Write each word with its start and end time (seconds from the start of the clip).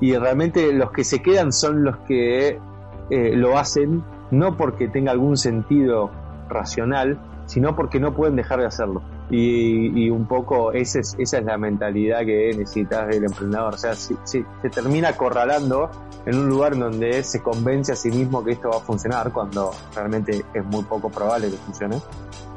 y 0.00 0.16
realmente 0.16 0.72
los 0.72 0.90
que 0.92 1.04
se 1.04 1.22
quedan 1.22 1.52
son 1.52 1.84
los 1.84 1.96
que 1.98 2.58
eh, 3.10 3.32
lo 3.34 3.58
hacen 3.58 4.02
no 4.30 4.56
porque 4.56 4.88
tenga 4.88 5.12
algún 5.12 5.36
sentido 5.36 6.10
racional, 6.48 7.18
sino 7.46 7.74
porque 7.74 7.98
no 7.98 8.14
pueden 8.14 8.36
dejar 8.36 8.60
de 8.60 8.66
hacerlo. 8.66 9.02
Y, 9.30 10.08
un 10.08 10.26
poco 10.26 10.72
esa 10.72 11.00
es, 11.00 11.14
esa 11.18 11.38
es 11.38 11.44
la 11.44 11.58
mentalidad 11.58 12.20
que 12.20 12.54
necesitas 12.56 13.08
del 13.08 13.24
emprendedor. 13.24 13.74
O 13.74 13.78
sea, 13.78 13.94
si, 13.94 14.16
se 14.24 14.44
termina 14.70 15.10
acorralando 15.10 15.90
en 16.24 16.38
un 16.38 16.48
lugar 16.48 16.76
donde 16.78 17.22
se 17.22 17.42
convence 17.42 17.92
a 17.92 17.96
sí 17.96 18.10
mismo 18.10 18.42
que 18.42 18.52
esto 18.52 18.70
va 18.70 18.78
a 18.78 18.80
funcionar, 18.80 19.30
cuando 19.32 19.70
realmente 19.94 20.44
es 20.54 20.64
muy 20.64 20.82
poco 20.84 21.10
probable 21.10 21.50
que 21.50 21.56
funcione. 21.56 22.00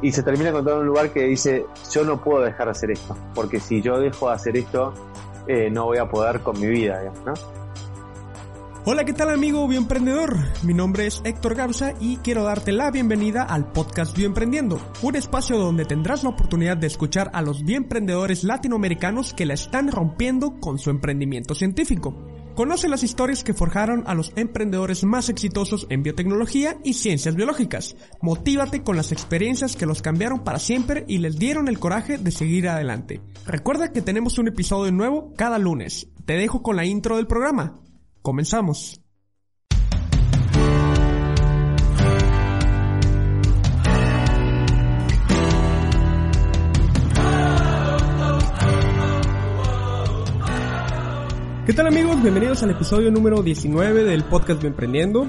Y 0.02 0.12
se 0.12 0.23
termina 0.23 0.50
encontrando 0.50 0.82
un 0.82 0.88
lugar 0.88 1.10
que 1.12 1.23
dice, 1.23 1.66
yo 1.92 2.04
no 2.04 2.21
puedo 2.21 2.42
dejar 2.44 2.68
de 2.68 2.71
hacer 2.71 2.92
esto, 2.92 3.16
porque 3.36 3.60
si 3.60 3.82
yo 3.82 4.00
dejo 4.00 4.30
de 4.30 4.36
hacer 4.36 4.58
esto, 4.58 4.94
eh, 5.52 5.70
no 5.70 5.86
voy 5.86 5.97
a 5.97 6.07
poder 6.07 6.41
con 6.41 6.59
mi 6.59 6.68
vida, 6.68 7.02
¿no? 7.25 7.33
Hola, 8.83 9.05
¿qué 9.05 9.14
tal 9.14 9.29
amigo 9.29 9.68
bioemprendedor? 9.68 10.37
Mi 10.64 10.73
nombre 10.73 11.05
es 11.05 11.21
Héctor 11.23 11.54
Gausa 11.54 11.93
y 12.00 12.18
quiero 12.18 12.43
darte 12.43 12.71
la 12.71 12.89
bienvenida 12.89 13.43
al 13.43 13.71
podcast 13.71 14.18
Bioemprendiendo, 14.18 14.82
un 15.04 15.15
espacio 15.15 15.59
donde 15.59 15.86
tendrás 15.86 16.23
la 16.23 16.29
oportunidad 16.29 16.78
de 16.78 16.87
escuchar 16.87 17.29
a 17.33 17.43
los 17.43 17.64
bioemprendedores 17.64 18.43
latinoamericanos 18.43 19.33
que 19.33 19.45
la 19.45 19.54
están 19.54 19.92
rompiendo 19.92 20.59
con 20.59 20.79
su 20.79 20.89
emprendimiento 20.89 21.54
científico. 21.54 22.15
Conoce 22.55 22.89
las 22.89 23.04
historias 23.04 23.43
que 23.43 23.54
forjaron 23.54 24.04
a 24.07 24.14
los 24.14 24.33
emprendedores 24.36 25.04
más 25.04 25.29
exitosos 25.29 25.87
en 25.89 26.04
biotecnología 26.04 26.78
y 26.83 26.93
ciencias 26.93 27.36
biológicas. 27.36 27.96
Motívate 28.21 28.83
con 28.83 28.97
las 28.97 29.11
experiencias 29.11 29.75
que 29.75 29.86
los 29.86 30.01
cambiaron 30.01 30.43
para 30.43 30.59
siempre 30.59 31.06
y 31.07 31.19
les 31.19 31.39
dieron 31.39 31.68
el 31.68 31.79
coraje 31.79 32.17
de 32.17 32.31
seguir 32.31 32.67
adelante. 32.67 33.22
Recuerda 33.45 33.92
que 33.92 34.02
tenemos 34.02 34.38
un 34.38 34.50
episodio 34.50 34.92
nuevo 34.92 35.33
cada 35.38 35.58
lunes. 35.58 36.09
Te 36.25 36.33
dejo 36.33 36.61
con 36.61 36.75
la 36.75 36.86
intro 36.86 37.16
del 37.16 37.28
programa. 37.28 37.80
Comenzamos. 38.22 39.00
¿Qué 51.72 51.77
tal 51.77 51.88
amigos? 51.88 52.22
Bienvenidos 52.22 52.61
al 52.64 52.72
episodio 52.72 53.11
número 53.11 53.41
19 53.41 54.03
del 54.03 54.25
podcast 54.25 54.61
Emprendiendo. 54.66 55.25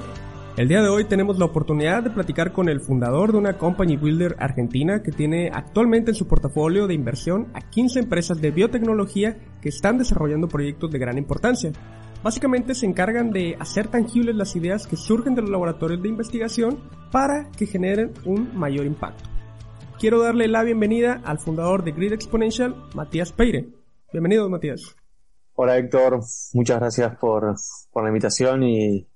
El 0.57 0.67
día 0.67 0.81
de 0.81 0.89
hoy 0.89 1.05
tenemos 1.05 1.39
la 1.39 1.45
oportunidad 1.45 2.03
de 2.03 2.09
platicar 2.09 2.51
con 2.51 2.67
el 2.67 2.81
fundador 2.81 3.31
de 3.31 3.37
una 3.37 3.57
company 3.57 3.95
builder 3.95 4.35
argentina 4.39 5.01
que 5.01 5.13
tiene 5.13 5.49
actualmente 5.53 6.11
en 6.11 6.15
su 6.15 6.27
portafolio 6.27 6.85
de 6.85 6.95
inversión 6.95 7.47
a 7.53 7.61
15 7.61 7.99
empresas 7.99 8.41
de 8.41 8.51
biotecnología 8.51 9.37
que 9.61 9.69
están 9.69 9.97
desarrollando 9.97 10.49
proyectos 10.49 10.91
de 10.91 10.99
gran 10.99 11.17
importancia. 11.17 11.71
Básicamente 12.21 12.75
se 12.75 12.87
encargan 12.87 13.31
de 13.31 13.55
hacer 13.57 13.87
tangibles 13.87 14.35
las 14.35 14.53
ideas 14.57 14.85
que 14.85 14.97
surgen 14.97 15.35
de 15.35 15.43
los 15.43 15.49
laboratorios 15.49 16.03
de 16.03 16.09
investigación 16.09 16.77
para 17.09 17.49
que 17.51 17.67
generen 17.67 18.11
un 18.25 18.53
mayor 18.53 18.85
impacto. 18.85 19.29
Quiero 19.97 20.21
darle 20.21 20.49
la 20.49 20.63
bienvenida 20.63 21.21
al 21.23 21.39
fundador 21.39 21.85
de 21.85 21.93
Grid 21.93 22.11
Exponential, 22.11 22.75
Matías 22.93 23.31
Peire. 23.31 23.69
Bienvenido, 24.11 24.49
Matías. 24.49 24.97
Hola, 25.55 25.77
Héctor. 25.77 26.19
Muchas 26.53 26.79
gracias 26.79 27.15
por, 27.17 27.55
la 27.95 28.07
invitación 28.07 28.63
y, 28.63 29.07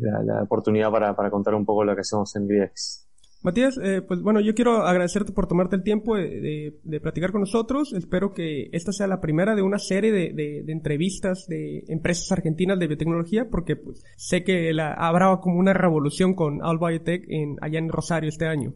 la, 0.00 0.42
oportunidad 0.42 0.90
para, 0.90 1.30
contar 1.30 1.54
un 1.54 1.64
poco 1.64 1.84
lo 1.84 1.94
que 1.94 2.00
hacemos 2.00 2.34
en 2.36 2.48
GridX. 2.48 3.08
Matías, 3.42 3.76
eh, 3.82 4.02
pues 4.02 4.22
bueno, 4.22 4.40
yo 4.40 4.54
quiero 4.54 4.86
agradecerte 4.86 5.32
por 5.32 5.48
tomarte 5.48 5.74
el 5.74 5.82
tiempo 5.82 6.16
de, 6.16 6.72
platicar 7.02 7.32
con 7.32 7.40
nosotros. 7.40 7.92
Espero 7.92 8.32
que 8.32 8.70
esta 8.72 8.92
sea 8.92 9.08
la 9.08 9.20
primera 9.20 9.56
de 9.56 9.62
una 9.62 9.78
serie 9.78 10.12
de, 10.12 10.64
entrevistas 10.68 11.46
de 11.48 11.84
empresas 11.88 12.30
argentinas 12.30 12.78
de 12.78 12.86
biotecnología, 12.86 13.48
porque 13.50 13.76
pues, 13.76 14.04
sé 14.16 14.44
que 14.44 14.72
la, 14.72 14.94
habrá 14.94 15.36
como 15.40 15.58
una 15.58 15.72
revolución 15.72 16.34
con 16.34 16.62
All 16.62 16.78
Biotech 16.78 17.24
en, 17.28 17.56
allá 17.60 17.80
en 17.80 17.88
Rosario 17.88 18.28
este 18.28 18.46
año. 18.46 18.74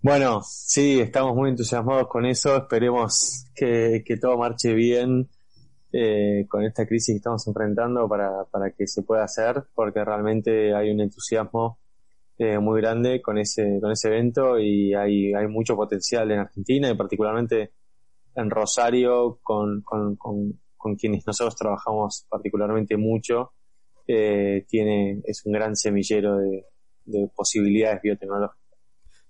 Bueno, 0.00 0.42
sí, 0.44 1.00
estamos 1.00 1.34
muy 1.34 1.50
entusiasmados 1.50 2.06
con 2.06 2.24
eso. 2.24 2.56
Esperemos 2.56 3.46
que, 3.54 4.02
todo 4.20 4.38
marche 4.38 4.72
bien 4.72 5.28
eh, 5.92 6.46
con 6.48 6.64
esta 6.64 6.86
crisis 6.86 7.14
que 7.14 7.16
estamos 7.18 7.46
enfrentando 7.46 8.08
para, 8.08 8.44
para 8.50 8.70
que 8.72 8.86
se 8.86 9.02
pueda 9.02 9.24
hacer, 9.24 9.64
porque 9.74 10.04
realmente 10.04 10.74
hay 10.74 10.90
un 10.90 11.00
entusiasmo 11.00 11.78
eh, 12.38 12.58
muy 12.58 12.80
grande 12.80 13.20
con 13.20 13.36
ese, 13.38 13.78
con 13.80 13.90
ese 13.90 14.08
evento 14.08 14.58
y 14.58 14.94
hay, 14.94 15.34
hay 15.34 15.48
mucho 15.48 15.74
potencial 15.74 16.30
en 16.30 16.38
Argentina 16.38 16.88
y 16.88 16.94
particularmente 16.94 17.72
en 18.36 18.50
Rosario 18.50 19.40
con, 19.42 19.82
con, 19.82 20.16
con, 20.16 20.96
quienes 20.96 21.26
nosotros 21.26 21.56
trabajamos 21.56 22.26
particularmente 22.28 22.96
mucho. 22.96 23.52
Eh, 24.06 24.64
tiene, 24.68 25.20
es 25.24 25.44
un 25.44 25.52
gran 25.52 25.74
semillero 25.74 26.38
de, 26.38 26.64
de 27.06 27.28
posibilidades 27.34 28.00
biotecnológicas. 28.02 28.78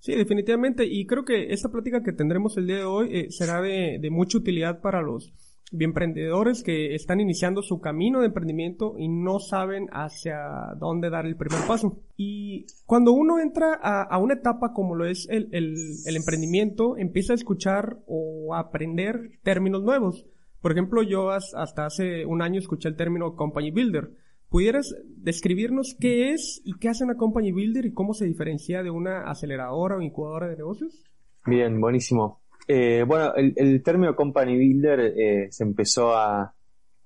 Sí, 0.01 0.15
definitivamente. 0.15 0.85
Y 0.85 1.07
creo 1.07 1.25
que 1.25 1.53
esta 1.53 1.71
plática 1.71 2.03
que 2.03 2.13
tendremos 2.13 2.57
el 2.57 2.67
día 2.67 2.77
de 2.77 2.85
hoy 2.85 3.09
eh, 3.11 3.27
será 3.31 3.61
de, 3.61 3.99
de, 4.01 4.11
mucha 4.11 4.39
utilidad 4.39 4.81
para 4.81 5.03
los 5.03 5.33
emprendedores 5.73 6.63
que 6.63 6.95
están 6.95 7.21
iniciando 7.21 7.63
su 7.63 7.81
camino 7.81 8.21
de 8.21 8.27
emprendimiento 8.27 8.95
y 8.99 9.09
no 9.09 9.39
saben 9.39 9.89
hacia 9.93 10.39
dónde 10.79 11.11
dar 11.11 11.27
el 11.27 11.37
primer 11.37 11.67
paso. 11.67 11.99
Y 12.17 12.67
cuando 12.87 13.13
uno 13.13 13.39
entra 13.39 13.75
a, 13.75 14.19
una 14.19 14.35
etapa 14.35 14.73
como 14.73 14.95
lo 14.95 15.07
es 15.07 15.29
el, 15.31 15.49
el, 15.53 16.17
emprendimiento, 16.17 16.97
empieza 16.97 17.33
a 17.33 17.37
escuchar 17.37 17.99
o 18.07 18.55
a 18.55 18.61
aprender 18.61 19.39
términos 19.43 19.83
nuevos. 19.83 20.27
Por 20.61 20.73
ejemplo, 20.73 21.03
yo 21.03 21.31
hasta 21.31 21.87
hace 21.87 22.27
un 22.27 22.43
año 22.43 22.59
escuché 22.59 22.89
el 22.89 22.97
término 22.97 23.37
Company 23.37 23.71
Builder. 23.71 24.11
¿Pudieras 24.49 24.95
describirnos 25.17 25.95
qué 26.01 26.33
es 26.33 26.63
y 26.65 26.79
qué 26.79 26.89
hace 26.89 27.05
una 27.05 27.17
Company 27.17 27.53
Builder 27.53 27.85
y 27.85 27.93
cómo 27.93 28.15
se 28.15 28.25
diferencia 28.25 28.83
de 28.83 28.91
una 28.91 29.31
aceleradora 29.31 29.97
o 29.97 30.01
incubadora 30.01 30.49
de 30.49 30.57
negocios? 30.57 31.05
Bien, 31.45 31.81
buenísimo. 31.81 32.41
Eh, 32.71 33.03
bueno, 33.07 33.33
el, 33.35 33.83
término 33.83 34.15
company 34.15 34.55
builder 34.55 35.01
eh, 35.01 35.49
se 35.51 35.65
empezó 35.65 36.15
a, 36.15 36.55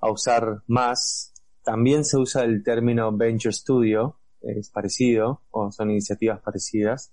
usar 0.00 0.62
más. 0.66 1.32
También 1.62 2.04
se 2.04 2.18
usa 2.18 2.42
el 2.42 2.64
término 2.64 3.16
venture 3.16 3.52
studio, 3.52 4.18
es 4.40 4.68
parecido, 4.70 5.42
o 5.52 5.70
son 5.70 5.92
iniciativas 5.92 6.40
parecidas. 6.40 7.12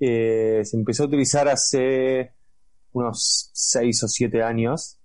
Eh, 0.00 0.62
se 0.64 0.78
empezó 0.78 1.02
a 1.02 1.06
utilizar 1.06 1.46
hace 1.48 2.32
unos 2.92 3.50
seis 3.52 4.02
o 4.02 4.08
siete 4.08 4.42
años. 4.42 4.98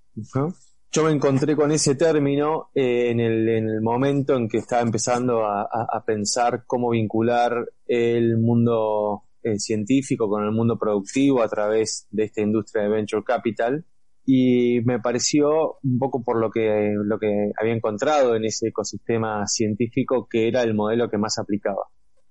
Yo 0.89 1.03
me 1.03 1.11
encontré 1.11 1.57
con 1.57 1.73
ese 1.73 1.95
término 1.95 2.69
en, 2.73 3.19
el, 3.19 3.81
momento 3.81 4.37
en 4.37 4.47
que 4.47 4.59
estaba 4.59 4.81
empezando 4.81 5.45
a 5.45 6.03
pensar 6.05 6.63
cómo 6.65 6.91
vincular 6.91 7.67
el 7.85 8.37
mundo 8.37 9.26
eh, 9.43 9.59
científico 9.59 10.29
con 10.29 10.43
el 10.43 10.51
mundo 10.51 10.77
productivo 10.77 11.41
a 11.41 11.47
través 11.47 12.07
de 12.11 12.25
esta 12.25 12.41
industria 12.41 12.83
de 12.83 12.89
venture 12.89 13.23
capital. 13.23 13.85
Y 14.25 14.81
me 14.83 14.99
pareció 14.99 15.77
un 15.83 15.99
poco 15.99 16.21
por 16.21 16.39
lo 16.39 16.51
que 16.51 16.93
lo 16.93 17.17
que 17.17 17.51
había 17.59 17.73
encontrado 17.73 18.35
en 18.35 18.43
ese 18.43 18.69
ecosistema 18.69 19.47
científico 19.47 20.27
que 20.29 20.49
era 20.49 20.63
el 20.63 20.73
modelo 20.73 21.09
que 21.09 21.17
más 21.17 21.39
aplicaba. 21.39 21.87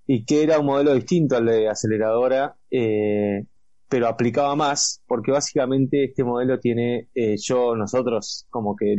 Y 0.07 0.25
que 0.25 0.43
era 0.43 0.59
un 0.59 0.67
modelo 0.67 0.95
distinto 0.95 1.37
al 1.37 1.47
de 1.47 1.69
aceleradora 1.69 2.57
eh, 2.71 3.47
pero 3.89 4.09
aplicaba 4.09 4.55
más 4.57 5.03
porque 5.07 5.33
básicamente 5.33 6.05
este 6.05 6.25
modelo 6.25 6.59
tiene 6.59 7.09
eh, 7.15 7.37
yo 7.39 7.77
nosotros 7.77 8.47
como 8.51 8.75
que 8.77 8.97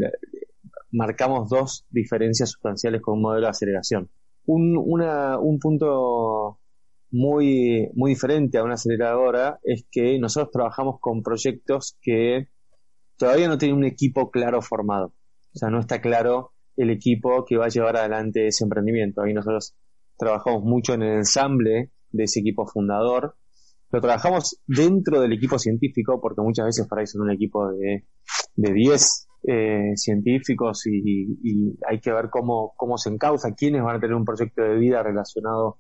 marcamos 0.92 1.50
dos 1.50 1.86
diferencias 1.90 2.52
sustanciales 2.52 3.02
con 3.02 3.16
un 3.16 3.22
modelo 3.22 3.46
de 3.46 3.52
aceleración. 3.52 4.10
Un, 4.46 4.78
una, 4.78 5.40
un 5.40 5.60
punto 5.60 6.57
muy, 7.12 7.90
muy 7.94 8.12
diferente 8.12 8.58
a 8.58 8.64
una 8.64 8.76
aceleradora 8.76 9.60
es 9.64 9.86
que 9.92 10.20
nosotros 10.20 10.52
trabajamos 10.52 10.98
con 11.00 11.24
proyectos 11.24 11.98
que 12.02 12.48
todavía 13.18 13.48
no 13.48 13.58
tienen 13.58 13.78
un 13.78 13.86
equipo 13.86 14.30
claro 14.32 14.62
formado. 14.62 15.14
O 15.54 15.58
sea, 15.58 15.70
no 15.70 15.80
está 15.80 16.02
claro 16.02 16.52
el 16.76 16.90
equipo 16.92 17.46
que 17.46 17.58
va 17.58 17.66
a 17.66 17.70
llevar 17.70 17.98
adelante 17.98 18.48
ese 18.48 18.64
emprendimiento. 18.64 19.22
Ahí 19.22 19.34
nosotros 19.34 19.76
trabajamos 20.18 20.64
mucho 20.64 20.94
en 20.94 21.04
el 21.04 21.18
ensamble 21.18 21.92
de 22.12 22.24
ese 22.24 22.42
equipo 22.42 22.68
fundador. 22.68 23.36
Lo 23.90 24.02
trabajamos 24.02 24.62
dentro 24.68 25.22
del 25.22 25.34
equipo 25.34 25.58
científico, 25.58 26.20
porque 26.22 26.42
muchas 26.42 26.66
veces 26.66 26.88
para 26.88 27.04
eso 27.04 27.18
es 27.18 27.22
un 27.22 27.32
equipo 27.32 27.72
de, 27.72 28.06
de 28.56 28.74
10 28.74 29.28
eh, 29.48 29.92
científicos 29.96 30.86
y, 30.88 31.40
y, 31.42 31.78
hay 31.88 32.00
que 32.02 32.12
ver 32.12 32.30
cómo, 32.30 32.74
cómo 32.76 32.98
se 32.98 33.10
encausa, 33.10 33.54
quiénes 33.56 33.82
van 33.82 33.96
a 33.96 34.00
tener 34.00 34.16
un 34.16 34.26
proyecto 34.26 34.62
de 34.62 34.76
vida 34.76 35.02
relacionado 35.02 35.78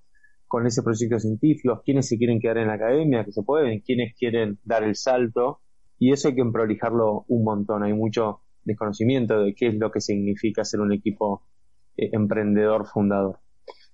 con 0.47 0.65
ese 0.65 0.81
proyecto 0.81 1.19
científico, 1.19 1.81
quiénes 1.83 2.07
se 2.07 2.17
quieren 2.17 2.39
quedar 2.39 2.57
en 2.59 2.67
la 2.67 2.73
academia, 2.73 3.23
que 3.25 3.31
se 3.31 3.43
pueden, 3.43 3.81
quiénes 3.81 4.15
quieren 4.17 4.59
dar 4.63 4.83
el 4.83 4.95
salto, 4.95 5.59
y 5.99 6.11
eso 6.11 6.29
hay 6.29 6.35
que 6.35 6.45
prolijarlo 6.45 7.25
un 7.27 7.43
montón, 7.43 7.83
hay 7.83 7.93
mucho 7.93 8.41
desconocimiento 8.63 9.43
de 9.43 9.55
qué 9.55 9.67
es 9.67 9.75
lo 9.75 9.91
que 9.91 10.01
significa 10.01 10.63
ser 10.63 10.81
un 10.81 10.93
equipo 10.93 11.43
eh, 11.95 12.09
emprendedor 12.13 12.85
fundador. 12.85 13.39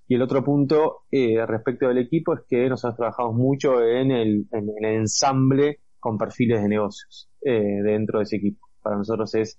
Y 0.06 0.16
el 0.16 0.22
otro 0.22 0.44
punto 0.44 1.04
eh, 1.10 1.44
respecto 1.46 1.88
del 1.88 1.98
equipo 1.98 2.34
es 2.34 2.40
que 2.46 2.68
nosotros 2.68 2.96
trabajamos 2.96 3.34
mucho 3.34 3.82
en 3.82 4.10
el, 4.10 4.46
en 4.52 4.68
el 4.78 4.84
ensamble 4.84 5.80
con 5.98 6.18
perfiles 6.18 6.62
de 6.62 6.68
negocios 6.68 7.30
eh, 7.40 7.80
dentro 7.82 8.18
de 8.18 8.24
ese 8.24 8.36
equipo. 8.36 8.68
Para 8.82 8.96
nosotros 8.96 9.34
es 9.34 9.58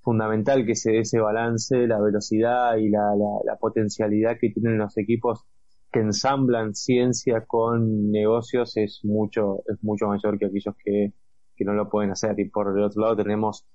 fundamental 0.00 0.64
que 0.64 0.76
se 0.76 0.92
dé 0.92 1.00
ese 1.00 1.18
balance, 1.18 1.86
la 1.88 2.00
velocidad 2.00 2.76
y 2.76 2.88
la, 2.88 3.14
la, 3.44 3.56
potencialidad 3.56 4.38
que 4.40 4.50
tienen 4.50 4.78
los 4.78 4.96
equipos 4.96 5.44
que 5.92 6.00
ensamblan 6.00 6.74
ciencia 6.74 7.44
con 7.46 8.10
negocios 8.10 8.76
es 8.76 9.00
mucho, 9.02 9.62
es 9.66 9.82
mucho 9.82 10.06
mayor 10.06 10.38
que 10.38 10.46
aquellos 10.46 10.74
que, 10.82 11.12
que 11.56 11.64
no 11.64 11.72
lo 11.72 11.88
pueden 11.88 12.10
hacer. 12.10 12.38
Y 12.38 12.48
por 12.48 12.76
el 12.76 12.84
otro 12.84 13.02
lado 13.02 13.16
tenemos 13.16 13.66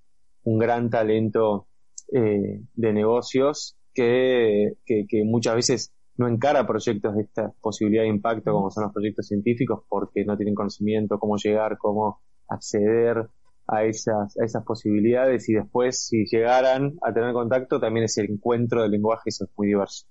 un 0.43 0.57
gran 0.57 0.89
talento 0.89 1.67
eh, 2.13 2.61
de 2.73 2.93
negocios 2.93 3.75
que, 3.93 4.73
que, 4.85 5.05
que, 5.07 5.23
muchas 5.23 5.55
veces 5.55 5.93
no 6.17 6.27
encara 6.27 6.67
proyectos 6.67 7.15
de 7.15 7.23
esta 7.23 7.51
posibilidad 7.61 8.03
de 8.03 8.09
impacto 8.09 8.51
como 8.53 8.69
son 8.69 8.83
los 8.83 8.93
proyectos 8.93 9.27
científicos 9.27 9.83
porque 9.89 10.23
no 10.23 10.37
tienen 10.37 10.55
conocimiento, 10.55 11.19
cómo 11.19 11.37
llegar, 11.37 11.77
cómo 11.77 12.21
acceder 12.47 13.27
a 13.67 13.83
esas, 13.83 14.37
a 14.37 14.45
esas 14.45 14.63
posibilidades 14.63 15.49
y 15.49 15.53
después 15.53 16.05
si 16.07 16.25
llegaran 16.25 16.97
a 17.01 17.13
tener 17.13 17.33
contacto 17.33 17.79
también 17.79 18.05
es 18.05 18.17
el 18.17 18.31
encuentro 18.31 18.83
del 18.83 18.91
lenguaje, 18.91 19.29
eso 19.29 19.45
es 19.45 19.51
muy 19.57 19.67
diverso. 19.67 20.05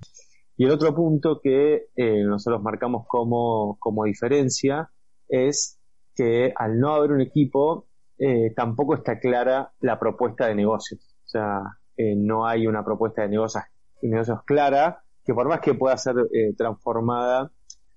Y 0.56 0.64
el 0.64 0.70
otro 0.70 0.94
punto 0.94 1.40
que 1.42 1.86
eh, 1.96 2.22
nosotros 2.24 2.62
marcamos 2.62 3.06
como, 3.08 3.76
como 3.80 4.04
diferencia 4.04 4.90
es 5.28 5.80
que 6.14 6.52
al 6.54 6.78
no 6.78 6.94
haber 6.94 7.10
un 7.10 7.20
equipo 7.20 7.86
eh, 8.18 8.52
tampoco 8.54 8.94
está 8.94 9.18
clara 9.18 9.72
la 9.80 9.98
propuesta 9.98 10.46
de 10.46 10.54
negocios. 10.54 11.16
O 11.24 11.28
sea, 11.28 11.60
eh, 11.96 12.14
no 12.16 12.46
hay 12.46 12.66
una 12.66 12.84
propuesta 12.84 13.22
de 13.22 13.28
negocios, 13.28 13.64
de 14.00 14.08
negocios 14.08 14.42
clara 14.44 15.02
que 15.24 15.34
por 15.34 15.48
más 15.48 15.60
que 15.60 15.74
pueda 15.74 15.96
ser 15.96 16.14
transformada 16.56 17.50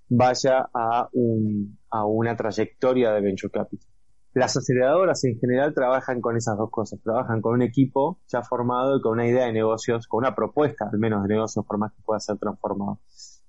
vaya 0.07 0.69
a, 0.73 1.09
un, 1.11 1.77
a 1.89 2.05
una 2.05 2.35
trayectoria 2.37 3.11
de 3.11 3.21
venture 3.21 3.51
capital. 3.51 3.96
Las 4.37 4.55
aceleradoras 4.55 5.23
en 5.23 5.39
general 5.39 5.73
trabajan 5.73 6.21
con 6.21 6.37
esas 6.37 6.59
dos 6.59 6.69
cosas, 6.69 7.01
trabajan 7.01 7.41
con 7.41 7.55
un 7.55 7.63
equipo 7.63 8.19
ya 8.27 8.43
formado 8.43 8.95
y 8.95 9.01
con 9.01 9.13
una 9.13 9.25
idea 9.25 9.47
de 9.47 9.51
negocios, 9.51 10.05
con 10.05 10.19
una 10.19 10.35
propuesta 10.35 10.87
al 10.93 10.99
menos 10.99 11.23
de 11.23 11.33
negocios 11.33 11.65
por 11.65 11.79
más 11.79 11.91
que 11.91 12.03
pueda 12.03 12.19
ser 12.19 12.37
transformado. 12.37 12.99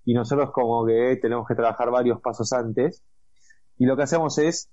Y 0.06 0.14
nosotros 0.14 0.50
como 0.50 0.86
que 0.86 1.18
tenemos 1.20 1.46
que 1.46 1.54
trabajar 1.54 1.90
varios 1.90 2.22
pasos 2.22 2.54
antes 2.54 3.04
y 3.76 3.84
lo 3.84 3.98
que 3.98 4.04
hacemos 4.04 4.38
es 4.38 4.70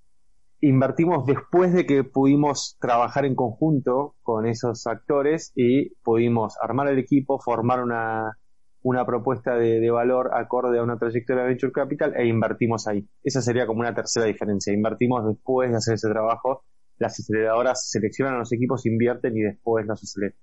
invertimos 0.62 1.26
después 1.26 1.74
de 1.74 1.86
que 1.86 2.06
pudimos 2.06 2.78
trabajar 2.80 3.26
en 3.26 3.36
conjunto 3.36 4.16
con 4.24 4.46
esos 4.46 4.88
actores 4.88 5.52
y 5.54 5.96
pudimos 5.96 6.56
armar 6.62 6.88
el 6.88 6.98
equipo, 6.98 7.42
formar 7.42 7.84
una, 7.84 8.38
una 8.86 9.04
propuesta 9.04 9.56
de, 9.56 9.90
valor 9.90 10.30
acorde 10.36 10.78
a 10.78 10.84
una 10.84 11.00
trayectoria 11.00 11.42
de 11.42 11.50
Venture 11.50 11.72
Capital 11.72 12.14
e 12.16 12.28
invertimos 12.28 12.86
ahí. 12.88 13.04
Esa 13.24 13.42
sería 13.42 13.66
como 13.66 13.80
una 13.80 13.96
tercera 13.96 14.28
diferencia. 14.28 14.72
Invertimos 14.72 15.26
después 15.26 15.72
de 15.72 15.78
hacer 15.78 15.96
ese 15.96 16.08
trabajo. 16.08 16.64
Las 17.00 17.20
aceleradoras 17.20 17.90
seleccionan 17.90 18.36
a 18.36 18.38
los 18.38 18.54
equipos, 18.54 18.86
invierten 18.86 19.36
y 19.36 19.42
después 19.42 19.88
los 19.88 20.04
aceleran. 20.04 20.38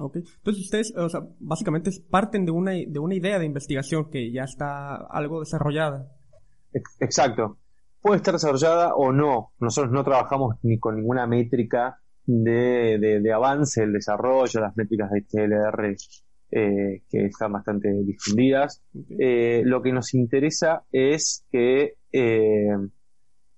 Ok. 0.00 0.16
Entonces 0.16 0.64
ustedes, 0.64 0.94
o 0.96 1.10
sea, 1.10 1.20
básicamente 1.40 1.90
parten 2.08 2.46
de 2.46 2.52
una, 2.52 2.72
de 2.72 2.98
una 2.98 3.16
idea 3.16 3.38
de 3.38 3.44
investigación 3.44 4.08
que 4.10 4.32
ya 4.32 4.44
está 4.44 4.96
algo 4.96 5.40
desarrollada. 5.40 6.10
Exacto. 7.00 7.58
Puede 8.00 8.16
estar 8.16 8.32
desarrollada 8.32 8.94
o 8.94 9.12
no. 9.12 9.52
Nosotros 9.60 9.92
no 9.92 10.02
trabajamos 10.04 10.56
ni 10.62 10.78
con 10.78 10.96
ninguna 10.96 11.26
métrica 11.26 12.00
de, 12.24 12.98
de, 12.98 13.20
de 13.20 13.32
avance, 13.34 13.82
el 13.82 13.92
desarrollo, 13.92 14.60
las 14.60 14.74
métricas 14.74 15.10
de 15.10 15.20
TLR 15.20 15.94
eh, 16.56 17.02
que 17.10 17.24
están 17.26 17.52
bastante 17.52 17.88
difundidas. 18.04 18.80
Eh, 19.18 19.62
lo 19.64 19.82
que 19.82 19.92
nos 19.92 20.14
interesa 20.14 20.84
es 20.92 21.44
que, 21.50 21.94
eh, 22.12 22.68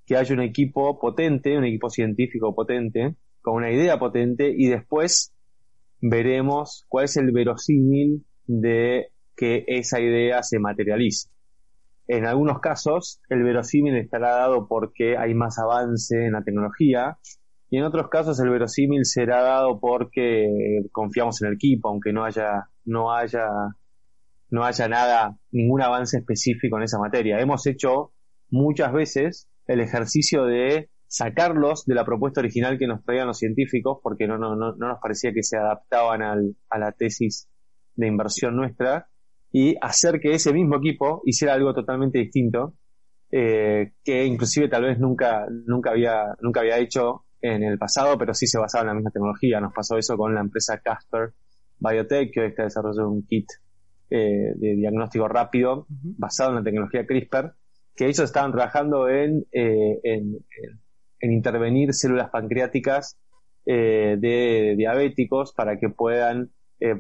que 0.07 0.17
haya 0.17 0.35
un 0.35 0.41
equipo 0.41 0.99
potente, 0.99 1.59
un 1.59 1.65
equipo 1.65 1.91
científico 1.91 2.55
potente, 2.55 3.15
con 3.43 3.57
una 3.57 3.71
idea 3.71 3.99
potente 3.99 4.51
y 4.57 4.69
después 4.69 5.35
veremos 6.01 6.87
cuál 6.89 7.05
es 7.05 7.19
el 7.19 7.33
verosímil 7.33 8.25
de 8.47 9.09
que 9.37 9.65
esa 9.67 10.01
idea 10.01 10.43
se 10.43 10.59
materialice. 10.59 11.29
En 12.09 12.25
algunos 12.25 12.61
casos, 12.61 13.21
el 13.29 13.43
verosímil 13.43 13.95
estará 13.97 14.31
dado 14.31 14.69
porque 14.69 15.19
hay 15.19 15.35
más 15.35 15.59
avance 15.59 16.25
en 16.25 16.33
la 16.33 16.43
tecnología, 16.43 17.19
y 17.69 17.79
en 17.79 17.85
otros 17.85 18.09
casos 18.09 18.39
el 18.41 18.49
verosímil 18.49 19.05
será 19.05 19.43
dado 19.43 19.81
porque 19.81 20.83
confiamos 20.93 21.43
en 21.43 21.49
el 21.49 21.55
equipo, 21.55 21.89
aunque 21.89 22.13
no 22.13 22.25
haya, 22.25 22.71
no 22.87 23.13
haya, 23.13 23.47
no 24.51 24.65
haya 24.65 24.89
nada, 24.89 25.37
ningún 25.51 25.83
avance 25.83 26.19
específico 26.19 26.79
en 26.79 26.85
esa 26.85 26.99
materia. 26.99 27.39
Hemos 27.41 27.67
hecho 27.67 28.13
muchas 28.49 28.93
veces 28.93 29.49
el 29.67 29.81
ejercicio 29.81 30.45
de 30.45 30.89
sacarlos 31.09 31.85
de 31.85 31.95
la 31.95 32.05
propuesta 32.05 32.41
original 32.41 32.79
que 32.79 32.87
nos 32.87 33.05
traían 33.05 33.27
los 33.27 33.39
científicos, 33.39 33.99
porque 34.03 34.27
no, 34.27 34.39
no, 34.39 34.57
no, 34.57 34.75
nos 34.75 34.99
parecía 35.01 35.33
que 35.33 35.43
se 35.43 35.59
adaptaban 35.59 36.23
al, 36.23 36.57
a 36.71 36.79
la 36.79 36.93
tesis 36.93 37.49
de 37.95 38.07
inversión 38.07 38.57
nuestra, 38.57 39.09
y 39.53 39.77
hacer 39.81 40.21
que 40.21 40.33
ese 40.33 40.53
mismo 40.53 40.77
equipo 40.77 41.23
hiciera 41.25 41.55
algo 41.55 41.73
totalmente 41.75 42.19
distinto, 42.19 42.75
eh, 43.31 43.93
que 44.05 44.25
inclusive 44.25 44.69
tal 44.69 44.85
vez 44.85 44.99
nunca, 44.99 45.47
nunca 45.67 45.91
había, 45.91 46.37
nunca 46.41 46.61
había 46.61 46.79
hecho 46.79 47.25
en 47.41 47.63
el 47.63 47.79
pasado, 47.79 48.19
pero 48.19 48.35
sí 48.35 48.47
se 48.47 48.59
basaba 48.59 48.83
en 48.83 48.89
la 48.89 48.95
misma 48.95 49.11
tecnología. 49.11 49.61
Nos 49.61 49.73
pasó 49.73 49.97
eso 49.97 50.17
con 50.17 50.35
la 50.35 50.41
empresa 50.41 50.81
Casper 50.83 51.33
Biotech, 51.79 52.33
que 52.33 52.41
hoy 52.41 52.47
está 52.49 52.65
desarrollando 52.65 53.11
un 53.11 53.27
kit 53.27 53.47
eh, 54.09 54.53
de 54.55 54.77
diagnóstico 54.77 55.27
rápido 55.27 55.87
basado 55.89 56.51
en 56.51 56.57
la 56.57 56.63
tecnología 56.63 57.07
CRISPR, 57.07 57.55
que 57.95 58.05
ellos 58.05 58.21
estaban 58.21 58.53
trabajando 58.53 59.09
en, 59.09 59.45
eh, 59.51 59.99
en, 60.05 60.39
intervenir 61.21 61.93
células 61.93 62.31
pancreáticas 62.31 63.19
eh, 63.65 64.17
de 64.19 64.75
diabéticos 64.77 65.53
para 65.53 65.79
que 65.79 65.89
puedan 65.89 66.53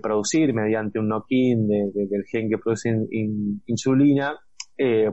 producir 0.02 0.54
mediante 0.54 0.98
un 0.98 1.08
knock-in 1.08 1.68
del 1.68 2.24
gen 2.32 2.48
que 2.48 2.56
produce 2.56 2.88
insulina, 3.66 4.34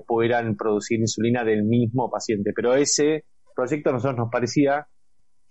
pudieran 0.08 0.56
producir 0.56 1.02
insulina 1.02 1.44
del 1.44 1.66
mismo 1.66 2.10
paciente. 2.10 2.54
Pero 2.56 2.74
ese 2.74 3.26
proyecto 3.54 3.90
a 3.90 3.94
nosotros 3.94 4.18
nos 4.18 4.32
parecía 4.32 4.88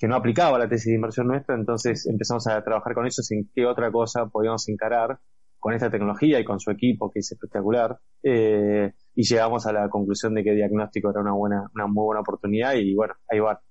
que 0.02 0.08
no 0.08 0.16
aplicaba 0.16 0.58
la 0.58 0.68
tesis 0.68 0.86
de 0.86 0.96
inversión 0.96 1.28
nuestra, 1.28 1.54
entonces 1.54 2.08
empezamos 2.08 2.48
a 2.48 2.60
trabajar 2.64 2.92
con 2.92 3.06
ellos 3.06 3.30
en 3.30 3.48
qué 3.54 3.64
otra 3.66 3.92
cosa 3.92 4.26
podíamos 4.26 4.68
encarar 4.68 5.20
con 5.60 5.74
esta 5.74 5.90
tecnología 5.90 6.40
y 6.40 6.44
con 6.44 6.58
su 6.58 6.72
equipo, 6.72 7.08
que 7.12 7.20
es 7.20 7.30
espectacular, 7.30 8.00
eh, 8.24 8.94
y 9.14 9.22
llegamos 9.22 9.64
a 9.64 9.72
la 9.72 9.88
conclusión 9.88 10.34
de 10.34 10.42
que 10.42 10.54
diagnóstico 10.54 11.10
era 11.10 11.20
una 11.20 11.34
buena, 11.34 11.70
una 11.72 11.86
muy 11.86 12.02
buena 12.06 12.20
oportunidad 12.22 12.74
y 12.74 12.96
bueno, 12.96 13.14
ahí 13.30 13.38
va. 13.38 13.62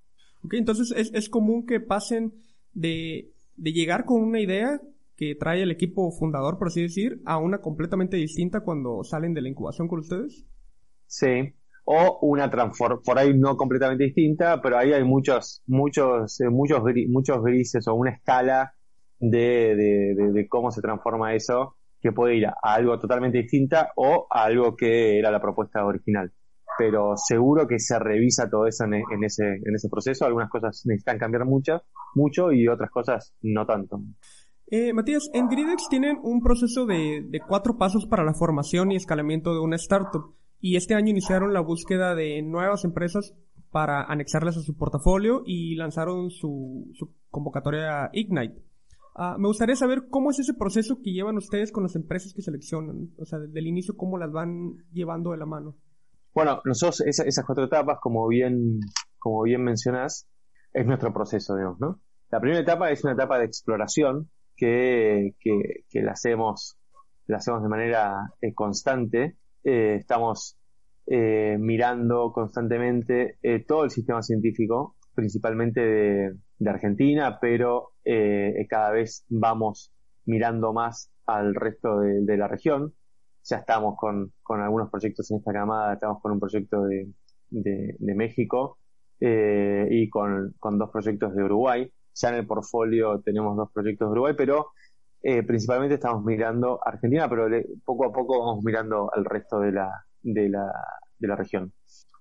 Ok, 0.46 0.54
entonces 0.54 0.94
es, 0.96 1.14
es 1.14 1.28
común 1.28 1.66
que 1.66 1.82
pasen 1.82 2.32
de, 2.72 3.34
de 3.58 3.74
llegar 3.74 4.06
con 4.06 4.22
una 4.22 4.40
idea 4.40 4.80
que 5.18 5.36
trae 5.36 5.62
el 5.62 5.72
equipo 5.72 6.12
fundador, 6.12 6.58
por 6.58 6.70
así 6.70 6.82
decir, 6.82 7.22
a 7.26 7.40
una 7.40 7.58
completamente 7.58 8.16
distinta 8.16 8.62
cuando 8.62 9.04
salen 9.04 9.34
de 9.34 9.42
la 9.42 9.50
incubación 9.50 9.90
con 9.90 10.00
ustedes? 10.00 10.46
Sí, 11.08 11.56
o 11.92 12.20
una 12.22 12.50
por 12.50 13.20
ahí 13.20 13.38
no 13.38 13.58
completamente 13.58 14.06
distinta, 14.06 14.62
pero 14.62 14.78
ahí 14.78 14.94
hay 14.94 15.04
muchos, 15.04 15.62
muchos, 15.68 16.40
eh, 16.40 16.50
muchos, 16.50 16.82
muchos 17.10 17.44
grises 17.44 17.86
o 17.88 17.96
una 17.96 18.12
escala 18.12 18.74
de, 19.20 19.76
de, 19.76 20.48
cómo 20.48 20.72
se 20.72 20.82
transforma 20.82 21.36
eso, 21.36 21.76
que 22.00 22.14
puede 22.14 22.38
ir 22.38 22.48
a 22.48 22.54
algo 22.62 22.98
totalmente 22.98 23.40
distinta 23.40 23.92
o 23.98 24.26
a 24.30 24.46
algo 24.46 24.76
que 24.76 25.20
era 25.20 25.32
la 25.32 25.42
propuesta 25.42 25.86
original. 25.86 26.32
Pero 26.78 27.18
seguro 27.18 27.68
que 27.68 27.78
se 27.78 28.00
revisa 28.00 28.50
todo 28.50 28.66
eso 28.68 28.86
en, 28.86 28.94
en 28.94 29.24
ese, 29.26 29.44
en 29.44 29.76
ese 29.76 29.90
proceso. 29.90 30.26
Algunas 30.26 30.50
cosas 30.50 30.84
necesitan 30.86 31.20
cambiar 31.20 31.46
mucho, 31.46 31.84
mucho 32.16 32.54
y 32.54 32.68
otras 32.70 32.90
cosas 32.90 33.36
no 33.42 33.66
tanto. 33.66 34.02
Eh, 34.68 34.94
Matías, 34.94 35.30
en 35.34 35.50
Gridex 35.50 35.90
tienen 35.90 36.18
un 36.24 36.42
proceso 36.42 36.86
de, 36.86 37.26
de 37.28 37.42
cuatro 37.42 37.78
pasos 37.78 38.06
para 38.06 38.24
la 38.24 38.34
formación 38.34 38.92
y 38.92 38.96
escalamiento 38.96 39.54
de 39.54 39.60
una 39.60 39.76
startup 39.76 40.34
y 40.62 40.76
este 40.76 40.94
año 40.94 41.10
iniciaron 41.10 41.54
la 41.54 41.60
búsqueda 41.60 42.16
de 42.16 42.42
nuevas 42.44 42.86
empresas 42.86 43.34
para 43.72 44.04
anexarlas 44.04 44.58
a 44.58 44.62
su 44.62 44.78
portafolio 44.78 45.42
y 45.46 45.76
lanzaron 45.76 46.30
su, 46.30 46.88
convocatoria 47.30 48.10
Ignite. 48.14 48.62
Ah, 49.16 49.38
me 49.40 49.48
gustaría 49.48 49.76
saber 49.76 50.04
cómo 50.10 50.30
es 50.30 50.40
ese 50.40 50.54
proceso 50.54 51.00
que 51.04 51.12
llevan 51.12 51.38
ustedes 51.38 51.72
con 51.72 51.84
las 51.84 51.96
empresas 51.96 52.34
que 52.34 52.42
seleccionan, 52.42 53.10
o 53.18 53.26
sea, 53.26 53.40
desde 53.40 53.60
el 53.60 53.68
inicio, 53.68 53.98
cómo 53.98 54.18
las 54.18 54.32
van 54.32 54.76
llevando 54.94 55.32
de 55.32 55.38
la 55.38 55.46
mano. 55.46 55.76
Bueno, 56.34 56.62
nosotros 56.64 57.02
esas 57.02 57.46
cuatro 57.46 57.66
etapas, 57.66 57.98
como 58.02 58.28
bien, 58.28 58.80
como 59.18 59.42
bien 59.44 59.64
mencionás, 59.64 60.30
es 60.74 60.86
nuestro 60.86 61.12
proceso, 61.12 61.56
digamos, 61.56 61.80
¿no? 61.80 62.00
La 62.30 62.40
primera 62.40 62.62
etapa 62.62 62.92
es 62.92 63.04
una 63.04 63.14
etapa 63.14 63.38
de 63.38 63.46
exploración 63.46 64.30
que, 64.56 65.36
que, 65.40 66.02
la 66.02 66.12
hacemos, 66.12 66.78
la 67.26 67.38
hacemos 67.38 67.64
de 67.64 67.70
manera 67.70 68.34
eh, 68.42 68.54
constante 68.54 69.38
eh, 69.64 69.98
estamos 70.00 70.58
eh, 71.06 71.58
mirando 71.60 72.32
constantemente 72.34 73.38
eh, 73.44 73.64
todo 73.66 73.84
el 73.84 73.92
sistema 73.92 74.22
científico, 74.22 74.96
principalmente 75.14 75.82
de, 75.82 76.70
Argentina, 76.70 77.40
pero 77.42 77.94
cada 78.70 78.92
vez 78.92 79.26
vamos 79.30 79.92
mirando 80.26 80.74
más 80.74 81.12
al 81.26 81.56
resto 81.56 82.00
de, 82.00 82.38
la 82.38 82.48
región. 82.48 82.94
Ya 83.44 83.58
estamos 83.58 83.96
con, 83.98 84.32
algunos 84.48 84.92
proyectos 84.92 85.32
en 85.32 85.38
esta 85.38 85.52
camada, 85.52 85.94
estamos 85.94 86.22
con 86.22 86.34
un 86.34 86.40
proyecto 86.40 86.84
de, 86.84 87.08
México 88.00 88.78
y 89.20 90.10
con, 90.10 90.54
dos 90.78 90.90
proyectos 90.92 91.36
de 91.36 91.44
Uruguay. 91.44 91.92
ya 92.14 92.30
en 92.30 92.36
el 92.36 92.46
portfolio 92.46 93.20
tenemos 93.22 93.58
dos 93.58 93.72
proyectos 93.74 94.08
de 94.08 94.12
Uruguay, 94.12 94.36
pero 94.38 94.68
eh, 95.24 95.44
principalmente 95.44 95.96
estamos 95.96 96.24
mirando 96.24 96.80
Argentina, 96.84 97.30
pero 97.30 97.48
poco 97.86 98.06
a 98.06 98.12
poco 98.12 98.40
vamos 98.40 98.64
mirando 98.64 99.10
al 99.14 99.26
resto 99.26 99.60
de 99.60 99.72
la, 99.72 100.06
de 100.22 100.50
la, 100.50 100.72
de 101.18 101.28
la 101.28 101.36
región. 101.36 101.74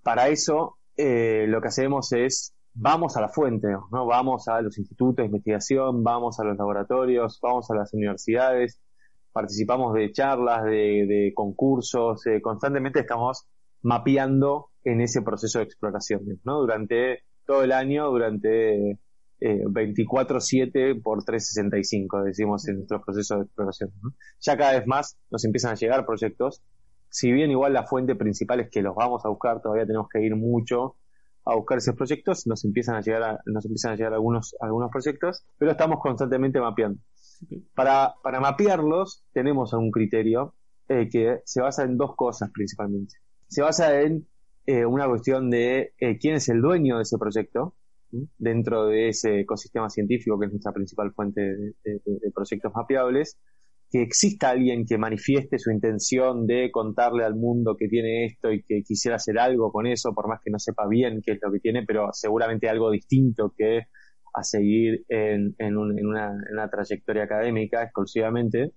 Para 0.03 0.29
eso, 0.29 0.79
eh, 0.97 1.47
lo 1.49 1.61
que 1.61 1.69
hacemos 1.69 2.13
es 2.13 2.55
vamos 2.75 3.17
a 3.17 3.21
la 3.21 3.29
fuente, 3.29 3.69
¿no? 3.69 4.07
Vamos 4.07 4.49
a 4.49 4.61
los 4.61 4.79
institutos 4.79 5.17
de 5.17 5.27
investigación, 5.27 6.03
vamos 6.05 6.39
a 6.41 6.45
los 6.45 6.57
laboratorios, 6.57 7.39
vamos 7.43 7.71
a 7.71 7.75
las 7.75 7.93
universidades, 7.95 8.81
participamos 9.33 9.95
de 9.95 10.13
charlas, 10.13 10.65
de, 10.65 11.33
concursos, 11.35 12.27
eh, 12.27 12.41
constantemente 12.41 13.01
estamos 13.01 13.47
mapeando 13.83 14.71
en 14.85 15.01
ese 15.01 15.23
proceso 15.23 15.59
de 15.59 15.65
exploración, 15.65 16.23
¿no? 16.45 16.61
Durante 16.61 17.21
todo 17.47 17.65
el 17.65 17.73
año, 17.73 18.11
durante 18.11 18.99
24-7 19.41 20.71
eh, 20.75 21.01
por 21.03 21.25
365, 21.25 22.23
decimos 22.25 22.69
en 22.69 22.77
nuestro 22.77 23.03
proceso 23.03 23.37
de 23.37 23.43
exploración. 23.45 23.91
Ya 24.41 24.57
cada 24.57 24.73
vez 24.73 24.87
más 24.87 25.19
nos 25.31 25.45
empiezan 25.45 25.73
a 25.73 25.75
llegar 25.75 26.05
proyectos. 26.05 26.63
Si 27.09 27.33
bien 27.33 27.51
igual 27.51 27.73
la 27.73 27.87
fuente 27.87 28.15
principal 28.15 28.61
es 28.61 28.71
que 28.71 28.83
los 28.83 28.95
vamos 28.95 29.25
a 29.25 29.29
buscar, 29.29 29.61
todavía 29.61 29.87
tenemos 29.87 30.09
que 30.09 30.23
ir 30.23 30.37
mucho 30.37 30.97
a 31.45 31.57
buscar 31.57 31.79
esos 31.79 31.97
proyectos, 31.97 32.47
nos 32.47 32.65
empiezan 32.65 32.97
a 32.97 33.01
llegar, 33.01 33.41
nos 33.47 33.65
empiezan 33.65 33.93
a 33.93 33.97
llegar 33.97 34.13
algunos, 34.13 34.55
algunos 34.61 34.91
proyectos, 34.91 35.45
pero 35.59 35.73
estamos 35.73 35.99
constantemente 36.01 36.61
mapeando. 36.61 37.01
Para, 37.75 38.15
para 38.23 38.41
mapearlos 38.41 39.25
tenemos 39.33 39.73
un 39.73 39.91
criterio 39.91 40.55
eh, 40.89 41.09
que 41.11 41.41
se 41.45 41.63
basa 41.63 41.85
en 41.85 41.97
dos 41.97 42.15
cosas 42.15 42.51
principalmente. 42.53 43.15
Se 43.49 43.63
basa 43.63 44.01
en 44.03 44.29
eh, 44.67 44.85
una 44.85 45.09
cuestión 45.09 45.51
de 45.51 45.95
quién 46.21 46.35
es 46.35 46.49
el 46.51 46.61
dueño 46.61 46.99
de 46.99 47.03
ese 47.03 47.17
proyecto, 47.17 47.75
dentro 48.39 48.87
de 48.87 49.09
ese 49.09 49.41
ecosistema 49.41 49.89
científico 49.89 50.39
que 50.39 50.47
es 50.47 50.53
nuestra 50.53 50.73
principal 50.73 51.13
fuente 51.13 51.41
de, 51.41 52.01
proyectos 52.35 52.73
mapeables, 52.75 53.39
que 53.91 54.03
exista 54.03 54.51
alguien 54.51 54.85
que 54.87 54.99
manifieste 54.99 55.59
su 55.59 55.71
intención 55.71 56.47
de 56.47 56.71
contarle 56.71 57.25
al 57.25 57.35
mundo 57.35 57.77
que 57.77 57.89
tiene 57.89 58.27
esto 58.27 58.53
y 58.53 58.63
que 58.63 58.83
quisiera 58.83 59.17
hacer 59.17 59.39
algo 59.39 59.73
con 59.73 59.87
eso, 59.87 60.15
por 60.15 60.29
más 60.29 60.41
que 60.45 60.51
no 60.51 60.59
sepa 60.59 60.87
bien 60.89 61.23
qué 61.25 61.33
es 61.33 61.39
lo 61.43 61.51
que 61.51 61.59
tiene, 61.59 61.85
pero 61.85 62.09
seguramente 62.13 62.69
algo 62.69 62.91
distinto 62.91 63.53
que 63.57 63.87
a 64.33 64.45
seguir 64.45 65.05
en, 65.09 65.55
una, 65.77 65.99
en 65.99 66.53
una 66.53 66.71
trayectoria 66.71 67.25
académica 67.25 67.83
exclusivamente. 67.83 68.73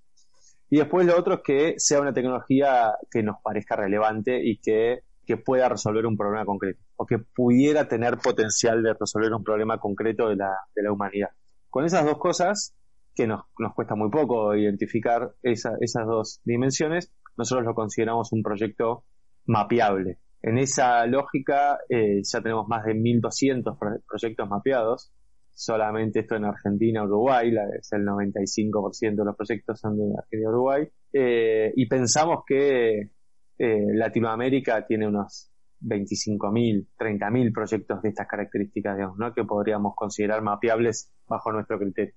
Y 0.69 0.77
después 0.77 1.05
lo 1.05 1.15
otro 1.17 1.35
es 1.35 1.41
que 1.43 1.73
sea 1.77 2.01
una 2.01 2.13
tecnología 2.13 2.95
que 3.11 3.21
nos 3.21 3.35
parezca 3.43 3.75
relevante 3.75 4.41
y 4.43 4.57
que 4.57 5.01
que 5.25 5.37
pueda 5.37 5.69
resolver 5.69 6.05
un 6.05 6.17
problema 6.17 6.45
concreto 6.45 6.81
o 6.95 7.05
que 7.05 7.19
pudiera 7.19 7.87
tener 7.87 8.17
potencial 8.17 8.83
de 8.83 8.93
resolver 8.93 9.33
un 9.33 9.43
problema 9.43 9.79
concreto 9.79 10.29
de 10.29 10.35
la, 10.35 10.51
de 10.75 10.83
la 10.83 10.91
humanidad. 10.91 11.29
Con 11.69 11.85
esas 11.85 12.05
dos 12.05 12.17
cosas, 12.17 12.75
que 13.15 13.27
nos, 13.27 13.43
nos 13.59 13.73
cuesta 13.73 13.95
muy 13.95 14.09
poco 14.09 14.55
identificar 14.55 15.33
esas 15.41 16.05
dos 16.05 16.41
dimensiones, 16.43 17.11
nosotros 17.37 17.65
lo 17.65 17.73
consideramos 17.73 18.31
un 18.31 18.43
proyecto 18.43 19.05
mapeable. 19.45 20.19
En 20.41 20.57
esa 20.57 21.05
lógica 21.05 21.79
eh, 21.87 22.21
ya 22.23 22.41
tenemos 22.41 22.67
más 22.67 22.83
de 22.85 22.93
1.200 22.93 24.01
proyectos 24.05 24.49
mapeados, 24.49 25.11
solamente 25.53 26.19
esto 26.19 26.35
en 26.35 26.45
Argentina, 26.45 27.03
Uruguay, 27.03 27.51
la, 27.51 27.63
es 27.79 27.91
el 27.93 28.01
95% 28.05 29.15
de 29.15 29.25
los 29.25 29.35
proyectos 29.35 29.79
son 29.79 29.97
de 29.97 30.03
Argentina 30.17 30.49
Uruguay, 30.49 30.87
eh, 31.13 31.71
y 31.75 31.85
pensamos 31.87 32.43
que 32.45 33.11
eh, 33.57 33.85
Latinoamérica 33.93 34.85
tiene 34.85 35.07
unos 35.07 35.51
25.000, 35.81 36.87
30.000 36.97 37.53
proyectos 37.53 38.01
de 38.01 38.09
estas 38.09 38.27
características, 38.27 38.95
digamos, 38.95 39.17
¿no? 39.17 39.33
que 39.33 39.43
podríamos 39.43 39.93
considerar 39.95 40.41
mapeables 40.41 41.11
bajo 41.27 41.51
nuestro 41.51 41.77
criterio. 41.77 42.13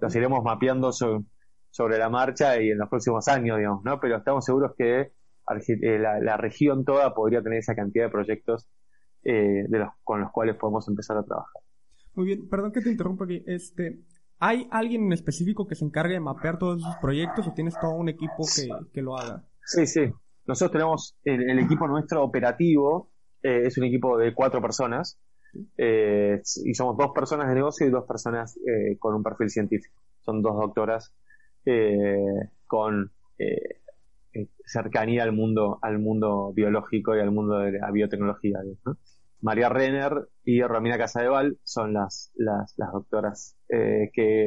Los 0.00 0.14
iremos 0.14 0.44
mapeando 0.44 0.92
sobre 0.92 1.98
la 1.98 2.08
marcha 2.08 2.60
y 2.60 2.70
en 2.70 2.78
los 2.78 2.88
próximos 2.88 3.26
años, 3.28 3.58
digamos, 3.58 3.82
¿no? 3.84 3.98
pero 4.00 4.16
estamos 4.16 4.44
seguros 4.44 4.72
que 4.76 5.00
eh, 5.00 5.98
la, 5.98 6.36
región 6.36 6.84
toda 6.84 7.12
podría 7.14 7.42
tener 7.42 7.58
esa 7.58 7.74
cantidad 7.74 8.04
de 8.04 8.10
proyectos 8.10 8.68
eh, 9.24 9.64
de 9.68 9.78
los, 9.78 9.88
con 10.04 10.20
los 10.20 10.30
cuales 10.30 10.56
podemos 10.56 10.86
empezar 10.88 11.16
a 11.16 11.24
trabajar. 11.24 11.62
Muy 12.14 12.26
bien, 12.26 12.48
perdón 12.48 12.72
que 12.72 12.80
te 12.80 12.90
interrumpa 12.90 13.24
aquí. 13.24 13.42
Este, 13.46 14.00
¿Hay 14.38 14.68
alguien 14.70 15.04
en 15.04 15.12
específico 15.12 15.66
que 15.66 15.74
se 15.74 15.84
encargue 15.84 16.14
de 16.14 16.20
mapear 16.20 16.58
todos 16.58 16.80
esos 16.80 16.96
proyectos 17.00 17.48
o 17.48 17.52
tienes 17.52 17.78
todo 17.80 17.92
un 17.92 18.08
equipo 18.08 18.44
que, 18.54 18.68
que 18.92 19.02
lo 19.02 19.16
haga? 19.16 19.44
Sí, 19.64 19.86
sí. 19.86 20.12
Nosotros 20.50 20.72
tenemos 20.72 21.16
el, 21.22 21.60
equipo 21.60 21.86
nuestro 21.86 22.24
operativo, 22.24 23.12
eh, 23.40 23.62
es 23.66 23.78
un 23.78 23.84
equipo 23.84 24.18
de 24.18 24.34
cuatro 24.34 24.60
personas, 24.60 25.16
eh, 25.78 26.42
y 26.64 26.74
somos 26.74 26.96
dos 26.96 27.12
personas 27.14 27.48
de 27.48 27.54
negocio 27.54 27.86
y 27.86 27.90
dos 27.90 28.04
personas 28.04 28.58
eh, 28.66 28.96
con 28.98 29.14
un 29.14 29.22
perfil 29.22 29.48
científico. 29.48 30.02
Son 30.18 30.42
dos 30.42 30.56
doctoras 30.56 31.14
con 32.66 33.12
cercanía 34.64 35.22
al 35.22 35.32
mundo, 35.32 35.78
al 35.82 36.00
mundo 36.00 36.52
biológico 36.52 37.14
y 37.14 37.20
al 37.20 37.30
mundo 37.30 37.60
de 37.60 37.78
la 37.78 37.92
biotecnología. 37.92 38.58
María 39.40 39.68
Renner 39.68 40.28
y 40.42 40.62
Romina 40.62 40.98
Casadeval 40.98 41.58
son 41.62 41.92
las, 41.92 42.32
las, 42.34 42.74
las 42.76 42.92
doctoras 42.92 43.56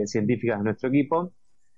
científicas 0.06 0.58
de 0.58 0.64
nuestro 0.66 0.90
equipo 0.90 1.32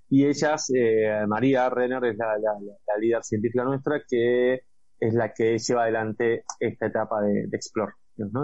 y 0.08 0.26
ellas, 0.26 0.70
eh, 0.74 1.24
María 1.26 1.68
Renner 1.68 2.04
es 2.04 2.16
la, 2.16 2.98
líder 3.00 3.22
científica 3.24 3.64
nuestra 3.64 4.02
que 4.08 4.60
es 4.98 5.14
la 5.14 5.32
que 5.32 5.58
lleva 5.58 5.82
adelante 5.82 6.44
esta 6.60 6.86
etapa 6.86 7.22
de, 7.22 7.46
de. 7.48 7.58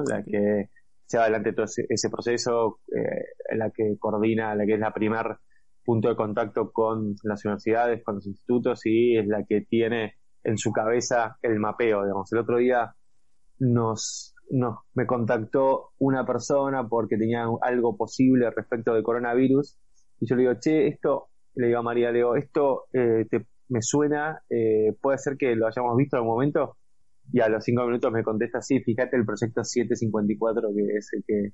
La 0.09 0.23
que 0.25 0.71
lleva 1.09 1.25
adelante 1.25 1.52
todo 1.52 1.66
ese, 1.66 2.11
proceso, 2.11 2.81
eh, 2.88 3.57
la 3.57 3.71
que 3.71 3.97
coordina, 3.99 4.54
la 4.54 4.66
que 4.66 4.75
es 4.75 4.81
la 4.81 4.92
primer 4.92 5.38
punto 5.85 6.09
de 6.09 6.16
contacto 6.16 6.73
con 6.73 7.14
las 7.23 7.45
universidades, 7.45 8.02
con 8.04 8.16
los 8.16 8.26
institutos 8.26 8.85
y 8.85 9.16
es 9.16 9.26
la 9.26 9.45
que 9.45 9.62
tiene 9.62 10.14
en 10.45 10.59
su 10.59 10.73
cabeza 10.73 11.38
el 11.42 11.59
mapeo, 11.59 12.02
digamos. 12.02 12.33
El 12.33 12.38
otro 12.40 12.59
día 12.59 12.95
nos, 13.59 14.35
nos 14.50 14.78
me 14.95 15.07
contactó 15.07 15.92
una 15.99 16.26
persona 16.26 16.88
porque 16.88 17.16
tenía 17.16 17.47
algo 17.62 17.97
posible 17.97 18.50
respecto 18.50 18.95
del 18.95 19.02
coronavirus 19.04 19.78
y 20.21 20.26
yo 20.26 20.37
le 20.37 20.42
digo, 20.42 20.54
che, 20.61 20.88
esto 20.88 21.32
le 21.54 21.66
digo 21.66 21.78
a 21.78 21.82
María, 21.82 22.11
le 22.11 22.18
digo, 22.18 22.37
esto 22.37 22.85
eh, 22.92 23.26
te, 23.30 23.47
me 23.68 23.80
suena, 23.82 24.42
eh, 24.50 24.94
puede 25.00 25.18
ser 25.18 25.37
que 25.37 25.54
lo 25.56 25.66
hayamos 25.66 25.97
visto 25.97 26.16
en 26.16 26.18
algún 26.18 26.35
momento. 26.35 26.76
Y 27.32 27.40
a 27.40 27.49
los 27.49 27.64
cinco 27.64 27.87
minutos 27.87 28.12
me 28.12 28.23
contesta, 28.23 28.61
sí, 28.61 28.80
fíjate 28.80 29.16
el 29.16 29.25
proyecto 29.25 29.64
754, 29.64 30.71
que 30.75 30.97
es 30.97 31.09
el 31.12 31.25
que, 31.26 31.52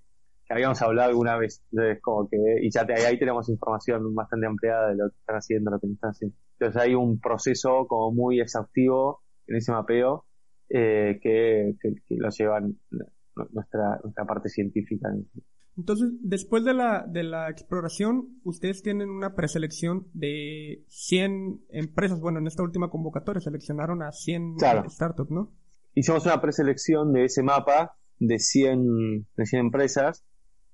habíamos 0.51 0.81
hablado 0.83 1.11
alguna 1.11 1.37
vez. 1.37 1.63
Entonces, 1.71 2.01
como 2.03 2.29
que, 2.29 2.37
y 2.63 2.71
ya 2.71 2.87
te, 2.87 2.95
ahí 2.95 3.19
tenemos 3.19 3.49
información 3.49 4.15
bastante 4.15 4.47
ampliada 4.47 4.89
de 4.89 4.97
lo 4.97 5.11
que 5.11 5.17
están 5.19 5.37
haciendo, 5.37 5.71
lo 5.71 5.79
que 5.79 5.87
no 5.87 5.95
están 5.95 6.11
haciendo. 6.11 6.37
Entonces 6.59 6.83
hay 6.83 6.95
un 6.95 7.21
proceso 7.21 7.87
como 7.87 8.13
muy 8.13 8.41
exhaustivo 8.41 9.21
en 9.47 9.57
ese 9.57 9.73
mapeo 9.73 10.25
eh, 10.71 11.19
que, 11.23 11.75
que, 11.81 12.17
lo 12.17 12.31
llevan 12.31 12.79
nuestra, 13.53 14.01
nuestra 14.03 14.25
parte 14.25 14.49
científica. 14.49 15.11
Entonces, 15.79 16.11
después 16.23 16.65
de 16.65 16.75
la, 16.75 17.07
de 17.07 17.23
la 17.23 17.49
exploración, 17.49 18.41
ustedes 18.43 18.83
tienen 18.83 19.11
una 19.11 19.37
preselección 19.37 20.09
de 20.13 20.85
100 20.89 21.67
empresas. 21.71 22.19
Bueno, 22.19 22.41
en 22.41 22.49
esta 22.49 22.65
última 22.65 22.91
convocatoria 22.91 23.41
seleccionaron 23.41 24.03
a 24.03 24.11
100 24.11 24.57
startups, 24.89 25.31
¿no? 25.31 25.53
Hicimos 25.95 26.27
una 26.27 26.41
preselección 26.41 27.13
de 27.13 27.27
ese 27.27 27.45
mapa 27.45 27.97
de 28.19 28.41
100, 28.41 29.29
de 29.37 29.47
100 29.47 29.61
empresas, 29.61 30.25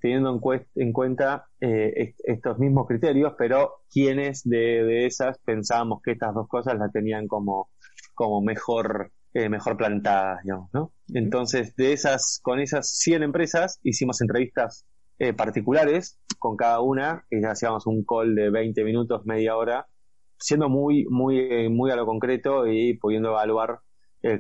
teniendo 0.01 0.41
en, 0.55 0.67
en 0.75 0.93
cuenta 0.95 1.49
eh, 1.61 2.15
estos 2.25 2.59
mismos 2.59 2.87
criterios, 2.89 3.35
pero 3.37 3.85
quienes 3.91 4.43
de, 4.45 4.85
de, 4.85 5.07
esas 5.07 5.39
pensábamos 5.41 6.01
que 6.03 6.13
estas 6.13 6.33
dos 6.35 6.49
cosas 6.49 6.79
las 6.79 6.91
tenían 6.93 7.27
como, 7.29 7.69
como 8.15 8.41
mejor 8.41 9.13
eh, 9.35 9.49
mejor 9.49 9.77
plantadas, 9.77 10.45
digamos, 10.45 10.71
¿no? 10.73 10.93
Entonces, 11.13 11.75
de 11.75 11.93
esas, 11.93 12.39
con 12.41 12.61
esas 12.61 12.89
100 12.99 13.25
empresas, 13.25 13.81
hicimos 13.83 14.21
entrevistas 14.21 14.87
eh, 15.19 15.33
particulares 15.33 16.21
con 16.39 16.57
cada 16.57 16.81
una, 16.81 17.25
y 17.31 17.45
hacíamos 17.45 17.87
un 17.87 18.05
call 18.05 18.35
de 18.35 18.51
20 18.51 18.85
minutos, 18.85 19.25
media 19.25 19.57
hora, 19.57 19.87
siendo 20.39 20.69
muy, 20.69 21.07
muy, 21.09 21.39
eh, 21.39 21.69
muy 21.69 21.91
a 21.91 21.97
lo 21.97 22.07
concreto 22.07 22.67
y 22.67 22.99
pudiendo 22.99 23.31
evaluar 23.31 23.81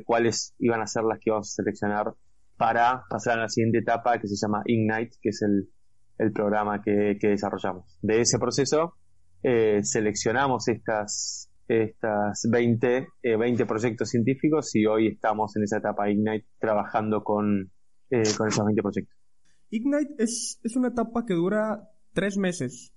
cuáles 0.06 0.54
iban 0.58 0.80
a 0.80 0.86
ser 0.86 1.04
las 1.04 1.18
que 1.18 1.28
íbamos 1.28 1.50
a 1.50 1.62
seleccionar 1.62 2.14
para 2.56 3.04
pasar 3.10 3.38
a 3.38 3.42
la 3.42 3.48
siguiente 3.50 3.80
etapa 3.80 4.18
que 4.18 4.26
se 4.26 4.34
llama 4.34 4.62
Ignite, 4.64 5.18
que 5.20 5.28
es 5.28 5.42
el, 5.42 5.68
el 6.16 6.32
programa 6.32 6.80
que, 6.80 7.18
que 7.20 7.28
desarrollamos. 7.28 7.98
De 8.00 8.22
ese 8.22 8.38
proceso, 8.38 8.94
seleccionamos 9.82 10.68
estas 10.68 11.50
estas 11.68 12.46
20, 12.50 13.08
20 13.22 13.62
eh, 13.62 13.66
proyectos 13.66 14.10
científicos 14.10 14.74
y 14.74 14.86
hoy 14.86 15.08
estamos 15.08 15.56
en 15.56 15.64
esa 15.64 15.78
etapa 15.78 16.10
Ignite 16.10 16.46
trabajando 16.58 17.22
con, 17.22 17.70
eh, 18.10 18.22
con 18.36 18.48
esos 18.48 18.64
20 18.64 18.82
proyectos. 18.82 19.16
Ignite 19.74 20.14
es, 20.18 20.60
es 20.62 20.76
una 20.76 20.88
etapa 20.88 21.24
que 21.26 21.34
dura 21.34 21.90
tres 22.12 22.36
meses, 22.36 22.92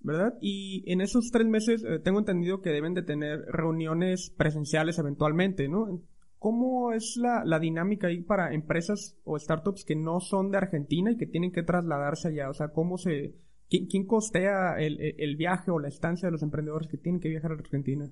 ¿verdad? 0.00 0.34
Y 0.40 0.84
en 0.90 1.00
esos 1.00 1.30
tres 1.32 1.46
meses 1.46 1.84
eh, 1.84 1.98
tengo 1.98 2.20
entendido 2.20 2.60
que 2.60 2.70
deben 2.70 2.94
de 2.94 3.02
tener 3.02 3.40
reuniones 3.48 4.30
presenciales 4.36 4.98
eventualmente, 4.98 5.68
¿no? 5.68 6.00
¿cómo 6.38 6.92
es 6.92 7.16
la, 7.16 7.44
la, 7.44 7.60
dinámica 7.60 8.08
ahí 8.08 8.20
para 8.20 8.52
empresas 8.52 9.16
o 9.22 9.38
startups 9.38 9.84
que 9.84 9.94
no 9.94 10.18
son 10.18 10.50
de 10.50 10.58
Argentina 10.58 11.12
y 11.12 11.16
que 11.16 11.26
tienen 11.26 11.52
que 11.52 11.62
trasladarse 11.62 12.28
allá? 12.28 12.50
O 12.50 12.52
sea, 12.52 12.72
¿cómo 12.72 12.98
se, 12.98 13.36
quién, 13.68 14.06
costea 14.06 14.74
el, 14.78 14.98
el, 15.00 15.36
viaje 15.36 15.70
o 15.70 15.78
la 15.78 15.86
estancia 15.86 16.26
de 16.26 16.32
los 16.32 16.42
emprendedores 16.42 16.88
que 16.88 16.98
tienen 16.98 17.20
que 17.20 17.28
viajar 17.28 17.52
a 17.52 17.54
Argentina? 17.54 18.10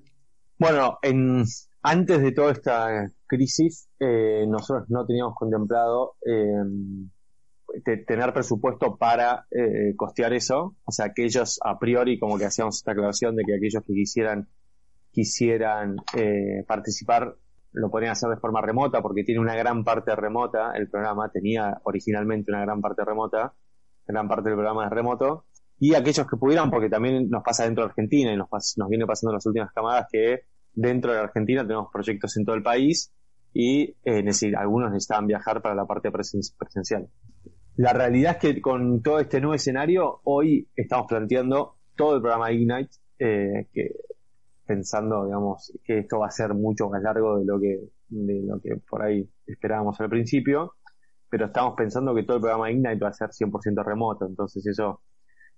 Bueno, 0.57 0.97
en, 1.01 1.43
antes 1.81 2.21
de 2.21 2.31
toda 2.31 2.53
esta 2.53 3.11
crisis, 3.27 3.89
eh, 3.99 4.45
nosotros 4.47 4.89
no 4.89 5.05
teníamos 5.05 5.35
contemplado 5.35 6.13
eh, 6.25 6.53
tener 8.05 8.33
presupuesto 8.33 8.97
para 8.97 9.45
eh, 9.51 9.95
costear 9.95 10.33
eso. 10.33 10.75
O 10.83 10.91
sea, 10.91 11.13
que 11.13 11.23
ellos 11.23 11.59
a 11.63 11.79
priori 11.79 12.19
como 12.19 12.37
que 12.37 12.45
hacíamos 12.45 12.77
esta 12.77 12.91
aclaración 12.91 13.35
de 13.35 13.43
que 13.43 13.55
aquellos 13.55 13.83
que 13.85 13.93
quisieran 13.93 14.47
quisieran 15.11 15.97
eh, 16.15 16.63
participar 16.65 17.35
lo 17.73 17.89
podrían 17.89 18.13
hacer 18.13 18.29
de 18.29 18.37
forma 18.37 18.61
remota 18.61 19.01
porque 19.01 19.23
tiene 19.23 19.41
una 19.41 19.55
gran 19.55 19.83
parte 19.83 20.15
remota. 20.15 20.73
El 20.75 20.89
programa 20.89 21.29
tenía 21.29 21.79
originalmente 21.83 22.51
una 22.51 22.61
gran 22.61 22.81
parte 22.81 23.03
remota. 23.05 23.53
Gran 24.05 24.27
parte 24.27 24.49
del 24.49 24.57
programa 24.57 24.85
es 24.85 24.91
remoto. 24.91 25.45
Y 25.79 25.95
aquellos 25.95 26.27
que 26.27 26.37
pudieran, 26.37 26.69
porque 26.69 26.89
también 26.89 27.29
nos 27.29 27.43
pasa 27.43 27.63
dentro 27.63 27.83
de 27.83 27.89
Argentina 27.89 28.31
y 28.31 28.37
nos, 28.37 28.49
nos 28.77 28.89
viene 28.89 29.05
pasando 29.05 29.31
en 29.31 29.35
las 29.35 29.45
últimas 29.45 29.71
camadas 29.73 30.07
que 30.11 30.41
dentro 30.73 31.13
de 31.13 31.19
Argentina 31.19 31.63
tenemos 31.63 31.89
proyectos 31.91 32.37
en 32.37 32.45
todo 32.45 32.55
el 32.55 32.63
país 32.63 33.11
y 33.53 33.95
eh, 34.05 34.23
algunos 34.57 34.91
necesitaban 34.91 35.27
viajar 35.27 35.61
para 35.61 35.75
la 35.75 35.85
parte 35.85 36.11
presencial. 36.11 37.09
La 37.81 37.93
realidad 37.93 38.33
es 38.33 38.37
que 38.37 38.61
con 38.61 39.01
todo 39.01 39.19
este 39.19 39.41
nuevo 39.41 39.55
escenario, 39.55 40.21
hoy 40.25 40.69
estamos 40.75 41.07
planteando 41.09 41.77
todo 41.95 42.17
el 42.17 42.21
programa 42.21 42.51
Ignite, 42.51 42.91
eh, 43.17 43.69
que 43.73 43.95
pensando, 44.67 45.25
digamos, 45.25 45.73
que 45.83 45.97
esto 45.97 46.19
va 46.19 46.27
a 46.27 46.29
ser 46.29 46.53
mucho 46.53 46.89
más 46.91 47.01
largo 47.01 47.39
de 47.39 47.45
lo 47.45 47.59
que, 47.59 47.79
de 48.09 48.43
lo 48.43 48.59
que 48.61 48.75
por 48.87 49.01
ahí 49.01 49.27
esperábamos 49.47 49.99
al 49.99 50.09
principio, 50.09 50.75
pero 51.27 51.47
estamos 51.47 51.73
pensando 51.75 52.13
que 52.13 52.21
todo 52.21 52.37
el 52.37 52.41
programa 52.41 52.69
Ignite 52.69 53.03
va 53.03 53.09
a 53.09 53.13
ser 53.13 53.29
100% 53.29 53.83
remoto, 53.83 54.27
entonces 54.27 54.63
eso 54.67 55.01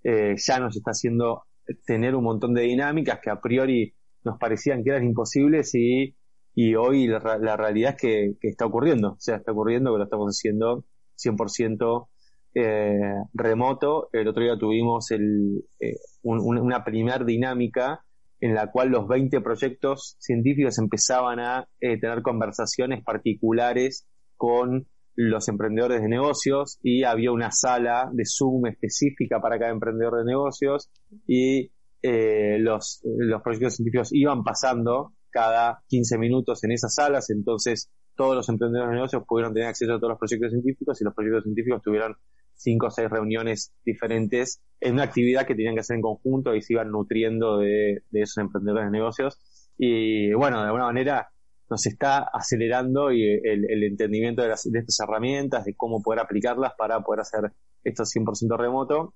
eh, 0.02 0.34
ya 0.38 0.58
nos 0.60 0.74
está 0.74 0.92
haciendo 0.92 1.42
tener 1.84 2.14
un 2.14 2.24
montón 2.24 2.54
de 2.54 2.62
dinámicas 2.62 3.20
que 3.22 3.28
a 3.28 3.42
priori 3.42 3.92
nos 4.24 4.38
parecían 4.38 4.82
que 4.82 4.88
eran 4.88 5.04
imposibles 5.04 5.74
y, 5.74 6.16
y 6.54 6.74
hoy 6.74 7.06
la, 7.06 7.18
realidad 7.18 7.96
es 7.96 8.00
que, 8.00 8.32
que, 8.40 8.48
está 8.48 8.64
ocurriendo, 8.64 9.10
o 9.10 9.20
sea, 9.20 9.36
está 9.36 9.52
ocurriendo 9.52 9.92
que 9.92 9.98
lo 9.98 10.04
estamos 10.04 10.34
haciendo 10.34 10.86
100% 11.22 12.08
eh, 12.54 13.14
remoto. 13.32 14.08
El 14.12 14.28
otro 14.28 14.42
día 14.42 14.56
tuvimos 14.58 15.10
el, 15.10 15.64
eh, 15.80 15.96
una 16.22 16.84
primera 16.84 17.24
dinámica 17.24 18.04
en 18.40 18.54
la 18.54 18.70
cual 18.70 18.90
los 18.90 19.08
20 19.08 19.40
proyectos 19.40 20.16
científicos 20.18 20.78
empezaban 20.78 21.40
a 21.40 21.66
eh, 21.80 21.98
tener 21.98 22.22
conversaciones 22.22 23.02
particulares 23.02 24.06
con 24.36 24.86
los 25.16 25.48
emprendedores 25.48 26.02
de 26.02 26.08
negocios 26.08 26.78
y 26.82 27.04
había 27.04 27.32
una 27.32 27.50
sala 27.50 28.10
de 28.12 28.24
Zoom 28.26 28.66
específica 28.66 29.40
para 29.40 29.58
cada 29.58 29.70
emprendedor 29.70 30.18
de 30.18 30.24
negocios 30.24 30.90
y 31.26 31.70
los, 32.02 33.00
los 33.02 33.42
proyectos 33.42 33.76
científicos 33.76 34.10
iban 34.12 34.44
pasando 34.44 35.14
cada 35.30 35.82
15 35.88 36.18
minutos 36.18 36.62
en 36.64 36.72
esas 36.72 36.94
salas, 36.94 37.30
entonces 37.30 37.90
todos 38.16 38.36
los 38.36 38.48
emprendedores 38.48 38.90
de 38.90 38.94
negocios 38.96 39.22
pudieron 39.26 39.52
tener 39.52 39.68
acceso 39.68 39.94
a 39.94 39.98
todos 39.98 40.10
los 40.10 40.18
proyectos 40.18 40.50
científicos 40.50 41.00
y 41.00 41.04
los 41.04 41.14
proyectos 41.14 41.44
científicos 41.44 41.82
tuvieron 41.82 42.16
cinco 42.54 42.86
o 42.86 42.90
seis 42.90 43.10
reuniones 43.10 43.72
diferentes 43.84 44.60
en 44.80 44.94
una 44.94 45.04
actividad 45.04 45.46
que 45.46 45.54
tenían 45.54 45.74
que 45.74 45.80
hacer 45.80 45.96
en 45.96 46.02
conjunto 46.02 46.54
y 46.54 46.62
se 46.62 46.74
iban 46.74 46.90
nutriendo 46.90 47.58
de, 47.58 48.02
esos 48.12 48.38
emprendedores 48.38 48.86
de 48.86 48.90
negocios. 48.90 49.38
Y 49.78 50.32
bueno, 50.34 50.60
de 50.60 50.66
alguna 50.66 50.84
manera 50.84 51.28
nos 51.70 51.86
está 51.86 52.18
acelerando 52.32 53.10
y 53.10 53.24
el, 53.24 53.82
entendimiento 53.82 54.42
de, 54.42 54.48
las, 54.48 54.64
de 54.64 54.78
estas 54.78 55.00
herramientas, 55.00 55.64
de 55.64 55.74
cómo 55.74 56.02
poder 56.02 56.20
aplicarlas 56.20 56.72
para 56.76 57.00
poder 57.00 57.20
hacer 57.20 57.52
esto 57.82 58.04
100% 58.04 58.58
remoto. 58.58 59.14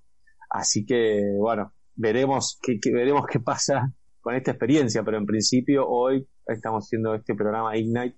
Así 0.49 0.85
que, 0.85 1.21
bueno, 1.37 1.73
veremos 1.95 2.59
qué, 2.61 2.79
veremos 2.91 3.25
qué 3.31 3.39
pasa 3.39 3.93
con 4.21 4.35
esta 4.35 4.51
experiencia, 4.51 5.03
pero 5.03 5.17
en 5.17 5.25
principio 5.25 5.87
hoy 5.87 6.27
estamos 6.47 6.85
haciendo 6.85 7.13
este 7.13 7.35
programa 7.35 7.77
Ignite 7.77 8.17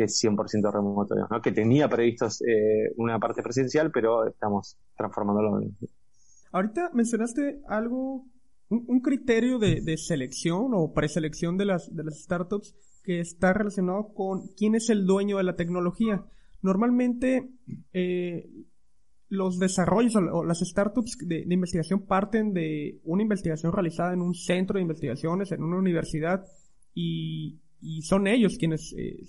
que 0.00 0.04
es 0.04 0.24
100% 0.24 0.72
remoto, 0.72 1.14
¿no? 1.14 1.42
que 1.42 1.52
tenía 1.52 1.86
previsto 1.86 2.26
eh, 2.26 2.90
una 2.96 3.18
parte 3.18 3.42
presencial, 3.42 3.90
pero 3.92 4.26
estamos 4.26 4.78
transformándolo 4.96 5.60
en... 5.60 5.76
Ahorita 6.52 6.90
mencionaste 6.94 7.60
algo, 7.68 8.24
un, 8.70 9.00
criterio 9.00 9.58
de, 9.58 9.96
selección 9.98 10.70
o 10.72 10.94
preselección 10.94 11.58
de 11.58 11.66
las, 11.66 11.94
de 11.94 12.02
las 12.02 12.18
startups 12.18 12.74
que 13.04 13.20
está 13.20 13.52
relacionado 13.52 14.14
con 14.14 14.48
quién 14.56 14.74
es 14.74 14.88
el 14.88 15.04
dueño 15.04 15.36
de 15.36 15.44
la 15.44 15.54
tecnología. 15.54 16.24
Normalmente 16.62 17.50
eh, 17.92 18.48
los 19.28 19.58
desarrollos 19.58 20.16
o, 20.16 20.44
las 20.44 20.60
startups 20.60 21.18
de, 21.20 21.44
investigación 21.46 22.06
parten 22.06 22.54
de 22.54 23.00
una 23.04 23.22
investigación 23.22 23.70
realizada 23.70 24.14
en 24.14 24.22
un 24.22 24.34
centro 24.34 24.76
de 24.76 24.82
investigaciones, 24.82 25.52
en 25.52 25.62
una 25.62 25.76
universidad, 25.76 26.42
y, 26.94 27.60
son 28.02 28.26
ellos 28.26 28.56
quienes 28.58 28.94
eh, 28.98 29.24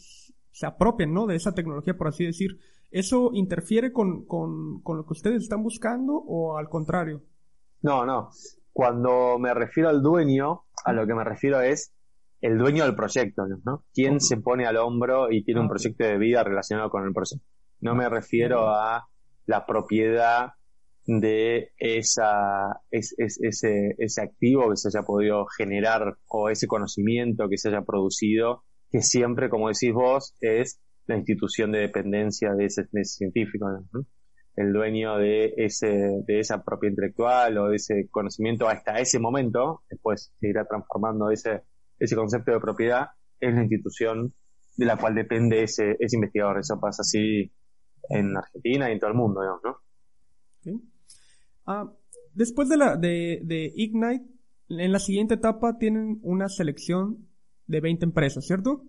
se 0.52 0.66
apropian, 0.66 1.14
¿no? 1.14 1.28
De 1.28 1.36
esa 1.36 1.54
tecnología, 1.54 1.96
por 1.96 2.08
así 2.08 2.26
decir. 2.26 2.58
¿Eso 2.92 3.32
interfiere 3.34 3.94
con, 3.94 4.26
con, 4.26 4.82
con 4.82 4.98
lo 4.98 5.06
que 5.06 5.14
ustedes 5.14 5.44
están 5.44 5.64
buscando 5.64 6.14
o 6.14 6.58
al 6.58 6.68
contrario? 6.68 7.24
No, 7.82 8.06
no. 8.06 8.30
Cuando 8.74 9.40
me 9.40 9.54
refiero 9.54 9.90
al 9.90 10.02
dueño, 10.02 10.64
a 10.84 10.94
lo 10.94 11.08
que 11.08 11.14
me 11.14 11.24
refiero 11.24 11.62
es 11.62 11.94
el 12.42 12.58
dueño 12.58 12.84
del 12.84 12.96
proyecto, 12.96 13.44
¿no? 13.64 13.86
¿Quién 13.94 14.20
se 14.20 14.38
pone 14.38 14.66
al 14.66 14.78
hombro 14.78 15.32
y 15.32 15.44
tiene 15.44 15.62
un 15.62 15.70
proyecto 15.70 16.04
de 16.04 16.18
vida 16.18 16.44
relacionado 16.44 16.90
con 16.90 17.06
el 17.06 17.14
proyecto? 17.14 17.46
No 17.80 17.96
me 17.96 18.10
refiero 18.10 18.70
a 18.70 19.08
la 19.46 19.66
propiedad 19.66 20.52
de 21.06 21.72
esa, 21.78 22.82
ese, 22.92 23.96
ese 23.98 24.22
activo 24.22 24.70
que 24.70 24.78
se 24.78 24.90
haya 24.90 25.04
podido 25.04 25.46
generar 25.46 26.18
o 26.28 26.50
ese 26.50 26.68
conocimiento 26.68 27.50
que 27.50 27.58
se 27.58 27.70
haya 27.70 27.82
producido 27.82 28.64
que 28.92 29.02
siempre, 29.02 29.50
como 29.50 29.70
decís 29.70 29.94
vos, 29.94 30.36
es 30.42 30.80
la 31.08 31.18
institución 31.18 31.72
de 31.72 31.80
dependencia 31.80 32.54
de 32.54 32.66
ese, 32.66 32.86
científico, 33.04 33.68
el 34.56 34.74
dueño 34.74 35.18
de 35.18 35.54
ese, 35.58 35.88
de 36.28 36.40
esa 36.40 36.64
propiedad 36.64 36.92
intelectual 36.92 37.58
o 37.58 37.70
de 37.70 37.78
ese 37.78 38.10
conocimiento 38.12 38.68
hasta 38.68 39.00
ese 39.00 39.18
momento, 39.18 39.82
después 39.90 40.34
se 40.40 40.50
irá 40.50 40.66
transformando 40.66 41.32
ese, 41.32 41.64
ese 42.00 42.16
concepto 42.16 42.52
de 42.52 42.60
propiedad, 42.60 43.08
es 43.40 43.54
la 43.54 43.62
institución 43.62 44.34
de 44.78 44.86
la 44.86 44.98
cual 44.98 45.16
depende 45.16 45.64
ese, 45.64 45.96
ese 46.00 46.18
investigador. 46.18 46.60
Eso 46.60 46.80
pasa 46.80 47.02
así 47.02 47.52
en 48.10 48.36
Argentina 48.36 48.90
y 48.90 48.94
en 48.94 49.00
todo 49.00 49.10
el 49.10 49.18
mundo, 49.18 49.42
digamos, 49.42 49.62
¿no? 49.64 50.82
Ah, 51.66 51.92
después 52.34 52.70
de 52.70 52.78
la 52.78 52.96
de, 52.98 53.42
de 53.44 53.72
Ignite, 53.76 54.26
en 54.70 54.92
la 54.92 55.00
siguiente 55.00 55.36
etapa 55.36 55.78
tienen 55.78 56.20
una 56.24 56.50
selección 56.50 57.28
de 57.72 57.82
20 57.82 58.06
empresas, 58.06 58.46
¿cierto? 58.46 58.84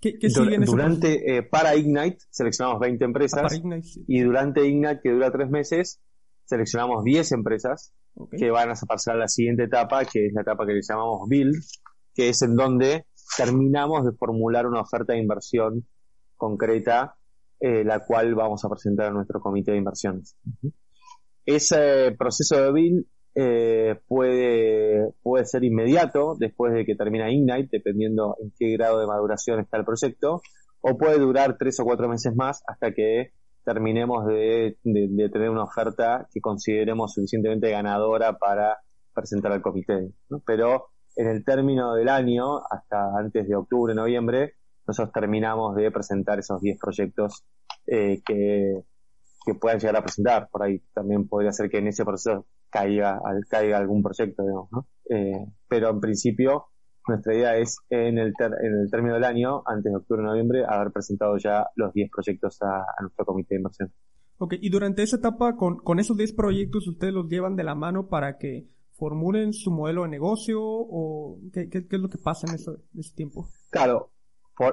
¿Qué, 0.00 0.16
sigue 0.28 0.56
en 0.56 0.64
durante, 0.64 1.36
eh, 1.36 1.42
para 1.44 1.76
Ignite 1.76 2.18
seleccionamos 2.30 2.80
20 2.80 3.04
empresas 3.04 3.62
y 4.08 4.20
durante 4.20 4.66
Ignite, 4.66 5.00
que 5.00 5.12
dura 5.12 5.30
tres 5.30 5.48
meses, 5.48 6.00
seleccionamos 6.44 7.04
10 7.04 7.32
empresas 7.32 7.94
que 8.36 8.50
van 8.50 8.70
a 8.70 8.74
pasar 8.86 9.14
a 9.14 9.18
la 9.20 9.28
siguiente 9.28 9.64
etapa, 9.64 10.04
que 10.04 10.26
es 10.26 10.32
la 10.32 10.42
etapa 10.42 10.66
que 10.66 10.72
le 10.72 10.80
llamamos 10.82 11.28
Build, 11.28 11.54
que 12.14 12.30
es 12.30 12.42
en 12.42 12.56
donde 12.56 13.06
terminamos 13.36 14.04
de 14.04 14.12
formular 14.12 14.66
una 14.66 14.80
oferta 14.80 15.12
de 15.12 15.20
inversión 15.20 15.86
concreta, 16.36 17.14
eh, 17.60 17.84
la 17.84 18.04
cual 18.04 18.34
vamos 18.34 18.64
a 18.64 18.68
presentar 18.68 19.06
a 19.06 19.12
nuestro 19.12 19.40
comité 19.40 19.70
de 19.70 19.78
inversiones. 19.78 20.36
Ese 21.46 22.14
proceso 22.18 22.56
de 22.56 22.72
Build 22.72 23.06
eh, 23.34 23.98
puede, 24.08 25.12
puede 25.22 25.46
ser 25.46 25.64
inmediato 25.64 26.36
después 26.38 26.74
de 26.74 26.84
que 26.84 26.94
termina 26.94 27.30
Ignite, 27.30 27.68
dependiendo 27.72 28.36
en 28.42 28.52
qué 28.58 28.72
grado 28.72 29.00
de 29.00 29.06
maduración 29.06 29.60
está 29.60 29.78
el 29.78 29.84
proyecto, 29.84 30.42
o 30.80 30.98
puede 30.98 31.18
durar 31.18 31.56
tres 31.58 31.80
o 31.80 31.84
cuatro 31.84 32.08
meses 32.08 32.34
más 32.34 32.62
hasta 32.66 32.92
que 32.92 33.32
terminemos 33.64 34.26
de, 34.26 34.76
tener 34.82 35.50
una 35.50 35.64
oferta 35.64 36.28
que 36.32 36.40
consideremos 36.40 37.12
suficientemente 37.14 37.70
ganadora 37.70 38.36
para 38.36 38.78
presentar 39.14 39.52
al 39.52 39.62
comité. 39.62 40.10
Pero 40.44 40.88
en 41.16 41.28
el 41.28 41.44
término 41.44 41.94
del 41.94 42.08
año, 42.08 42.58
hasta 42.58 43.16
antes 43.16 43.46
de 43.48 43.54
octubre, 43.54 43.94
noviembre, 43.94 44.54
nosotros 44.86 45.12
terminamos 45.12 45.76
de 45.76 45.90
presentar 45.90 46.40
esos 46.40 46.60
10 46.60 46.78
proyectos 46.80 47.44
eh, 47.86 48.20
que, 48.26 48.82
que 49.46 49.54
puedan 49.54 49.78
llegar 49.78 49.96
a 49.96 50.02
presentar. 50.02 50.48
Por 50.50 50.64
ahí 50.64 50.82
también 50.92 51.28
podría 51.28 51.52
ser 51.52 51.70
que 51.70 51.78
en 51.78 51.86
ese 51.86 52.04
proceso 52.04 52.46
caiga, 52.72 53.20
caiga 53.48 53.78
algún 53.78 54.02
proyecto, 54.02 54.42
digamos, 54.42 54.68
¿no? 54.72 54.86
Eh, 55.10 55.46
pero 55.68 55.90
en 55.90 56.00
principio, 56.00 56.64
nuestra 57.06 57.34
idea 57.34 57.56
es 57.56 57.76
en 57.90 58.18
el, 58.18 58.32
en 58.38 58.80
el 58.80 58.90
término 58.90 59.14
del 59.14 59.24
año, 59.24 59.62
antes 59.66 59.92
de 59.92 59.98
octubre 59.98 60.22
o 60.22 60.26
noviembre, 60.26 60.64
haber 60.66 60.90
presentado 60.90 61.36
ya 61.36 61.66
los 61.76 61.92
10 61.92 62.10
proyectos 62.10 62.58
a, 62.62 62.84
nuestro 63.02 63.26
comité 63.26 63.54
de 63.54 63.60
inversión. 63.60 63.92
Ok, 64.38 64.54
y 64.60 64.70
durante 64.70 65.02
esa 65.02 65.16
etapa, 65.16 65.54
con, 65.56 65.76
con 65.76 66.00
esos 66.00 66.16
10 66.16 66.32
proyectos, 66.32 66.88
¿ustedes 66.88 67.12
los 67.12 67.28
llevan 67.28 67.56
de 67.56 67.64
la 67.64 67.74
mano 67.74 68.08
para 68.08 68.38
que 68.38 68.68
formulen 68.92 69.52
su 69.52 69.70
modelo 69.70 70.04
de 70.04 70.08
negocio 70.08 70.60
o 70.62 71.38
qué, 71.52 71.68
qué, 71.68 71.86
es 71.90 72.00
lo 72.00 72.08
que 72.08 72.18
pasa 72.18 72.46
en, 72.48 72.54
eso, 72.54 72.78
ese 72.98 73.14
tiempo? 73.14 73.48
Claro, 73.70 74.12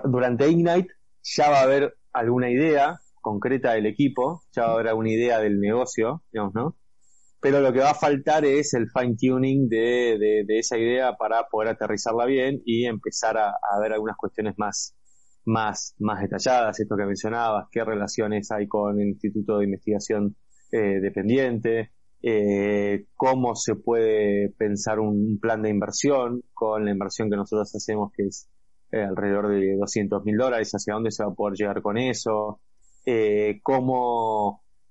durante 0.05 0.49
Ignite 0.49 0.87
ya 1.21 1.49
va 1.49 1.59
a 1.59 1.63
haber 1.63 1.97
alguna 2.13 2.49
idea 2.49 2.99
concreta 3.21 3.73
del 3.73 3.85
equipo, 3.85 4.41
ya 4.51 4.63
va 4.63 4.69
a 4.69 4.73
haber 4.75 4.87
alguna 4.87 5.09
idea 5.09 5.39
del 5.39 5.59
negocio, 5.59 6.23
digamos, 6.31 6.53
¿no? 6.53 6.75
Pero 7.41 7.61
lo 7.61 7.71
que 7.71 7.79
va 7.79 7.91
a 7.91 7.95
faltar 7.95 8.43
es 8.43 8.73
el 8.73 8.89
fine 8.89 9.15
tuning 9.15 9.69
de, 9.69 10.43
esa 10.49 10.77
idea 10.77 11.13
para 11.13 11.47
poder 11.49 11.69
aterrizarla 11.69 12.25
bien 12.25 12.61
y 12.65 12.85
empezar 12.85 13.37
a, 13.37 13.53
ver 13.81 13.93
algunas 13.93 14.17
cuestiones 14.17 14.55
más, 14.57 14.95
más, 15.45 15.95
más 15.99 16.21
detalladas, 16.21 16.79
esto 16.79 16.97
que 16.97 17.05
mencionabas, 17.05 17.67
qué 17.71 17.85
relaciones 17.85 18.51
hay 18.51 18.67
con 18.67 18.99
el 18.99 19.09
Instituto 19.09 19.57
de 19.57 19.65
Investigación 19.65 20.35
eh, 20.71 20.99
dependiente, 20.99 21.91
eh, 22.21 23.05
cómo 23.15 23.55
se 23.55 23.75
puede 23.75 24.49
pensar 24.57 24.99
un 24.99 25.39
plan 25.39 25.61
de 25.61 25.69
inversión 25.69 26.43
con 26.53 26.83
la 26.83 26.91
inversión 26.91 27.29
que 27.29 27.37
nosotros 27.37 27.73
hacemos, 27.73 28.11
que 28.11 28.23
es 28.23 28.49
eh, 28.91 29.01
alrededor 29.01 29.47
de 29.47 29.77
200 29.77 30.25
mil 30.25 30.35
dólares, 30.35 30.71
hacia 30.73 30.93
dónde 30.93 31.11
se 31.11 31.23
va 31.23 31.31
a 31.31 31.35
poder 31.35 31.55
llegar 31.57 31.81
con 31.81 31.97
eso, 31.97 32.59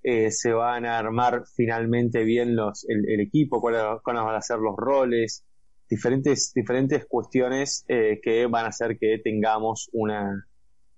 eh, 0.09 0.31
se 0.31 0.53
van 0.53 0.87
a 0.87 0.99
armar 0.99 1.45
finalmente 1.55 2.25
bien 2.25 2.57
los, 2.57 2.87
el, 2.89 3.21
equipo, 3.21 3.61
cuáles, 3.61 3.83
cuáles, 4.03 4.23
van 4.23 4.37
a 4.37 4.41
ser 4.41 4.59
los 4.59 4.77
roles, 4.77 5.45
diferentes, 5.89 6.53
diferentes 6.55 7.07
cuestiones 7.07 7.85
que 7.87 8.47
van 8.47 8.67
a 8.67 8.69
hacer 8.69 8.99
que 8.99 9.19
tengamos 9.23 9.89
una, 9.93 10.47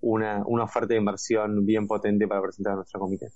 una, 0.01 0.43
una 0.47 0.65
oferta 0.65 0.95
de 0.95 1.01
inversión 1.01 1.65
bien 1.65 1.87
potente 1.87 2.27
para 2.27 2.43
presentar 2.43 2.73
a 2.73 2.77
nuestro 2.77 3.01
comité 3.01 3.29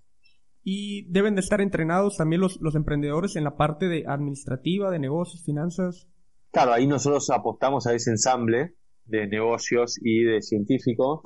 y 0.65 1.05
deben 1.13 1.35
de 1.35 1.43
estar 1.43 1.61
entrenados 1.61 2.17
también 2.17 2.41
los, 2.41 2.59
los 2.61 2.75
emprendedores 2.75 3.37
en 3.37 3.45
la 3.45 3.57
parte 3.57 3.87
de 3.87 4.05
administrativa, 4.09 4.91
de 4.91 4.99
negocios, 4.99 5.45
finanzas. 5.45 6.09
Claro, 6.51 6.73
ahí 6.73 6.87
nosotros 6.87 7.29
apostamos 7.31 7.87
a 7.87 7.95
ese 7.95 8.11
ensamble 8.11 8.75
de 9.05 9.27
negocios 9.27 9.99
y 10.03 10.25
de 10.25 10.41
científicos 10.41 11.21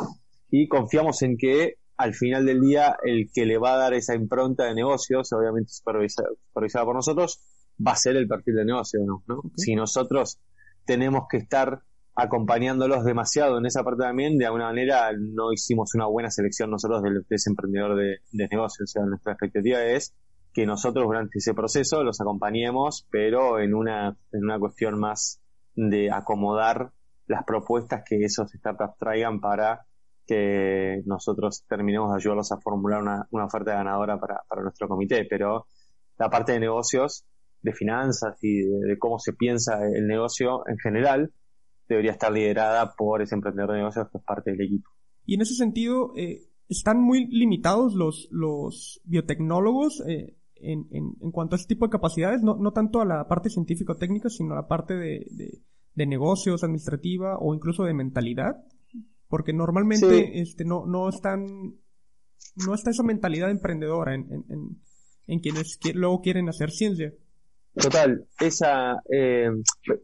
y 0.50 0.66
confiamos 0.66 1.22
en 1.22 1.36
que 1.38 1.74
al 1.98 2.14
final 2.14 2.46
del 2.46 2.60
día 2.60 2.96
el 3.02 3.28
que 3.32 3.44
le 3.44 3.58
va 3.58 3.74
a 3.74 3.78
dar 3.78 3.92
esa 3.92 4.14
impronta 4.14 4.64
de 4.64 4.74
negocios, 4.74 5.32
obviamente 5.32 5.72
supervisada, 5.72 6.84
por 6.84 6.94
nosotros, 6.94 7.40
va 7.84 7.92
a 7.92 7.96
ser 7.96 8.16
el 8.16 8.28
perfil 8.28 8.54
de 8.54 8.64
negocio, 8.64 9.00
¿no? 9.04 9.22
Si 9.56 9.74
nosotros 9.74 10.40
tenemos 10.86 11.24
que 11.28 11.38
estar 11.38 11.82
acompañándolos 12.14 13.04
demasiado 13.04 13.58
en 13.58 13.66
esa 13.66 13.82
parte 13.82 14.02
también, 14.02 14.38
de 14.38 14.46
alguna 14.46 14.66
manera 14.66 15.10
no 15.12 15.52
hicimos 15.52 15.94
una 15.94 16.06
buena 16.06 16.30
selección 16.30 16.70
nosotros 16.70 17.02
del, 17.02 17.24
de 17.28 17.36
ese 17.36 17.50
emprendedor 17.50 17.96
de, 17.96 18.18
de 18.32 18.48
negocio. 18.48 18.84
O 18.84 18.86
sea, 18.86 19.04
nuestra 19.04 19.32
expectativa 19.32 19.84
es 19.84 20.14
que 20.52 20.66
nosotros 20.66 21.04
durante 21.04 21.38
ese 21.38 21.52
proceso 21.52 22.02
los 22.02 22.20
acompañemos, 22.20 23.06
pero 23.10 23.60
en 23.60 23.74
una, 23.74 24.16
en 24.32 24.44
una 24.44 24.58
cuestión 24.58 24.98
más 24.98 25.40
de 25.74 26.10
acomodar 26.10 26.92
las 27.26 27.44
propuestas 27.44 28.02
que 28.08 28.24
esos 28.24 28.50
startups 28.50 28.98
traigan 28.98 29.40
para 29.40 29.86
que 30.28 31.02
nosotros 31.06 31.64
terminemos 31.66 32.10
de 32.10 32.16
ayudarlos 32.16 32.52
a 32.52 32.60
formular 32.60 33.02
una, 33.02 33.44
oferta 33.44 33.72
ganadora 33.72 34.20
para, 34.20 34.62
nuestro 34.62 34.86
comité. 34.86 35.26
Pero 35.28 35.66
la 36.18 36.28
parte 36.28 36.52
de 36.52 36.60
negocios, 36.60 37.24
de 37.62 37.72
finanzas 37.72 38.36
y 38.42 38.60
de 38.60 38.98
cómo 38.98 39.18
se 39.18 39.32
piensa 39.32 39.84
el 39.84 40.06
negocio 40.06 40.62
en 40.68 40.78
general, 40.78 41.32
debería 41.88 42.12
estar 42.12 42.30
liderada 42.30 42.94
por 42.96 43.22
ese 43.22 43.34
emprendedor 43.34 43.72
de 43.72 43.78
negocios 43.78 44.08
que 44.12 44.18
es 44.18 44.24
parte 44.24 44.50
del 44.50 44.60
equipo. 44.60 44.90
Y 45.24 45.34
en 45.34 45.40
ese 45.40 45.54
sentido, 45.54 46.12
eh, 46.16 46.42
¿están 46.68 47.00
muy 47.00 47.26
limitados 47.26 47.94
los, 47.94 48.28
los 48.30 49.00
biotecnólogos 49.04 50.02
eh, 50.06 50.36
en, 50.60 51.32
cuanto 51.32 51.54
a 51.54 51.58
ese 51.58 51.66
tipo 51.66 51.86
de 51.86 51.90
capacidades? 51.90 52.42
No, 52.42 52.72
tanto 52.72 53.00
a 53.00 53.04
la 53.04 53.26
parte 53.28 53.50
científico-técnica, 53.50 54.28
sino 54.28 54.52
a 54.52 54.56
la 54.56 54.68
parte 54.68 54.94
de, 54.94 56.06
negocios, 56.06 56.62
administrativa 56.62 57.38
o 57.38 57.54
incluso 57.54 57.84
de 57.84 57.94
mentalidad. 57.94 58.64
Porque 59.28 59.52
normalmente 59.52 60.40
este, 60.40 60.64
no, 60.64 60.86
no 60.86 61.08
están, 61.08 61.44
no 62.56 62.74
está 62.74 62.90
esa 62.90 63.02
mentalidad 63.02 63.50
emprendedora 63.50 64.14
en, 64.14 64.26
en, 64.48 64.80
en 65.26 65.40
quienes 65.40 65.78
luego 65.94 66.22
quieren 66.22 66.48
hacer 66.48 66.70
ciencia. 66.70 67.12
Total, 67.74 68.26
esa. 68.40 69.02
Eh, 69.12 69.50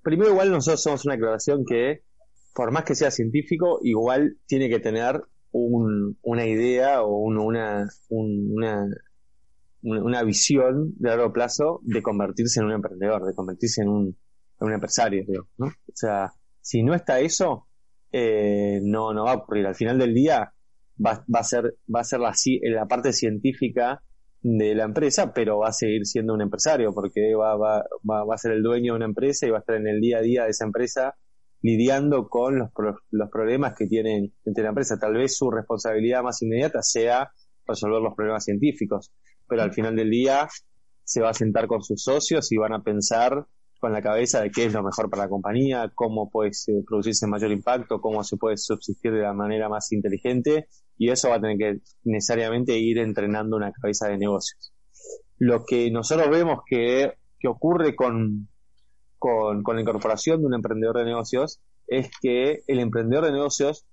primero, 0.03 0.31
igual 0.31 0.51
nosotros 0.51 0.83
somos 0.83 1.05
una 1.07 1.15
aclaración 1.15 1.65
que, 1.67 2.03
por 2.55 2.71
más 2.71 2.85
que 2.85 2.95
sea 2.95 3.11
científico, 3.11 3.81
igual 3.83 4.37
tiene 4.47 4.69
que 4.69 4.79
tener 4.79 5.21
un, 5.51 6.19
una 6.23 6.47
idea 6.47 7.03
o 7.03 7.17
una, 7.17 7.89
una, 8.09 8.87
una 9.83 10.23
visión 10.23 10.95
de 10.99 11.09
largo 11.09 11.33
plazo 11.33 11.81
de 11.83 12.03
convertirse 12.03 12.61
en 12.61 12.67
un 12.67 12.73
emprendedor, 12.73 13.25
de 13.25 13.35
convertirse 13.35 13.83
en 13.83 13.89
un, 13.89 14.07
en 14.61 14.67
un 14.67 14.73
empresario, 14.73 15.25
¿no? 15.57 15.67
O 15.67 15.93
sea, 15.95 16.33
si 16.61 16.83
no 16.83 16.95
está 16.95 17.21
eso, 17.21 17.67
eh, 18.17 18.79
no, 18.81 19.13
no 19.13 19.25
va 19.25 19.33
a 19.33 19.37
ocurrir. 19.39 19.67
Al 19.67 19.75
final 19.75 19.99
del 19.99 20.15
día 20.15 20.53
va, 21.05 21.25
va 21.35 21.41
a 21.41 21.43
ser, 21.43 21.75
va 21.93 22.01
a 22.01 22.05
ser 22.05 22.21
la, 22.21 22.33
la 22.63 22.87
parte 22.87 23.13
científica 23.13 24.01
de 24.41 24.73
la 24.77 24.85
empresa, 24.85 25.33
pero 25.35 25.59
va 25.59 25.71
a 25.71 25.73
seguir 25.73 26.07
siendo 26.07 26.33
un 26.33 26.41
empresario 26.41 26.93
porque 26.95 27.35
va, 27.35 27.57
va, 27.57 27.85
va, 28.09 28.35
a 28.35 28.39
ser 28.39 28.53
el 28.53 28.63
dueño 28.63 28.93
de 28.93 28.99
una 28.99 29.07
empresa 29.07 29.47
y 29.47 29.51
va 29.51 29.57
a 29.57 29.61
estar 29.61 29.75
en 29.75 29.89
el 29.89 30.01
día 30.01 30.19
a 30.19 30.23
día 30.23 30.45
de 30.45 30.51
esa 30.51 30.65
empresa 30.65 31.17
lidiando 31.61 32.29
con 32.29 32.57
los, 32.57 32.69
los 33.11 33.31
problemas 33.31 33.75
que 33.77 33.87
tienen 33.89 34.33
entre 34.45 34.63
la 34.63 34.69
empresa. 34.69 34.97
Tal 34.97 35.15
vez 35.15 35.37
su 35.37 35.51
responsabilidad 35.51 36.23
más 36.23 36.41
inmediata 36.41 36.83
sea 36.83 37.33
resolver 37.67 38.01
los 38.01 38.15
problemas 38.15 38.45
científicos, 38.45 39.11
pero 39.49 39.63
al 39.63 39.73
final 39.73 39.97
del 39.97 40.11
día 40.11 40.47
se 41.03 41.21
va 41.21 41.31
a 41.31 41.35
sentar 41.35 41.67
con 41.67 41.83
sus 41.83 42.01
socios 42.01 42.53
y 42.53 42.59
van 42.59 42.75
a 42.75 42.83
pensar 42.83 43.45
con 43.81 43.93
la 43.93 44.03
cabeza 44.03 44.41
de 44.41 44.51
qué 44.51 44.67
es 44.67 44.73
lo 44.73 44.83
mejor 44.83 45.11
para 45.11 45.25
la 45.25 45.29
compañía, 45.29 45.93
cómo 45.95 46.31
puede 46.31 46.53
producirse 46.87 47.27
mayor 47.27 47.51
impacto, 47.51 48.01
cómo 48.01 48.25
se 48.25 48.37
puede 48.37 48.57
subsistir 48.57 49.13
de 49.13 49.23
la 49.23 49.33
manera 49.33 49.69
más 49.69 49.93
inteligente 49.93 50.69
y 50.97 51.11
eso 51.11 51.29
va 51.29 51.37
a 51.37 51.41
tener 51.41 51.59
que 51.59 51.81
necesariamente 52.05 52.79
ir 52.79 52.99
entrenando 52.99 53.57
una 53.57 53.73
cabeza 53.73 54.09
de 54.09 54.19
negocios. 54.19 54.73
Lo 55.39 55.65
que 55.65 55.91
nosotros 55.91 56.31
vemos 56.31 56.61
que, 56.67 57.15
que 57.39 57.49
ocurre 57.49 57.95
con, 57.95 58.49
con, 59.19 59.63
la 59.75 59.81
incorporación 59.81 60.41
de 60.41 60.47
un 60.47 60.55
emprendedor 60.55 60.99
de 60.99 61.05
negocios 61.05 61.61
es 61.87 62.11
que 62.21 62.63
el 62.67 62.79
emprendedor 62.79 63.27
de 63.27 63.33
negocios 63.33 63.87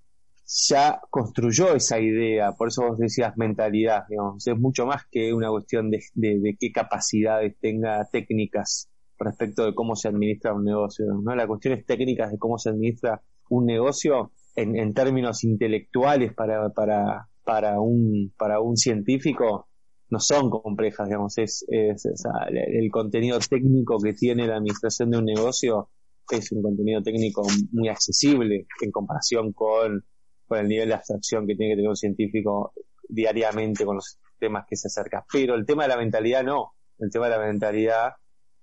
ya 0.70 1.00
construyó 1.10 1.74
esa 1.74 2.00
idea, 2.00 2.52
por 2.54 2.68
eso 2.68 2.84
vos 2.88 2.98
decías 2.98 3.38
mentalidad, 3.38 4.04
digamos, 4.10 4.46
es 4.46 4.58
mucho 4.58 4.86
más 4.86 5.04
que 5.10 5.34
una 5.34 5.50
cuestión 5.50 5.90
de, 5.90 6.02
de 6.14 6.58
qué 6.60 6.72
capacidades 6.72 7.56
tenga 7.60 8.06
técnicas 8.12 8.91
respecto 9.26 9.66
de 9.66 9.74
cómo 9.74 9.96
se 9.96 10.08
administra 10.08 10.54
un 10.54 10.66
negocio. 10.66 11.06
¿no? 11.06 11.36
Las 11.36 11.48
cuestiones 11.48 11.86
técnicas 11.86 12.32
de 12.32 12.38
cómo 12.38 12.58
se 12.58 12.70
administra 12.70 13.22
un 13.50 13.66
negocio 13.66 14.32
en, 14.56 14.76
en 14.78 14.94
términos 14.94 15.44
intelectuales 15.44 16.34
para, 16.34 16.70
para, 16.70 17.28
para, 17.44 17.80
un, 17.80 18.34
para 18.38 18.60
un 18.60 18.78
científico 18.78 19.68
no 20.10 20.20
son 20.20 20.50
complejas, 20.50 21.08
digamos, 21.08 21.38
es, 21.38 21.66
es, 21.70 22.06
el, 22.50 22.92
contenido 22.92 23.40
técnico 23.40 23.98
que 23.98 24.14
tiene 24.14 24.46
la 24.46 24.58
administración 24.58 25.10
de 25.10 25.18
un 25.18 25.26
negocio 25.26 25.90
es 26.30 26.52
un 26.52 26.62
contenido 26.62 27.02
técnico 27.02 27.44
muy 27.72 27.90
accesible 27.90 28.66
en 28.82 28.92
comparación 28.92 29.54
con, 29.54 30.06
con 30.48 30.60
el 30.60 30.68
nivel 30.68 30.90
de 30.90 30.96
abstracción 30.96 31.46
que 31.48 31.56
tiene 31.56 31.74
que 31.74 31.78
tener 31.78 31.90
un 31.90 31.96
científico 31.96 32.74
diariamente 33.08 33.86
con 33.86 33.96
los 33.96 34.18
temas 34.40 34.66
que 34.68 34.76
se 34.76 34.88
acerca. 34.88 35.26
Pero 35.32 35.56
el 35.56 35.66
tema 35.66 35.84
de 35.84 35.90
la 35.90 35.98
mentalidad 35.98 36.44
no. 36.44 36.74
El 37.00 37.10
tema 37.10 37.26
de 37.26 37.38
la 37.38 37.46
mentalidad 37.46 38.12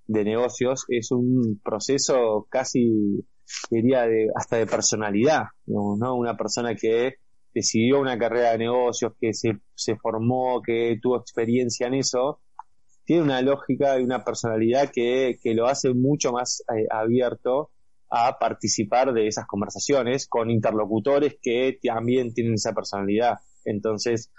de 0.09 0.25
negocios 0.25 0.85
es 0.89 1.13
un 1.13 1.61
proceso 1.63 2.49
casi, 2.51 3.25
diría, 3.71 4.07
de, 4.07 4.29
hasta 4.35 4.57
de 4.57 4.67
personalidad, 4.67 5.45
¿no? 5.67 6.17
Una 6.17 6.37
persona 6.37 6.75
que 6.75 7.15
decidió 7.55 8.01
una 8.01 8.19
carrera 8.19 8.53
de 8.53 8.59
negocios, 8.59 9.13
que 9.21 9.33
se, 9.35 9.59
se 9.75 9.97
formó, 9.97 10.61
que 10.63 10.99
tuvo 11.01 11.19
experiencia 11.19 11.87
en 11.87 11.95
eso, 11.95 12.41
tiene 13.05 13.23
una 13.23 13.43
lógica 13.43 13.99
y 13.99 14.03
una 14.03 14.25
personalidad 14.25 14.91
que, 14.93 15.39
que 15.43 15.55
lo 15.55 15.67
hace 15.67 15.95
mucho 15.95 16.33
más 16.33 16.63
eh, 16.75 16.87
abierto 16.91 17.71
a 18.11 18.39
participar 18.39 19.13
de 19.13 19.27
esas 19.27 19.47
conversaciones 19.47 20.27
con 20.27 20.51
interlocutores 20.51 21.37
que 21.41 21.79
también 21.83 22.33
tienen 22.33 22.55
esa 22.55 22.73
personalidad. 22.73 23.39
Entonces, 23.65 24.31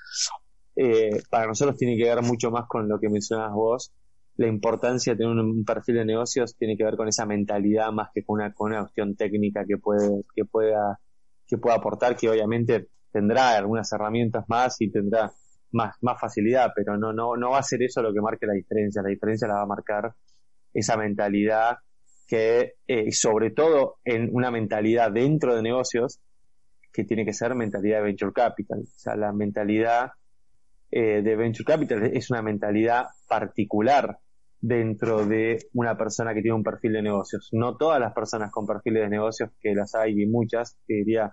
eh, 0.76 1.22
para 1.30 1.48
nosotros 1.48 1.78
tiene 1.78 1.98
que 1.98 2.06
ver 2.06 2.22
mucho 2.24 2.52
más 2.52 2.68
con 2.68 2.88
lo 2.88 3.00
que 3.00 3.10
mencionas 3.10 3.52
vos, 3.54 3.92
la 4.40 4.48
importancia 4.48 5.14
de 5.14 5.18
tener 5.18 5.34
un, 5.34 5.66
perfil 5.66 5.96
de 5.96 6.06
negocios 6.06 6.56
tiene 6.56 6.78
que 6.78 6.86
ver 6.86 6.96
con 6.96 7.10
esa 7.10 7.26
mentalidad 7.26 7.92
más 7.92 8.10
que 8.14 8.24
con 8.24 8.40
una, 8.40 8.54
con 8.54 8.72
una 8.72 8.82
cuestión 8.84 9.14
técnica 9.18 9.66
que 9.68 9.78
puede, 9.78 10.24
que 10.34 10.46
pueda, 10.46 10.98
que 11.46 11.58
pueda 11.58 11.76
aportar, 11.76 12.16
que 12.16 12.30
obviamente 12.30 12.88
tendrá 13.12 13.58
algunas 13.58 13.92
herramientas 13.92 14.46
más 14.48 14.80
y 14.80 14.90
tendrá 14.90 15.30
más, 15.72 15.98
más 16.00 16.22
facilidad, 16.22 16.72
pero 16.74 16.98
no, 16.98 17.12
no, 17.12 17.36
no 17.36 17.50
va 17.50 17.60
a 17.60 17.64
ser 17.64 17.84
eso 17.84 18.02
lo 18.02 18.14
que 18.14 18.22
marque 18.22 18.48
la 18.48 18.54
diferencia. 18.54 19.02
La 19.02 19.10
diferencia 19.10 19.46
la 19.46 19.56
va 19.56 19.64
a 19.64 19.66
marcar 19.66 20.14
esa 20.74 20.96
mentalidad 20.96 21.80
que, 22.26 22.76
eh, 22.88 23.12
sobre 23.12 23.52
todo 23.52 23.98
en 24.06 24.30
una 24.32 24.52
mentalidad 24.52 25.12
dentro 25.12 25.54
de 25.54 25.64
negocios, 25.64 26.22
que 26.94 27.04
tiene 27.04 27.26
que 27.26 27.34
ser 27.34 27.56
mentalidad 27.56 27.98
de 27.98 28.04
venture 28.04 28.32
capital. 28.32 28.80
O 28.80 29.00
sea, 29.00 29.18
la 29.18 29.34
mentalidad 29.34 30.12
eh, 30.92 31.22
de 31.22 31.36
venture 31.36 31.66
capital 31.66 32.04
es 32.14 32.32
una 32.32 32.42
mentalidad 32.42 33.08
particular 33.28 34.18
dentro 34.62 35.26
de 35.26 35.60
una 35.74 35.98
persona 35.98 36.34
que 36.34 36.42
tiene 36.42 36.56
un 36.56 36.64
perfil 36.64 36.94
de 36.94 37.02
negocios. 37.02 37.50
No 37.52 37.78
todas 37.78 38.00
las 38.00 38.14
personas 38.14 38.52
con 38.52 38.66
perfiles 38.66 39.04
de 39.04 39.10
negocios, 39.10 39.52
que 39.62 39.74
las 39.74 39.96
hay 39.96 40.22
y 40.22 40.26
muchas, 40.26 40.78
que 40.88 40.96
diría, 40.96 41.32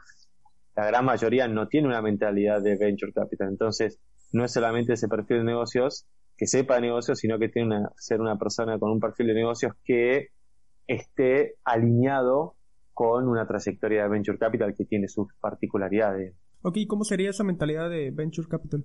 la 0.77 0.87
gran 0.87 1.05
mayoría 1.05 1.49
no 1.49 1.69
tiene 1.69 1.89
una 1.89 2.03
mentalidad 2.03 2.63
de 2.63 2.77
venture 2.77 3.13
capital. 3.13 3.49
Entonces, 3.49 4.01
no 4.33 4.45
es 4.45 4.53
solamente 4.53 4.93
ese 4.93 5.09
perfil 5.09 5.39
de 5.39 5.45
negocios 5.45 6.07
que 6.37 6.47
sepa 6.47 6.75
de 6.77 6.83
negocios, 6.83 7.19
sino 7.19 7.39
que 7.39 7.49
tiene 7.49 7.81
que 7.81 7.89
ser 7.97 8.21
una 8.21 8.39
persona 8.39 8.79
con 8.79 8.91
un 8.91 9.01
perfil 9.01 9.29
de 9.29 9.35
negocios 9.35 9.73
que 9.85 10.29
esté 10.87 11.55
alineado 11.65 12.55
con 12.93 13.29
una 13.29 13.47
trayectoria 13.47 14.03
de 14.05 14.09
venture 14.09 14.39
capital 14.39 14.75
que 14.77 14.85
tiene 14.85 15.09
sus 15.09 15.29
particularidades. 15.41 16.35
Ok, 16.63 16.79
¿cómo 16.89 17.05
sería 17.05 17.31
esa 17.31 17.45
mentalidad 17.45 17.91
de 17.91 18.11
venture 18.11 18.49
capital? 18.49 18.85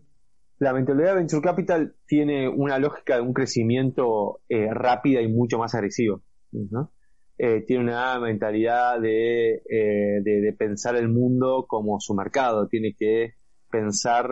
La 0.62 0.74
mentalidad 0.74 1.16
de 1.16 1.22
venture 1.22 1.42
capital 1.42 1.96
tiene 2.06 2.48
una 2.48 2.78
lógica 2.78 3.16
de 3.16 3.22
un 3.22 3.34
crecimiento 3.34 4.42
eh, 4.48 4.72
rápida 4.72 5.20
y 5.20 5.28
mucho 5.28 5.58
más 5.58 5.74
agresivo. 5.74 6.22
¿no? 6.52 6.92
Eh, 7.40 7.64
tiene 7.66 7.86
una 7.86 8.20
mentalidad 8.20 9.04
eh, 9.04 9.60
de, 9.66 10.22
de, 10.24 10.54
pensar 10.54 10.96
el 10.98 11.10
mundo 11.10 11.66
como 11.68 12.00
su 12.00 12.14
mercado, 12.14 12.68
tiene 12.68 12.94
que 12.96 13.34
pensar, 13.72 14.28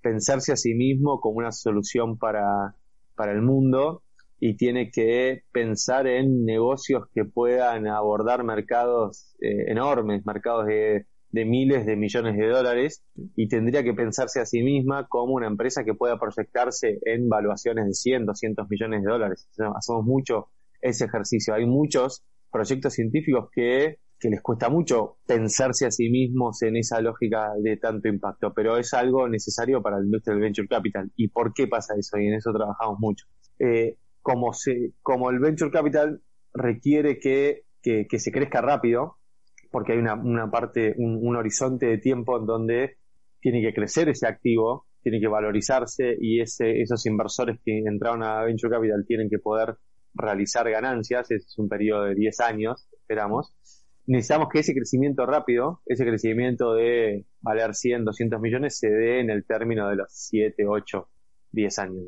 pensarse 0.00 0.52
a 0.52 0.56
sí 0.56 0.72
mismo 0.72 1.20
como 1.20 1.36
una 1.36 1.52
solución 1.52 2.16
para, 2.16 2.76
para 3.14 3.32
el 3.32 3.42
mundo 3.42 4.04
y 4.40 4.56
tiene 4.56 4.90
que 4.90 5.42
pensar 5.52 6.06
en 6.06 6.46
negocios 6.46 7.08
que 7.14 7.26
puedan 7.26 7.88
abordar 7.88 8.42
mercados 8.42 9.36
eh, 9.38 9.70
enormes, 9.70 10.24
mercados 10.24 10.64
de, 10.64 11.04
de 11.34 11.44
miles 11.44 11.84
de 11.84 11.96
millones 11.96 12.36
de 12.36 12.46
dólares 12.46 13.02
y 13.34 13.48
tendría 13.48 13.82
que 13.82 13.92
pensarse 13.92 14.38
a 14.38 14.46
sí 14.46 14.62
misma 14.62 15.08
como 15.08 15.34
una 15.34 15.48
empresa 15.48 15.82
que 15.82 15.92
pueda 15.92 16.16
proyectarse 16.16 17.00
en 17.04 17.28
valuaciones 17.28 17.86
de 17.86 17.92
100, 17.92 18.26
200 18.26 18.68
millones 18.70 19.02
de 19.02 19.10
dólares. 19.10 19.48
hacemos 19.76 20.04
mucho 20.04 20.50
ese 20.80 21.06
ejercicio. 21.06 21.52
Hay 21.54 21.66
muchos 21.66 22.24
proyectos 22.52 22.92
científicos 22.92 23.48
que, 23.52 23.96
que 24.20 24.28
les 24.28 24.40
cuesta 24.42 24.68
mucho 24.68 25.16
pensarse 25.26 25.86
a 25.86 25.90
sí 25.90 26.08
mismos 26.08 26.62
en 26.62 26.76
esa 26.76 27.00
lógica 27.00 27.50
de 27.60 27.78
tanto 27.78 28.06
impacto, 28.06 28.52
pero 28.54 28.78
es 28.78 28.94
algo 28.94 29.28
necesario 29.28 29.82
para 29.82 29.98
la 29.98 30.04
industria 30.04 30.34
del 30.34 30.42
venture 30.42 30.68
capital. 30.68 31.10
¿Y 31.16 31.30
por 31.30 31.52
qué 31.52 31.66
pasa 31.66 31.94
eso? 31.98 32.16
Y 32.16 32.28
en 32.28 32.34
eso 32.34 32.52
trabajamos 32.52 33.00
mucho. 33.00 33.26
Eh, 33.58 33.96
como, 34.22 34.52
se, 34.52 34.92
como 35.02 35.30
el 35.30 35.40
venture 35.40 35.72
capital 35.72 36.22
requiere 36.52 37.18
que, 37.18 37.64
que, 37.82 38.18
se 38.20 38.30
crezca 38.30 38.60
rápido, 38.60 39.16
porque 39.74 39.94
hay 39.94 39.98
una, 39.98 40.48
parte, 40.52 40.94
un, 40.98 41.34
horizonte 41.34 41.86
de 41.86 41.98
tiempo 41.98 42.38
en 42.38 42.46
donde 42.46 42.98
tiene 43.40 43.60
que 43.60 43.74
crecer 43.74 44.08
ese 44.08 44.28
activo, 44.28 44.86
tiene 45.02 45.18
que 45.18 45.26
valorizarse 45.26 46.14
y 46.16 46.40
ese, 46.40 46.80
esos 46.80 47.04
inversores 47.06 47.58
que 47.64 47.78
entraron 47.78 48.22
a 48.22 48.44
venture 48.44 48.72
capital 48.72 49.04
tienen 49.04 49.28
que 49.28 49.40
poder 49.40 49.74
realizar 50.14 50.70
ganancias, 50.70 51.28
es 51.32 51.58
un 51.58 51.68
periodo 51.68 52.04
de 52.04 52.14
10 52.14 52.38
años, 52.42 52.88
esperamos, 52.92 53.52
necesitamos 54.06 54.46
que 54.52 54.60
ese 54.60 54.74
crecimiento 54.74 55.26
rápido, 55.26 55.82
ese 55.86 56.04
crecimiento 56.04 56.74
de 56.74 57.26
valer 57.40 57.74
100, 57.74 58.04
200 58.04 58.40
millones, 58.40 58.78
se 58.78 58.88
dé 58.88 59.18
en 59.18 59.28
el 59.28 59.44
término 59.44 59.88
de 59.88 59.96
los 59.96 60.06
7, 60.10 60.68
8, 60.68 61.08
10 61.50 61.78
años. 61.80 62.04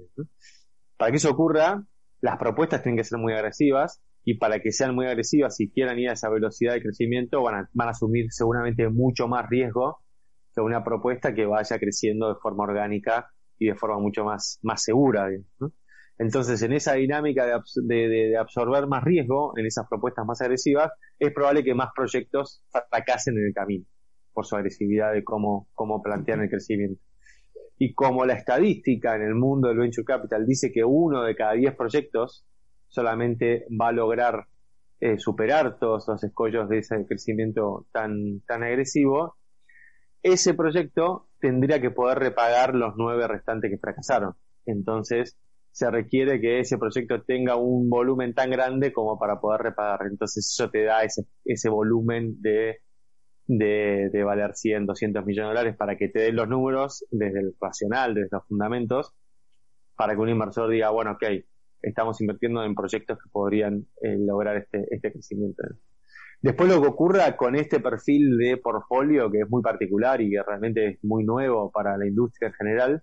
Para 0.97 1.11
que 1.11 1.17
eso 1.17 1.33
ocurra, 1.33 1.85
las 2.21 2.39
propuestas 2.39 2.85
tienen 2.85 2.97
que 2.97 3.03
ser 3.03 3.19
muy 3.19 3.33
agresivas 3.33 4.01
y 4.29 4.35
para 4.39 4.59
que 4.59 4.73
sean 4.73 4.93
muy 4.93 5.07
agresivas 5.07 5.61
y 5.61 5.71
quieran 5.71 6.01
ir 6.01 6.11
a 6.11 6.15
esa 6.15 6.29
velocidad 6.29 6.75
de 6.75 6.83
crecimiento, 6.83 7.45
van 7.45 7.69
a, 7.79 7.89
asumir 7.89 8.27
seguramente 8.31 8.89
mucho 8.89 9.29
más 9.29 9.49
riesgo 9.49 10.01
que 10.53 10.61
una 10.61 10.83
propuesta 10.83 11.33
que 11.33 11.47
vaya 11.47 11.79
creciendo 11.79 12.29
de 12.31 12.41
forma 12.43 12.65
orgánica 12.65 13.31
y 13.57 13.69
de 13.69 13.77
forma 13.77 14.01
mucho 14.01 14.25
más, 14.25 14.59
más 14.63 14.83
segura. 14.83 15.29
Entonces, 16.19 16.61
en 16.63 16.73
esa 16.73 16.95
dinámica 16.95 17.47
de, 17.47 18.37
absorber 18.37 18.89
más 18.89 19.05
riesgo, 19.05 19.57
en 19.57 19.65
esas 19.65 19.87
propuestas 19.89 20.27
más 20.27 20.41
agresivas, 20.41 20.91
es 21.21 21.33
probable 21.33 21.63
que 21.63 21.75
más 21.75 21.91
proyectos 21.95 22.65
fracasen 22.91 23.39
en 23.39 23.47
el 23.47 23.55
camino 23.55 23.85
por 24.33 24.45
su 24.45 24.57
agresividad 24.57 25.13
de 25.13 25.23
cómo, 25.23 25.69
cómo 25.73 26.03
plantean 26.03 26.41
el 26.41 26.51
crecimiento. 26.51 27.01
Y 27.79 27.95
como 27.95 28.25
la 28.25 28.35
estadística 28.35 29.15
en 29.15 29.23
el 29.23 29.37
mundo 29.37 29.69
del 29.69 29.79
venture 29.79 30.05
capital 30.05 30.45
dice 30.47 30.73
que 30.73 30.83
uno 30.83 31.23
de 31.23 31.37
cada 31.37 31.53
diez 31.53 31.77
proyectos 31.77 32.45
solamente 32.89 33.67
va 33.81 33.89
a 33.89 33.93
lograr 33.93 34.47
eh, 35.01 35.19
superar 35.19 35.79
todos 35.79 36.09
los 36.09 36.23
escollos 36.25 36.69
de 36.69 36.79
ese 36.79 37.05
crecimiento 37.07 37.87
tan, 37.93 38.41
tan 38.47 38.63
agresivo, 38.63 39.37
ese 40.23 40.55
proyecto 40.55 41.29
tendría 41.39 41.81
que 41.81 41.91
poder 41.91 42.19
repagar 42.19 42.75
los 42.75 42.95
nueve 42.97 43.29
restantes 43.29 43.71
que 43.71 43.79
fracasaron. 43.79 44.35
Entonces, 44.65 45.37
se 45.71 45.91
requiere 45.91 46.41
que 46.41 46.61
ese 46.61 46.79
proyecto 46.79 47.23
tenga 47.23 47.57
un 47.57 47.91
volumen 47.91 48.33
tan 48.33 48.51
grande 48.51 48.93
como 48.95 49.19
para 49.19 49.39
poder 49.39 49.61
repagar. 49.61 50.07
Entonces 50.11 50.51
eso 50.51 50.71
te 50.71 50.85
da 50.85 51.05
ese, 51.05 51.25
ese 51.45 51.69
volumen 51.69 52.41
de, 52.41 52.79
de, 53.47 54.09
de 54.11 54.25
valer 54.25 54.55
100, 54.55 54.87
200 54.87 55.27
millones 55.27 55.51
de 55.51 55.55
dólares 55.55 55.77
para 55.77 55.97
que 55.99 56.09
te 56.09 56.21
den 56.21 56.37
los 56.37 56.49
números 56.49 57.05
desde 57.11 57.41
el 57.41 57.55
racional, 57.61 58.15
desde 58.15 58.31
los 58.33 58.47
fundamentos, 58.47 59.15
para 59.97 60.15
que 60.15 60.21
un 60.21 60.31
inversor 60.31 60.71
diga, 60.71 60.89
bueno, 60.89 61.13
ok, 61.13 61.25
estamos 61.83 62.21
invirtiendo 62.21 62.65
en 62.65 62.75
proyectos 62.75 63.19
que 63.19 63.31
podrían 63.31 63.87
eh, 64.03 64.17
lograr 64.19 64.57
este, 64.57 64.87
este 64.91 65.13
crecimiento. 65.13 65.63
Después 66.43 66.69
lo 66.69 66.81
que 66.81 66.89
ocurra 66.89 67.37
con 67.37 67.57
este 67.57 67.81
perfil 67.81 68.37
de 68.37 68.59
portfolio, 68.59 69.31
que 69.31 69.41
es 69.41 69.49
muy 69.49 69.63
particular 69.63 70.21
y 70.21 70.31
que 70.31 70.43
realmente 70.43 70.89
es 70.89 71.05
muy 71.05 71.25
nuevo 71.25 71.71
para 71.71 71.97
la 71.97 72.07
industria 72.07 72.49
en 72.49 72.55
general, 72.55 73.03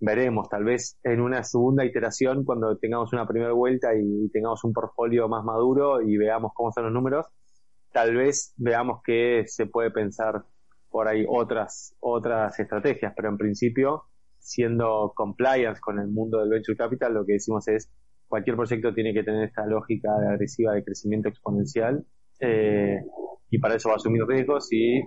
veremos, 0.00 0.48
tal 0.48 0.64
vez 0.64 0.98
en 1.02 1.20
una 1.20 1.42
segunda 1.44 1.84
iteración, 1.84 2.44
cuando 2.44 2.76
tengamos 2.78 3.12
una 3.12 3.26
primera 3.26 3.52
vuelta 3.52 3.94
y 3.94 4.28
tengamos 4.30 4.64
un 4.64 4.72
portfolio 4.72 5.28
más 5.28 5.44
maduro 5.44 6.02
y 6.02 6.16
veamos 6.16 6.52
cómo 6.54 6.72
son 6.72 6.84
los 6.84 6.92
números, 6.92 7.26
tal 7.92 8.14
vez 8.14 8.52
veamos 8.56 9.00
que 9.04 9.44
se 9.46 9.66
puede 9.66 9.90
pensar 9.90 10.44
por 10.90 11.08
ahí 11.08 11.24
otras, 11.28 11.96
otras 12.00 12.58
estrategias, 12.58 13.12
pero 13.16 13.28
en 13.28 13.38
principio, 13.38 14.04
siendo 14.38 15.12
compliance 15.16 15.80
con 15.80 15.98
el 15.98 16.08
mundo 16.08 16.38
del 16.38 16.50
venture 16.50 16.76
capital, 16.76 17.14
lo 17.14 17.24
que 17.24 17.34
decimos 17.34 17.66
es 17.68 17.90
cualquier 18.28 18.56
proyecto 18.56 18.94
tiene 18.94 19.12
que 19.12 19.22
tener 19.22 19.44
esta 19.44 19.66
lógica 19.66 20.10
agresiva 20.30 20.72
de 20.72 20.84
crecimiento 20.84 21.28
exponencial 21.28 22.04
eh, 22.40 23.00
y 23.50 23.58
para 23.58 23.76
eso 23.76 23.88
va 23.88 23.94
a 23.94 23.96
asumir 23.96 24.24
riesgos 24.26 24.72
y, 24.72 25.02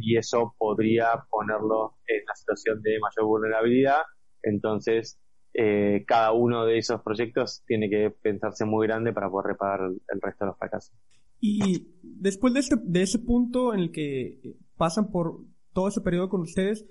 y 0.00 0.16
eso 0.16 0.54
podría 0.58 1.08
ponerlo 1.30 1.96
en 2.06 2.22
una 2.22 2.34
situación 2.34 2.82
de 2.82 2.98
mayor 3.00 3.26
vulnerabilidad 3.26 4.02
entonces, 4.42 5.18
eh, 5.54 6.04
cada 6.06 6.32
uno 6.32 6.64
de 6.64 6.78
esos 6.78 7.02
proyectos 7.02 7.62
tiene 7.66 7.88
que 7.88 8.10
pensarse 8.10 8.64
muy 8.64 8.86
grande 8.86 9.12
para 9.12 9.30
poder 9.30 9.52
reparar 9.52 9.90
el 9.90 10.20
resto 10.20 10.44
de 10.44 10.50
los 10.50 10.58
fracasos. 10.58 10.96
Y 11.40 11.94
después 12.02 12.52
de, 12.54 12.60
este, 12.60 12.76
de 12.82 13.02
ese 13.02 13.18
punto 13.18 13.72
en 13.72 13.80
el 13.80 13.92
que 13.92 14.40
pasan 14.76 15.10
por 15.10 15.40
todo 15.72 15.88
ese 15.88 16.00
periodo 16.00 16.28
con 16.28 16.40
ustedes, 16.40 16.86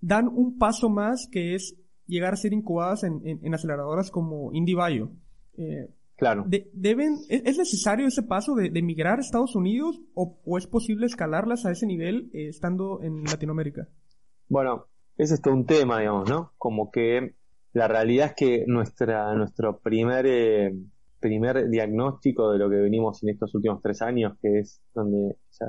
dan 0.00 0.28
un 0.28 0.58
paso 0.58 0.88
más 0.88 1.28
que 1.30 1.54
es 1.54 1.80
llegar 2.06 2.34
a 2.34 2.36
ser 2.36 2.52
incubadas 2.52 3.04
en, 3.04 3.22
en, 3.24 3.54
aceleradoras 3.54 4.10
como 4.10 4.52
IndieBio. 4.52 5.10
Eh, 5.56 5.88
claro. 6.16 6.44
deben, 6.46 7.18
¿Es 7.28 7.58
necesario 7.58 8.06
ese 8.06 8.22
paso 8.22 8.54
de, 8.54 8.70
de 8.70 8.82
migrar 8.82 9.18
a 9.18 9.20
Estados 9.20 9.54
Unidos 9.56 10.00
o, 10.14 10.58
es 10.58 10.66
posible 10.66 11.06
escalarlas 11.06 11.64
a 11.66 11.70
ese 11.70 11.86
nivel 11.86 12.30
eh, 12.32 12.48
estando 12.48 13.02
en 13.02 13.24
Latinoamérica? 13.24 13.88
Bueno, 14.48 14.86
ese 15.16 15.34
es 15.34 15.40
todo 15.40 15.54
un 15.54 15.66
tema, 15.66 16.00
digamos, 16.00 16.28
¿no? 16.28 16.52
Como 16.58 16.90
que 16.90 17.34
la 17.72 17.88
realidad 17.88 18.28
es 18.28 18.34
que 18.34 18.64
nuestra, 18.66 19.34
nuestro 19.34 19.78
primer, 19.78 20.26
eh, 20.26 20.74
primer 21.20 21.68
diagnóstico 21.68 22.52
de 22.52 22.58
lo 22.58 22.68
que 22.70 22.76
venimos 22.76 23.22
en 23.22 23.30
estos 23.30 23.54
últimos 23.54 23.80
tres 23.82 24.02
años, 24.02 24.36
que 24.40 24.60
es 24.60 24.80
donde 24.94 25.36
ya 25.58 25.66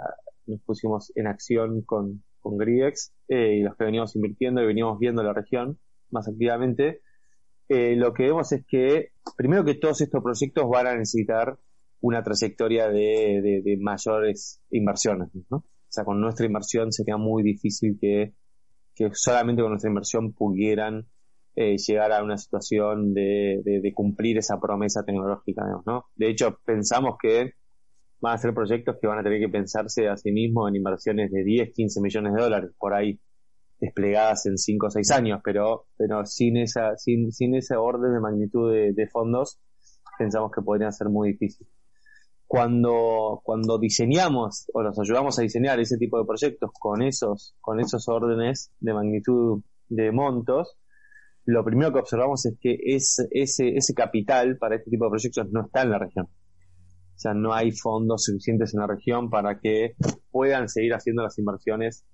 nos 0.47 0.61
pusimos 0.61 1.11
en 1.15 1.27
acción 1.27 1.81
con, 1.81 2.23
con 2.41 2.57
Gridex 2.57 3.11
eh, 3.27 3.57
y 3.57 3.63
los 3.63 3.75
que 3.75 3.85
venimos 3.85 4.15
invirtiendo 4.15 4.61
y 4.61 4.67
venimos 4.67 4.99
viendo 4.99 5.23
la 5.23 5.33
región 5.33 5.79
más 6.11 6.27
activamente, 6.27 7.01
eh, 7.69 7.95
lo 7.95 8.13
que 8.13 8.23
vemos 8.23 8.51
es 8.51 8.65
que, 8.67 9.09
primero 9.35 9.65
que 9.65 9.75
todos 9.75 10.01
estos 10.01 10.23
proyectos 10.23 10.69
van 10.69 10.87
a 10.87 10.95
necesitar 10.95 11.57
una 12.01 12.23
trayectoria 12.23 12.89
de, 12.89 13.41
de, 13.41 13.61
de 13.63 13.77
mayores 13.79 14.61
inversiones, 14.69 15.29
¿no? 15.49 15.57
O 15.57 15.95
sea, 15.95 16.03
con 16.03 16.19
nuestra 16.19 16.45
inversión 16.45 16.91
sería 16.91 17.17
muy 17.17 17.41
difícil 17.41 17.97
que 17.99 18.33
que 18.95 19.09
solamente 19.13 19.61
con 19.61 19.71
nuestra 19.71 19.89
inversión 19.89 20.33
pudieran 20.33 21.05
eh, 21.55 21.77
llegar 21.77 22.11
a 22.11 22.23
una 22.23 22.37
situación 22.37 23.13
de, 23.13 23.61
de, 23.63 23.93
cumplir 23.93 24.37
esa 24.37 24.59
promesa 24.59 25.03
tecnológica, 25.05 25.63
¿no? 25.85 26.05
De 26.15 26.29
hecho, 26.29 26.59
pensamos 26.65 27.15
que 27.21 27.51
van 28.19 28.33
a 28.33 28.37
ser 28.37 28.53
proyectos 28.53 28.97
que 28.99 29.07
van 29.07 29.19
a 29.19 29.23
tener 29.23 29.39
que 29.39 29.49
pensarse 29.49 30.07
a 30.07 30.17
sí 30.17 30.31
mismos 30.31 30.69
en 30.69 30.77
inversiones 30.77 31.31
de 31.31 31.43
10, 31.43 31.73
15 31.73 32.01
millones 32.01 32.33
de 32.33 32.41
dólares 32.41 32.71
por 32.77 32.93
ahí 32.93 33.19
desplegadas 33.79 34.45
en 34.45 34.57
5 34.57 34.87
o 34.87 34.89
6 34.89 35.11
años, 35.11 35.41
pero, 35.43 35.87
pero 35.97 36.25
sin 36.25 36.57
esa, 36.57 36.97
sin, 36.97 37.31
sin 37.31 37.55
ese 37.55 37.75
orden 37.75 38.13
de 38.13 38.19
magnitud 38.19 38.71
de, 38.71 39.07
fondos, 39.07 39.59
pensamos 40.17 40.51
que 40.51 40.61
podrían 40.61 40.93
ser 40.93 41.09
muy 41.09 41.33
difíciles 41.33 41.69
cuando, 42.47 43.41
cuando 43.43 43.79
diseñamos 43.79 44.69
o 44.73 44.83
nos 44.83 44.99
ayudamos 44.99 45.39
a 45.39 45.41
diseñar 45.41 45.79
ese 45.79 45.97
tipo 45.97 46.19
de 46.19 46.25
proyectos 46.25 46.71
con 46.79 47.01
esos, 47.01 47.55
con 47.59 47.79
esos 47.79 48.07
órdenes 48.07 48.71
de 48.79 48.93
magnitud 48.93 49.63
de 49.89 50.11
montos, 50.11 50.77
lo 51.45 51.63
primero 51.63 51.91
que 51.91 51.99
observamos 51.99 52.45
es 52.45 52.57
que 52.59 52.77
ese, 52.81 53.27
ese, 53.31 53.75
ese 53.75 53.93
capital 53.93 54.57
para 54.57 54.75
este 54.75 54.89
tipo 54.89 55.05
de 55.05 55.11
proyectos 55.11 55.47
no 55.51 55.65
está 55.65 55.83
en 55.83 55.91
la 55.91 55.99
región. 55.99 56.25
O 56.25 57.17
sea, 57.17 57.33
no 57.33 57.53
hay 57.53 57.71
fondos 57.71 58.23
suficientes 58.25 58.73
en 58.73 58.81
la 58.81 58.87
región 58.87 59.29
para 59.29 59.59
que 59.59 59.95
puedan 60.31 60.67
seguir 60.67 60.93
haciendo 60.93 61.23
las 61.23 61.37
inversiones 61.37 62.05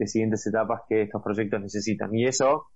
de 0.00 0.06
siguientes 0.06 0.46
etapas 0.46 0.80
que 0.88 1.02
estos 1.02 1.22
proyectos 1.22 1.60
necesitan. 1.60 2.14
Y 2.14 2.26
eso 2.26 2.68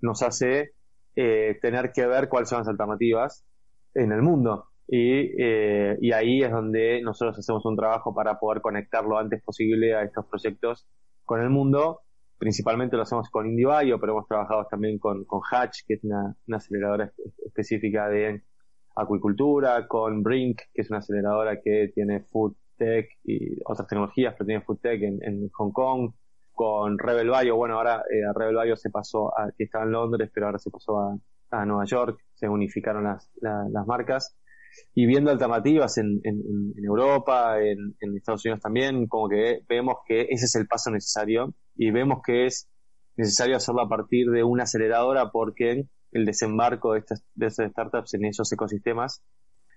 nos 0.00 0.22
hace 0.22 0.70
eh, 1.14 1.58
tener 1.60 1.92
que 1.92 2.06
ver 2.06 2.30
cuáles 2.30 2.48
son 2.48 2.60
las 2.60 2.68
alternativas 2.68 3.44
en 3.92 4.12
el 4.12 4.22
mundo. 4.22 4.70
Y, 4.88 5.30
eh, 5.42 5.98
y 6.00 6.12
ahí 6.12 6.42
es 6.42 6.50
donde 6.50 7.02
nosotros 7.02 7.38
hacemos 7.38 7.66
un 7.66 7.76
trabajo 7.76 8.14
para 8.14 8.38
poder 8.38 8.62
conectar 8.62 9.04
lo 9.04 9.18
antes 9.18 9.42
posible 9.42 9.94
a 9.94 10.04
estos 10.04 10.24
proyectos 10.24 10.86
con 11.26 11.42
el 11.42 11.50
mundo. 11.50 12.00
Principalmente 12.38 12.96
lo 12.96 13.02
hacemos 13.02 13.28
con 13.28 13.46
IndieBio, 13.46 14.00
pero 14.00 14.12
hemos 14.12 14.26
trabajado 14.26 14.66
también 14.70 14.98
con, 14.98 15.26
Hatch, 15.50 15.80
que 15.86 15.94
es 15.94 16.04
una, 16.04 16.34
una 16.46 16.56
aceleradora 16.56 17.12
específica 17.44 18.08
de 18.08 18.42
acuicultura, 18.96 19.86
con 19.86 20.22
Brink, 20.22 20.62
que 20.72 20.80
es 20.80 20.88
una 20.88 21.00
aceleradora 21.00 21.60
que 21.60 21.92
tiene 21.94 22.20
food 22.20 22.56
tech 22.78 23.06
y 23.22 23.60
otras 23.66 23.86
tecnologías, 23.86 24.34
pero 24.34 24.46
tiene 24.46 24.62
food 24.62 24.78
tech 24.80 25.02
en, 25.02 25.22
en 25.22 25.50
Hong 25.50 25.72
Kong, 25.72 26.12
con 26.54 26.98
Rebel 26.98 27.30
Bio, 27.30 27.56
bueno, 27.56 27.76
ahora 27.76 28.02
eh, 28.10 28.32
Rebel 28.34 28.56
Bio 28.62 28.76
se 28.76 28.90
pasó 28.90 29.28
a, 29.36 29.50
que 29.56 29.64
estaba 29.64 29.84
en 29.84 29.92
Londres, 29.92 30.30
pero 30.32 30.46
ahora 30.46 30.58
se 30.58 30.70
pasó 30.70 31.00
a, 31.00 31.16
a 31.50 31.66
Nueva 31.66 31.84
York, 31.84 32.18
se 32.34 32.48
unificaron 32.48 33.04
las, 33.04 33.30
las 33.40 33.86
marcas, 33.86 34.36
y 34.94 35.06
viendo 35.06 35.30
alternativas 35.30 35.98
en, 35.98 36.20
en, 36.24 36.72
Europa, 36.84 37.60
en, 37.60 37.94
en, 38.00 38.16
Estados 38.16 38.44
Unidos 38.44 38.60
también, 38.60 39.06
como 39.06 39.28
que 39.28 39.60
vemos 39.68 39.96
que 40.06 40.22
ese 40.22 40.46
es 40.46 40.54
el 40.56 40.66
paso 40.66 40.90
necesario, 40.90 41.54
y 41.76 41.90
vemos 41.90 42.20
que 42.24 42.46
es 42.46 42.68
necesario 43.16 43.56
hacerlo 43.56 43.82
a 43.82 43.88
partir 43.88 44.30
de 44.30 44.42
una 44.42 44.64
aceleradora 44.64 45.30
porque 45.30 45.86
el 46.12 46.24
desembarco 46.24 46.92
de 46.92 47.00
estas, 47.00 47.24
de 47.34 47.46
estas 47.46 47.70
startups 47.70 48.14
en 48.14 48.24
esos 48.24 48.50
ecosistemas 48.52 49.22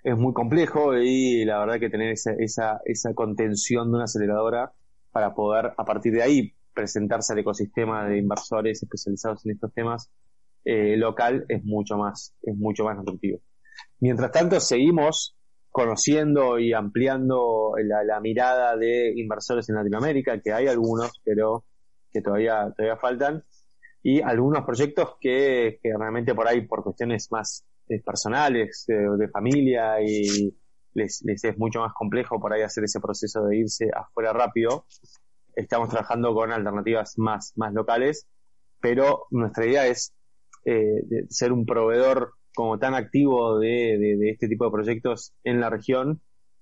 es 0.04 0.18
muy 0.18 0.34
complejo 0.34 0.96
y 0.96 1.44
la 1.46 1.60
verdad 1.60 1.80
que 1.80 1.90
tener 1.90 2.12
esa, 2.12 2.32
esa, 2.38 2.80
esa 2.86 3.14
contención 3.14 3.90
de 3.92 3.96
una 3.96 4.06
aceleradora 4.06 4.72
para 5.12 5.34
poder 5.34 5.74
a 5.78 5.86
partir 5.86 6.14
de 6.14 6.22
ahí 6.22 6.54
presentarse 6.78 7.34
al 7.34 7.40
ecosistema 7.40 8.08
de 8.08 8.20
inversores 8.20 8.84
especializados 8.84 9.44
en 9.46 9.54
estos 9.54 9.74
temas 9.74 10.12
eh, 10.64 10.96
local 10.96 11.44
es 11.50 11.64
mucho 11.64 11.98
más 11.98 12.36
es 12.44 12.56
mucho 12.56 12.84
más 12.84 12.96
nutritivo. 12.98 13.40
Mientras 14.00 14.32
tanto 14.32 14.60
seguimos 14.60 15.36
conociendo 15.72 16.60
y 16.60 16.74
ampliando 16.74 17.74
la, 17.84 18.20
mirada 18.20 18.78
de 18.78 19.12
inversores 19.16 19.68
en 19.70 19.76
Latinoamérica, 19.76 20.40
que 20.40 20.54
hay 20.54 20.68
algunos, 20.68 21.12
pero 21.24 21.66
que 22.12 22.22
todavía 22.22 22.72
todavía 22.76 22.98
faltan 22.98 23.44
y 24.04 24.22
algunos 24.22 24.64
proyectos 24.64 25.16
que, 25.20 25.80
que 25.82 25.90
realmente 25.98 26.36
por 26.36 26.48
ahí 26.48 26.62
por 26.62 26.84
cuestiones 26.84 27.32
más 27.32 27.66
eh, 27.90 28.02
personales 28.06 28.86
eh, 28.88 28.94
de 28.94 29.28
familia 29.30 30.00
y 30.02 30.56
les, 30.94 31.24
les 31.24 31.44
es 31.44 31.58
mucho 31.58 31.80
más 31.80 31.94
complejo 31.94 32.40
por 32.40 32.54
ahí 32.54 32.62
hacer 32.62 32.84
ese 32.84 33.00
proceso 33.00 33.46
de 33.46 33.58
irse 33.58 33.90
afuera 33.96 34.32
rápido 34.32 34.86
estamos 35.58 35.90
trabajando 35.90 36.34
con 36.34 36.52
alternativas 36.52 37.16
más, 37.18 37.54
más 37.56 37.74
locales, 37.74 38.28
pero 38.80 39.24
nuestra 39.32 39.66
idea 39.66 39.88
es 39.88 40.14
eh, 40.66 41.02
ser 41.30 41.52
un 41.52 41.66
proveedor 41.66 42.34
como 42.56 42.78
tan 42.80 42.94
activo 42.94 43.60
de, 43.60 43.98
de, 44.20 44.30
este 44.30 44.48
tipo 44.48 44.66
de 44.66 44.72
proyectos 44.72 45.34
en 45.44 45.60
la 45.60 45.70
región, 45.70 46.22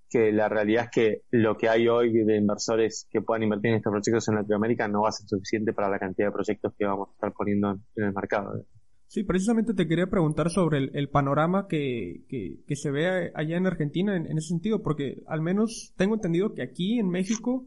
que 0.10 0.32
la 0.32 0.50
realidad 0.50 0.86
es 0.86 0.90
que 0.92 1.22
lo 1.32 1.58
que 1.58 1.70
hay 1.70 1.88
hoy 1.88 2.12
de 2.12 2.38
inversores 2.38 3.08
que 3.10 3.22
puedan 3.22 3.44
invertir 3.44 3.72
en 3.72 3.78
estos 3.78 3.92
proyectos 3.92 4.28
en 4.30 4.36
Latinoamérica 4.36 4.88
no 4.88 5.02
va 5.02 5.10
a 5.10 5.14
ser 5.14 5.28
suficiente 5.28 5.74
para 5.74 5.90
la 5.90 6.00
cantidad 6.00 6.28
de 6.28 6.34
proyectos 6.34 6.74
que 6.78 6.86
vamos 6.86 7.10
a 7.10 7.14
estar 7.14 7.34
poniendo 7.34 7.72
en, 7.96 8.04
el 8.04 8.14
mercado. 8.14 8.66
Sí, 9.08 9.24
precisamente 9.24 9.74
te 9.74 9.88
quería 9.88 10.08
preguntar 10.08 10.50
sobre 10.50 10.90
el, 10.94 11.10
panorama 11.10 11.68
que, 11.68 12.24
que, 12.28 12.76
se 12.76 12.92
ve 12.92 13.32
allá 13.34 13.58
en 13.58 13.68
Argentina 13.68 14.16
en, 14.16 14.26
en, 14.26 14.38
ese 14.38 14.50
sentido, 14.50 14.82
porque 14.84 15.24
al 15.28 15.42
menos 15.42 15.94
tengo 15.96 16.16
entendido 16.16 16.54
que 16.54 16.64
aquí 16.64 17.00
en 17.00 17.10
México 17.10 17.66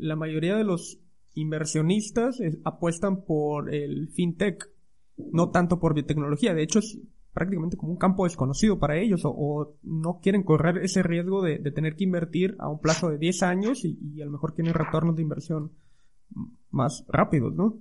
la 0.00 0.16
mayoría 0.16 0.56
de 0.56 0.64
los 0.64 0.98
inversionistas 1.34 2.40
apuestan 2.64 3.24
por 3.24 3.72
el 3.72 4.08
fintech, 4.08 4.70
no 5.16 5.50
tanto 5.50 5.78
por 5.78 5.94
biotecnología. 5.94 6.54
De 6.54 6.62
hecho, 6.62 6.80
es 6.80 6.98
prácticamente 7.32 7.76
como 7.76 7.92
un 7.92 7.98
campo 7.98 8.24
desconocido 8.24 8.78
para 8.78 8.98
ellos 8.98 9.22
o, 9.24 9.76
no 9.82 10.20
quieren 10.20 10.42
correr 10.42 10.78
ese 10.78 11.02
riesgo 11.02 11.42
de, 11.42 11.58
tener 11.70 11.94
que 11.94 12.04
invertir 12.04 12.56
a 12.58 12.68
un 12.68 12.80
plazo 12.80 13.10
de 13.10 13.18
10 13.18 13.42
años 13.42 13.84
y, 13.84 14.20
a 14.20 14.24
lo 14.24 14.32
mejor 14.32 14.52
tienen 14.52 14.74
retornos 14.74 15.16
de 15.16 15.22
inversión 15.22 15.72
más 16.70 17.04
rápidos, 17.08 17.54
¿no? 17.54 17.78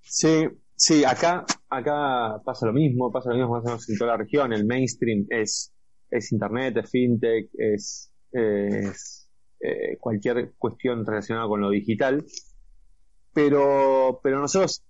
Sí, 0.00 0.48
sí, 0.74 1.04
acá, 1.04 1.44
acá 1.68 2.42
pasa 2.44 2.66
lo 2.66 2.72
mismo, 2.72 3.10
pasa 3.12 3.30
lo 3.30 3.36
mismo 3.36 3.52
más 3.52 3.64
o 3.64 3.66
menos 3.66 3.88
en 3.88 3.98
toda 3.98 4.12
la 4.12 4.16
región. 4.18 4.52
El 4.52 4.66
mainstream 4.66 5.26
es, 5.28 5.72
es 6.10 6.32
internet, 6.32 6.76
es 6.78 6.90
fintech, 6.90 7.50
es, 7.54 8.12
es 8.32 9.19
eh, 9.60 9.96
cualquier 9.98 10.52
cuestión 10.58 11.04
relacionada 11.04 11.46
con 11.48 11.60
lo 11.60 11.70
digital. 11.70 12.24
Pero, 13.32 14.20
pero 14.22 14.40
nosotros 14.40 14.82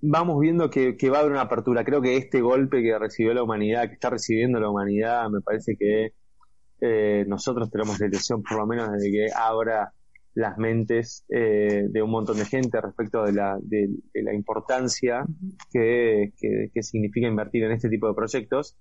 vamos 0.00 0.40
viendo 0.40 0.70
que, 0.70 0.96
va 1.10 1.18
a 1.18 1.20
haber 1.20 1.32
una 1.32 1.42
apertura. 1.42 1.84
Creo 1.84 2.02
que 2.02 2.16
este 2.16 2.40
golpe 2.40 2.82
que 2.82 2.98
recibió 2.98 3.34
la 3.34 3.42
humanidad, 3.42 3.88
que 3.88 3.94
está 3.94 4.10
recibiendo 4.10 4.60
la 4.60 4.70
humanidad, 4.70 5.28
me 5.30 5.40
parece 5.40 5.76
que 5.76 6.12
eh, 6.80 7.24
nosotros 7.26 7.70
tenemos 7.70 7.98
la 7.98 8.06
ilusión, 8.06 8.42
por 8.42 8.58
lo 8.58 8.66
menos, 8.66 8.90
de 8.90 9.10
que 9.10 9.26
abra 9.34 9.92
las 10.34 10.58
mentes 10.58 11.24
eh, 11.30 11.86
de 11.88 12.02
un 12.02 12.10
montón 12.10 12.36
de 12.36 12.44
gente 12.44 12.78
respecto 12.78 13.24
de 13.24 13.32
la, 13.32 13.56
de, 13.62 13.88
la 14.14 14.34
importancia 14.34 15.24
que, 15.72 16.32
que, 16.38 16.82
significa 16.82 17.26
invertir 17.26 17.64
en 17.64 17.72
este 17.72 17.88
tipo 17.88 18.06
de 18.06 18.14
proyectos 18.14 18.76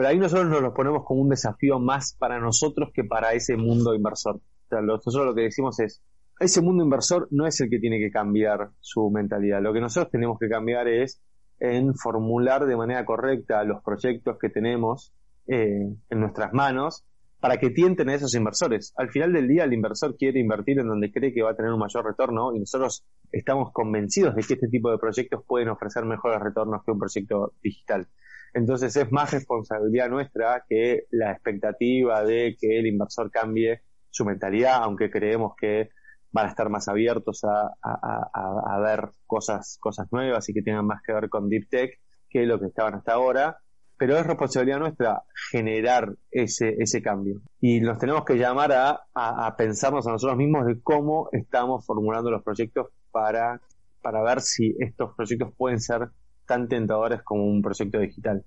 pero 0.00 0.08
ahí 0.08 0.18
nosotros 0.18 0.48
nos 0.48 0.62
lo 0.62 0.72
ponemos 0.72 1.04
como 1.04 1.20
un 1.20 1.28
desafío 1.28 1.78
más 1.78 2.16
para 2.18 2.40
nosotros 2.40 2.88
que 2.94 3.04
para 3.04 3.34
ese 3.34 3.58
mundo 3.58 3.94
inversor. 3.94 4.36
O 4.36 4.68
sea, 4.70 4.80
nosotros 4.80 5.26
lo 5.26 5.34
que 5.34 5.42
decimos 5.42 5.78
es, 5.78 6.00
ese 6.38 6.62
mundo 6.62 6.82
inversor 6.82 7.28
no 7.30 7.46
es 7.46 7.60
el 7.60 7.68
que 7.68 7.78
tiene 7.78 7.98
que 7.98 8.10
cambiar 8.10 8.70
su 8.80 9.10
mentalidad. 9.10 9.60
Lo 9.60 9.74
que 9.74 9.80
nosotros 9.82 10.10
tenemos 10.10 10.38
que 10.38 10.48
cambiar 10.48 10.88
es 10.88 11.20
en 11.58 11.94
formular 11.94 12.64
de 12.64 12.78
manera 12.78 13.04
correcta 13.04 13.62
los 13.64 13.82
proyectos 13.82 14.38
que 14.38 14.48
tenemos 14.48 15.12
eh, 15.46 15.92
en 16.08 16.18
nuestras 16.18 16.54
manos 16.54 17.04
para 17.38 17.58
que 17.58 17.68
tienten 17.68 18.08
a 18.08 18.14
esos 18.14 18.34
inversores. 18.34 18.94
Al 18.96 19.10
final 19.10 19.34
del 19.34 19.48
día 19.48 19.64
el 19.64 19.74
inversor 19.74 20.16
quiere 20.16 20.40
invertir 20.40 20.78
en 20.78 20.88
donde 20.88 21.12
cree 21.12 21.34
que 21.34 21.42
va 21.42 21.50
a 21.50 21.56
tener 21.56 21.72
un 21.72 21.78
mayor 21.78 22.06
retorno 22.06 22.54
y 22.56 22.60
nosotros 22.60 23.04
estamos 23.32 23.70
convencidos 23.70 24.34
de 24.34 24.44
que 24.44 24.54
este 24.54 24.68
tipo 24.68 24.90
de 24.90 24.96
proyectos 24.96 25.44
pueden 25.46 25.68
ofrecer 25.68 26.06
mejores 26.06 26.40
retornos 26.40 26.82
que 26.86 26.90
un 26.90 26.98
proyecto 26.98 27.52
digital. 27.62 28.08
Entonces 28.54 28.94
es 28.96 29.10
más 29.12 29.32
responsabilidad 29.32 30.08
nuestra 30.08 30.64
que 30.68 31.04
la 31.10 31.32
expectativa 31.32 32.24
de 32.24 32.56
que 32.58 32.78
el 32.78 32.86
inversor 32.86 33.30
cambie 33.30 33.82
su 34.10 34.24
mentalidad, 34.24 34.82
aunque 34.82 35.10
creemos 35.10 35.54
que 35.56 35.90
van 36.32 36.46
a 36.46 36.50
estar 36.50 36.68
más 36.68 36.88
abiertos 36.88 37.44
a, 37.44 37.72
a, 37.82 38.74
a, 38.74 38.80
ver 38.80 39.10
cosas, 39.26 39.78
cosas 39.80 40.08
nuevas 40.12 40.48
y 40.48 40.54
que 40.54 40.62
tengan 40.62 40.86
más 40.86 41.02
que 41.04 41.12
ver 41.12 41.28
con 41.28 41.48
Deep 41.48 41.68
Tech 41.68 42.00
que 42.28 42.46
lo 42.46 42.60
que 42.60 42.66
estaban 42.66 42.94
hasta 42.94 43.14
ahora. 43.14 43.58
Pero 43.96 44.16
es 44.16 44.26
responsabilidad 44.26 44.78
nuestra 44.78 45.24
generar 45.50 46.14
ese, 46.30 46.74
ese 46.78 47.02
cambio. 47.02 47.42
Y 47.60 47.80
nos 47.80 47.98
tenemos 47.98 48.24
que 48.24 48.36
llamar 48.36 48.72
a, 48.72 49.02
a, 49.14 49.54
pensarnos 49.56 50.06
a 50.06 50.12
nosotros 50.12 50.38
mismos 50.38 50.64
de 50.66 50.80
cómo 50.80 51.28
estamos 51.32 51.84
formulando 51.84 52.30
los 52.30 52.42
proyectos 52.42 52.86
para, 53.10 53.60
para 54.00 54.22
ver 54.22 54.40
si 54.40 54.74
estos 54.78 55.14
proyectos 55.14 55.52
pueden 55.54 55.80
ser 55.80 56.08
tan 56.50 56.66
tentadores 56.66 57.22
como 57.22 57.46
un 57.46 57.62
proyecto 57.62 58.00
digital. 58.00 58.44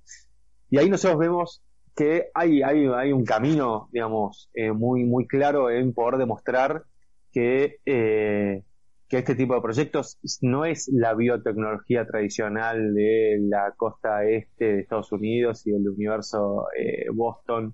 Y 0.70 0.78
ahí 0.78 0.90
nosotros 0.90 1.18
vemos 1.20 1.64
que 1.96 2.26
hay, 2.34 2.62
hay, 2.62 3.14
un 3.14 3.24
camino, 3.24 3.88
digamos, 3.94 4.50
eh, 4.54 4.74
muy, 4.74 5.06
muy 5.06 5.26
claro 5.26 5.70
en 5.70 5.94
poder 5.94 6.18
demostrar 6.18 6.84
que, 7.32 7.78
eh, 7.86 8.64
que 9.08 9.18
este 9.18 9.36
tipo 9.36 9.56
de 9.56 9.62
proyectos 9.62 10.18
no 10.42 10.66
es 10.66 10.90
la 10.92 11.14
biotecnología 11.14 12.06
tradicional 12.06 12.94
de 12.94 13.38
la 13.40 13.74
costa 13.78 14.26
este 14.26 14.66
de 14.66 14.80
Estados 14.82 15.14
Unidos 15.14 15.66
y 15.66 15.72
del 15.72 15.88
universo 15.88 16.68
eh, 16.78 17.06
Boston 17.14 17.74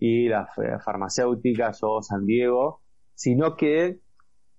y 0.00 0.28
las 0.28 0.48
farmacéuticas 0.84 1.78
o 1.82 2.02
San 2.02 2.26
Diego, 2.26 2.80
sino 3.14 3.54
que 3.54 4.00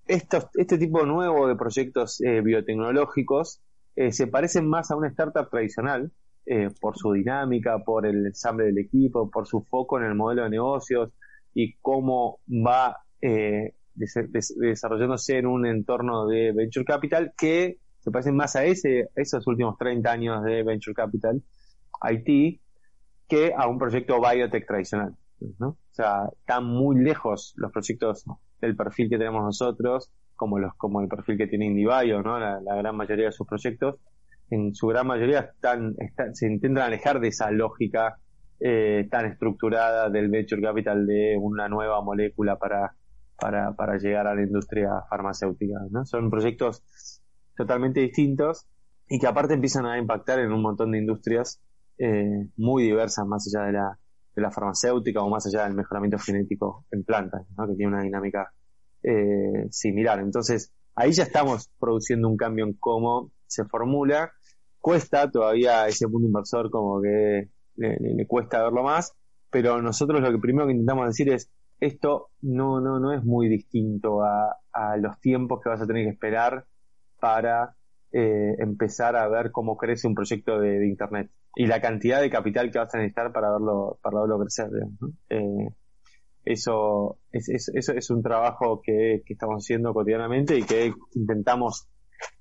estos, 0.07 0.47
este 0.53 0.77
tipo 0.77 1.05
nuevo 1.05 1.45
de 1.49 1.57
proyectos 1.57 2.21
biotecnológicos 2.43 3.61
eh, 3.99 4.13
se 4.13 4.27
parecen 4.27 4.65
más 4.65 4.91
a 4.91 4.95
una 4.95 5.09
startup 5.09 5.49
tradicional 5.49 6.09
eh, 6.45 6.69
por 6.79 6.97
su 6.97 7.11
dinámica, 7.11 7.79
por 7.79 8.05
el 8.05 8.27
ensamble 8.27 8.67
del 8.67 8.77
equipo, 8.77 9.29
por 9.29 9.45
su 9.45 9.61
foco 9.63 9.99
en 9.99 10.05
el 10.05 10.15
modelo 10.15 10.43
de 10.43 10.51
negocios 10.51 11.11
y 11.53 11.73
cómo 11.81 12.39
va 12.47 12.95
eh, 13.21 13.73
desarrollándose 13.93 15.39
en 15.39 15.47
un 15.47 15.65
entorno 15.65 16.27
de 16.27 16.53
venture 16.53 16.85
capital 16.85 17.33
que 17.37 17.79
se 17.99 18.09
parecen 18.09 18.37
más 18.37 18.55
a 18.55 18.63
ese, 18.63 19.09
esos 19.15 19.45
últimos 19.47 19.77
30 19.77 20.09
años 20.09 20.43
de 20.45 20.63
venture 20.63 20.93
capital, 20.93 21.43
IT, 22.09 22.61
que 23.27 23.53
a 23.53 23.67
un 23.67 23.77
proyecto 23.77 24.21
biotech 24.21 24.65
tradicional. 24.65 25.13
¿no? 25.59 25.67
O 25.67 25.77
sea, 25.91 26.29
están 26.39 26.63
muy 26.63 27.03
lejos 27.03 27.53
los 27.57 27.69
proyectos 27.73 28.23
del 28.61 28.77
perfil 28.77 29.09
que 29.09 29.17
tenemos 29.17 29.43
nosotros 29.43 30.09
como 30.39 30.57
los 30.57 30.73
como 30.75 31.01
el 31.01 31.09
perfil 31.09 31.37
que 31.37 31.47
tiene 31.47 31.65
IndieBio, 31.65 32.23
¿no? 32.23 32.39
La, 32.39 32.75
gran 32.77 32.95
mayoría 32.95 33.25
de 33.25 33.31
sus 33.33 33.45
proyectos, 33.45 33.97
en 34.49 34.73
su 34.73 34.87
gran 34.87 35.05
mayoría 35.05 35.41
están, 35.41 35.95
se 36.33 36.47
intentan 36.47 36.83
alejar 36.85 37.19
de 37.19 37.27
esa 37.27 37.51
lógica 37.51 38.17
eh, 38.59 39.07
tan 39.11 39.25
estructurada 39.25 40.09
del 40.09 40.29
venture 40.29 40.61
capital 40.61 41.05
de 41.05 41.37
una 41.37 41.67
nueva 41.67 42.01
molécula 42.01 42.57
para 42.57 42.95
para, 43.39 43.73
para 43.73 43.97
llegar 43.97 44.27
a 44.27 44.35
la 44.35 44.41
industria 44.41 44.89
farmacéutica. 45.09 45.75
Son 46.05 46.29
proyectos 46.29 46.83
totalmente 47.55 48.01
distintos 48.01 48.67
y 49.07 49.19
que 49.19 49.27
aparte 49.27 49.53
empiezan 49.53 49.85
a 49.85 49.97
impactar 49.97 50.39
en 50.39 50.51
un 50.51 50.61
montón 50.61 50.91
de 50.91 50.99
industrias 50.99 51.61
eh, 51.97 52.47
muy 52.57 52.83
diversas 52.83 53.25
más 53.25 53.47
allá 53.47 53.65
de 53.65 53.73
la, 53.73 53.99
de 54.35 54.41
la 54.41 54.51
farmacéutica 54.51 55.21
o 55.21 55.29
más 55.29 55.45
allá 55.47 55.63
del 55.63 55.75
mejoramiento 55.75 56.17
genético 56.17 56.85
en 56.91 57.03
plantas, 57.03 57.45
que 57.47 57.75
tiene 57.75 57.93
una 57.93 58.03
dinámica 58.03 58.51
eh, 59.03 59.67
similar. 59.71 60.19
Entonces, 60.19 60.71
ahí 60.95 61.11
ya 61.11 61.23
estamos 61.23 61.69
produciendo 61.79 62.27
un 62.27 62.37
cambio 62.37 62.65
en 62.65 62.73
cómo 62.73 63.31
se 63.47 63.65
formula. 63.65 64.31
Cuesta 64.79 65.29
todavía 65.29 65.87
ese 65.87 66.07
punto 66.07 66.27
inversor 66.27 66.69
como 66.69 67.01
que 67.01 67.49
le, 67.75 68.27
cuesta 68.27 68.63
verlo 68.63 68.83
más, 68.83 69.13
pero 69.49 69.81
nosotros 69.81 70.21
lo 70.21 70.31
que 70.31 70.37
primero 70.37 70.67
que 70.67 70.73
intentamos 70.73 71.07
decir 71.07 71.31
es 71.31 71.49
esto 71.79 72.29
no, 72.41 72.81
no, 72.81 72.99
no 72.99 73.13
es 73.13 73.23
muy 73.23 73.47
distinto 73.47 74.21
a, 74.23 74.55
los 74.97 75.19
tiempos 75.19 75.59
que 75.61 75.69
vas 75.69 75.81
a 75.81 75.87
tener 75.87 76.05
que 76.05 76.11
esperar 76.11 76.65
para 77.19 77.75
eh, 78.13 78.55
empezar 78.59 79.17
a 79.17 79.27
ver 79.27 79.51
cómo 79.51 79.75
crece 79.75 80.07
un 80.07 80.15
proyecto 80.15 80.57
de, 80.57 80.87
Internet 80.87 81.31
y 81.55 81.67
la 81.67 81.81
cantidad 81.81 82.21
de 82.21 82.29
capital 82.29 82.71
que 82.71 82.79
vas 82.79 82.93
a 82.93 82.97
necesitar 82.97 83.33
para 83.33 83.51
verlo, 83.51 83.99
para 84.01 84.21
verlo 84.21 84.39
crecer. 84.39 84.69
Eh, 85.29 85.67
eso, 86.53 87.19
es, 87.31 87.69
eso 87.73 87.93
es 87.93 88.09
un 88.09 88.23
trabajo 88.23 88.81
que, 88.83 89.21
que, 89.23 89.33
estamos 89.33 89.63
haciendo 89.63 89.93
cotidianamente 89.93 90.57
y 90.57 90.63
que 90.63 90.93
intentamos 91.13 91.87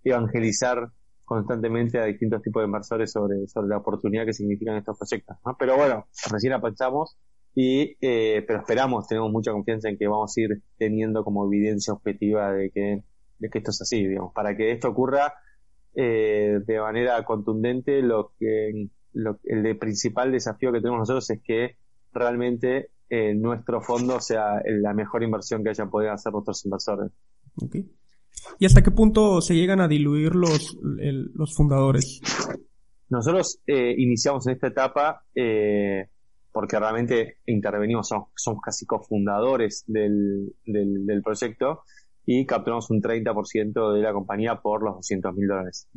evangelizar 0.03 0.91
constantemente 1.27 1.99
a 1.99 2.07
distintos 2.07 2.41
tipos 2.41 2.63
de 2.63 2.67
inversores 2.67 3.13
sobre, 3.13 3.47
sobre 3.49 3.69
la 3.69 3.77
oportunidad 3.77 4.25
que 4.25 4.33
significan 4.33 4.77
estos 4.77 4.97
proyectos. 4.97 5.37
Pero 5.59 5.77
bueno, 5.77 6.07
recién 6.31 6.55
apachamos 6.55 7.19
y 7.55 7.97
eh, 8.01 8.43
pero 8.47 8.61
esperamos, 8.61 9.07
tenemos 9.07 9.31
mucha 9.31 9.53
confianza 9.53 9.91
en 9.91 9.99
que 9.99 10.09
vamos 10.09 10.35
a 10.35 10.41
ir 10.41 10.63
teniendo 10.79 11.23
como 11.25 11.45
evidencia 11.45 11.93
objetiva 11.93 12.51
de 12.53 12.71
que, 12.71 13.03
de 13.39 13.51
que 13.51 13.59
esto 13.59 13.73
es 13.73 13.83
así, 13.83 14.07
digamos. 14.07 14.33
Para 14.33 14.57
que 14.57 14.73
esto 14.73 14.89
ocurra 14.89 15.35
eh, 15.95 16.61
de 16.67 16.81
manera 16.81 17.23
contundente, 17.25 18.01
lo 18.01 18.33
que 18.39 18.89
lo, 19.13 19.39
el 19.45 19.77
principal 19.77 20.33
desafío 20.33 20.73
que 20.73 20.81
tenemos 20.81 21.01
nosotros 21.01 21.29
es 21.29 21.43
que 21.43 21.77
realmente 22.15 22.89
eh, 23.11 23.35
nuestro 23.35 23.81
fondo 23.81 24.21
sea 24.21 24.61
la 24.67 24.95
mejor 24.95 25.23
inversión 25.23 25.63
que 25.63 25.71
hayan 25.71 25.91
podido 25.91 26.13
hacer 26.13 26.33
nuestros 26.33 26.65
inversores. 26.65 27.11
¿Y 28.59 28.67
hasta 28.67 28.83
qué 28.83 28.91
punto 28.91 29.41
se 29.41 29.55
llegan 29.55 29.81
a 29.81 29.89
diluir 29.89 30.35
los, 30.35 30.77
los 30.81 31.55
fundadores? 31.55 32.21
Nosotros 33.11 33.61
eh, 33.67 33.95
iniciamos 33.97 34.47
en 34.47 34.55
esta 34.55 34.67
etapa 34.69 35.23
eh, 35.35 36.09
porque 36.53 36.79
realmente 36.79 37.39
intervenimos, 37.47 38.09
somos, 38.09 38.61
casi 38.63 38.85
cofundadores 38.85 39.85
del, 39.87 40.55
del, 40.65 41.23
proyecto 41.23 41.83
y 42.27 42.45
capturamos 42.45 42.91
un 42.91 43.01
30% 43.01 43.95
de 43.95 44.01
la 44.01 44.13
compañía 44.13 44.61
por 44.61 44.83
los 44.83 44.97
200 44.97 45.35
mil 45.35 45.49
dólares. 45.49 45.89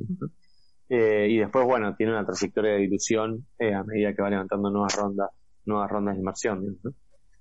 Eh, 0.88 1.28
y 1.30 1.38
después, 1.38 1.66
bueno, 1.66 1.96
tiene 1.96 2.14
una 2.14 2.26
trayectoria 2.26 2.74
de 2.74 2.80
dilución 2.80 3.46
a 3.60 3.84
medida 3.84 4.14
que 4.14 4.22
va 4.22 4.30
levantando 4.30 4.70
nuevas 4.70 4.96
rondas, 4.96 5.30
nuevas 5.66 5.90
rondas 5.90 6.16
de 6.16 6.20
inversión, 6.20 6.80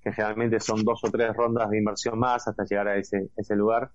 que 0.02 0.12
generalmente 0.12 0.60
son 0.60 0.82
dos 0.84 1.00
o 1.04 1.10
tres 1.10 1.34
rondas 1.36 1.70
de 1.70 1.78
inversión 1.78 2.18
más 2.18 2.46
hasta 2.48 2.64
llegar 2.64 2.88
a 2.88 2.96
ese, 2.96 3.30
ese 3.36 3.56
lugar 3.56 3.90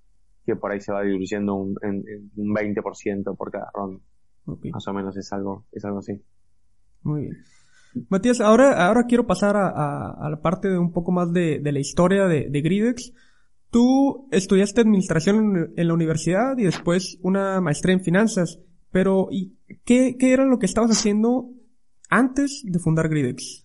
que 0.45 0.55
por 0.55 0.71
ahí 0.71 0.79
se 0.79 0.91
va 0.91 1.01
diluyendo 1.01 1.55
un, 1.55 1.75
en, 1.81 2.03
un 2.35 2.53
20% 2.53 3.35
por 3.35 3.51
cada 3.51 3.69
ronda. 3.73 3.99
Más 4.45 4.87
o 4.87 4.93
menos 4.93 5.17
es 5.17 5.33
algo, 5.33 5.65
es 5.71 5.83
algo 5.85 5.99
así. 5.99 6.21
Muy 7.01 7.21
bien. 7.23 7.37
Matías, 8.09 8.41
ahora, 8.41 8.85
ahora 8.87 9.05
quiero 9.07 9.25
pasar 9.25 9.55
a, 9.55 10.11
a, 10.11 10.29
la 10.29 10.41
parte 10.41 10.67
de 10.67 10.77
un 10.77 10.91
poco 10.91 11.11
más 11.11 11.31
de, 11.31 11.59
de 11.59 11.71
la 11.71 11.79
historia 11.79 12.27
de, 12.27 12.49
de, 12.49 12.61
Gridex. 12.61 13.13
Tú 13.71 14.27
estudiaste 14.31 14.81
administración 14.81 15.73
en 15.75 15.87
la 15.87 15.93
universidad 15.93 16.57
y 16.57 16.63
después 16.63 17.17
una 17.23 17.61
maestría 17.61 17.95
en 17.95 18.03
finanzas, 18.03 18.59
pero 18.91 19.27
¿y 19.31 19.57
qué, 19.85 20.15
qué 20.19 20.33
era 20.33 20.45
lo 20.45 20.59
que 20.59 20.65
estabas 20.65 20.91
haciendo 20.91 21.49
antes 22.09 22.63
de 22.65 22.79
fundar 22.79 23.09
Gridex? 23.09 23.64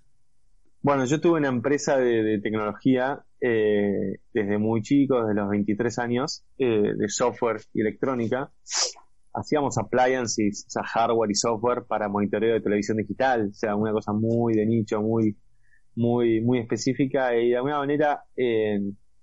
Bueno, 0.82 1.04
yo 1.04 1.20
tuve 1.20 1.38
una 1.38 1.48
empresa 1.48 1.98
de, 1.98 2.40
tecnología 2.42 3.22
eh, 3.38 4.18
desde 4.32 4.56
muy 4.56 4.80
chico, 4.80 5.20
desde 5.20 5.34
los 5.34 5.50
23 5.50 5.98
años, 5.98 6.44
eh, 6.56 6.94
de 6.96 7.08
software 7.08 7.60
y 7.74 7.82
electrónica. 7.82 8.50
Hacíamos 9.34 9.76
appliances, 9.76 10.64
o 10.66 10.70
sea, 10.70 10.82
hardware 10.82 11.30
y 11.30 11.34
software 11.34 11.84
para 11.86 12.08
monitoreo 12.08 12.54
de 12.54 12.62
televisión 12.62 12.96
digital, 12.96 13.48
o 13.50 13.54
sea, 13.54 13.76
una 13.76 13.92
cosa 13.92 14.12
muy 14.14 14.54
de 14.54 14.64
nicho, 14.64 15.02
muy, 15.02 15.36
muy, 15.94 16.40
muy 16.40 16.60
específica 16.60 17.36
y 17.36 17.50
de 17.50 17.56
alguna 17.56 17.78
manera 17.78 18.24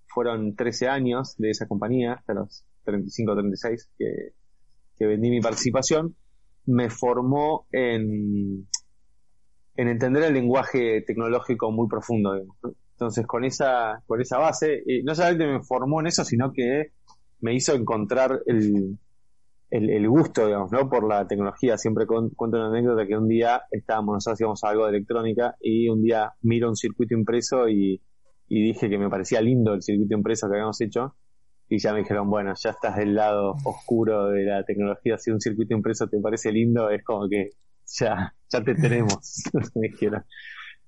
fueron 0.05 0.55
13 0.55 0.87
años 0.87 1.35
de 1.37 1.49
esa 1.49 1.67
compañía, 1.67 2.13
hasta 2.13 2.35
los 2.35 2.65
35 2.85 3.31
o 3.31 3.35
36 3.35 3.89
que, 3.97 4.05
que 4.95 5.05
vendí 5.07 5.31
mi 5.31 5.41
participación, 5.41 6.15
me 6.67 6.89
formó 6.89 7.65
en, 7.71 8.67
en 9.77 9.87
entender 9.87 10.23
el 10.23 10.33
lenguaje 10.33 11.03
tecnológico 11.03 11.71
muy 11.71 11.87
profundo. 11.87 12.35
Entonces, 12.91 13.25
con 13.27 13.45
esa, 13.45 14.03
con 14.07 14.19
esa 14.19 14.39
base, 14.39 14.83
no 15.03 15.13
solamente 15.15 15.45
me 15.45 15.61
formó 15.61 16.01
en 16.01 16.07
eso, 16.07 16.25
sino 16.25 16.51
que 16.51 16.91
me 17.39 17.53
hizo 17.53 17.75
encontrar 17.75 18.41
el, 18.47 18.97
el, 19.69 20.09
gusto, 20.09 20.47
digamos, 20.47 20.71
¿no? 20.71 20.89
Por 20.89 21.07
la 21.07 21.27
tecnología. 21.27 21.77
Siempre 21.77 22.07
cuento 22.07 22.57
una 22.57 22.69
anécdota 22.69 23.05
que 23.05 23.15
un 23.15 23.27
día 23.27 23.61
estábamos, 23.71 24.15
nosotros 24.15 24.33
hacíamos 24.37 24.63
algo 24.63 24.85
de 24.85 24.97
electrónica 24.97 25.55
y 25.61 25.89
un 25.89 26.01
día 26.01 26.33
miro 26.41 26.69
un 26.69 26.75
circuito 26.75 27.13
impreso 27.13 27.69
y, 27.69 28.01
y 28.47 28.63
dije 28.63 28.89
que 28.89 28.97
me 28.97 29.09
parecía 29.09 29.41
lindo 29.41 29.75
el 29.75 29.83
circuito 29.83 30.15
impreso 30.15 30.47
que 30.47 30.55
habíamos 30.55 30.81
hecho 30.81 31.15
y 31.69 31.79
ya 31.79 31.93
me 31.93 31.99
dijeron, 31.99 32.29
bueno, 32.29 32.53
ya 32.55 32.69
estás 32.71 32.95
del 32.95 33.13
lado 33.13 33.55
oscuro 33.65 34.27
de 34.29 34.43
la 34.43 34.63
tecnología, 34.63 35.17
si 35.17 35.31
un 35.31 35.41
circuito 35.41 35.75
impreso 35.75 36.07
te 36.07 36.19
parece 36.19 36.51
lindo, 36.51 36.89
es 36.89 37.03
como 37.03 37.27
que 37.27 37.49
ya, 37.87 38.33
ya 38.49 38.63
te 38.63 38.75
tenemos. 38.75 39.43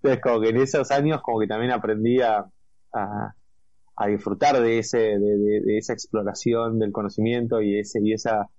Entonces, 0.02 0.22
como 0.22 0.42
que 0.42 0.50
en 0.50 0.58
esos 0.58 0.92
años, 0.92 1.22
como 1.22 1.40
que 1.40 1.48
también 1.48 1.72
aprendí 1.72 2.22
a, 2.22 2.46
a, 2.94 4.08
disfrutar 4.08 4.62
de 4.62 4.80
ese, 4.80 4.98
de, 4.98 5.62
de, 5.66 5.78
esa 5.78 5.94
exploración 5.94 6.80
del 6.80 6.94
conocimiento 6.94 7.62
y 7.62 7.80
ese, 7.80 8.00
y 8.02 8.14
esa, 8.14 8.50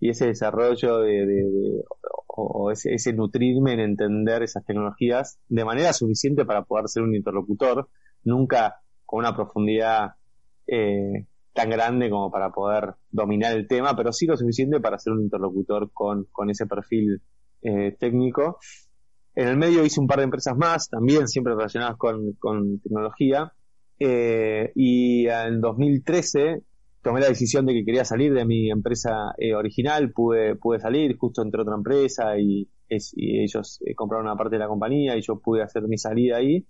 y 0.00 0.10
ese 0.10 0.26
desarrollo 0.26 0.98
de, 0.98 1.24
de 1.24 1.84
o, 2.26 2.72
ese, 2.72 2.94
ese, 2.94 3.12
nutrirme 3.12 3.74
en 3.74 3.80
entender 3.80 4.42
esas 4.42 4.64
tecnologías 4.64 5.38
de 5.48 5.64
manera 5.64 5.92
suficiente 5.92 6.44
para 6.44 6.64
poder 6.64 6.88
ser 6.88 7.04
un 7.04 7.14
interlocutor, 7.14 7.88
nunca 8.24 8.80
con 9.06 9.20
una 9.20 9.36
profundidad 9.36 10.14
eh, 10.66 11.26
tan 11.52 11.70
grande 11.70 12.10
como 12.10 12.30
para 12.30 12.50
poder 12.50 12.94
dominar 13.10 13.56
el 13.56 13.68
tema, 13.68 13.96
pero 13.96 14.12
sí 14.12 14.26
lo 14.26 14.36
suficiente 14.36 14.80
para 14.80 14.98
ser 14.98 15.12
un 15.12 15.22
interlocutor 15.22 15.90
con, 15.92 16.24
con 16.32 16.50
ese 16.50 16.66
perfil 16.66 17.22
eh, 17.62 17.96
técnico 17.98 18.58
en 19.38 19.46
el 19.46 19.56
medio 19.56 19.84
hice 19.84 20.00
un 20.00 20.08
par 20.08 20.18
de 20.18 20.24
empresas 20.24 20.56
más, 20.56 20.88
también 20.88 21.28
siempre 21.28 21.54
relacionadas 21.54 21.96
con, 21.96 22.34
tecnología. 22.82 23.52
Eh, 24.00 24.72
y 24.74 25.28
en 25.28 25.60
2013 25.60 26.62
tomé 27.02 27.20
la 27.20 27.28
decisión 27.28 27.64
de 27.64 27.72
que 27.72 27.84
quería 27.84 28.04
salir 28.04 28.34
de 28.34 28.44
mi 28.44 28.68
empresa 28.68 29.32
eh, 29.38 29.54
original, 29.54 30.10
pude, 30.10 30.56
pude 30.56 30.80
salir, 30.80 31.16
justo 31.16 31.42
entré 31.42 31.62
otra 31.62 31.76
empresa 31.76 32.36
y, 32.36 32.68
ellos 32.88 33.78
eh, 33.86 33.94
compraron 33.94 34.26
una 34.26 34.34
parte 34.34 34.56
de 34.56 34.60
la 34.60 34.66
compañía 34.66 35.16
y 35.16 35.20
yo 35.22 35.38
pude 35.38 35.62
hacer 35.62 35.84
mi 35.86 35.98
salida 35.98 36.38
ahí. 36.38 36.66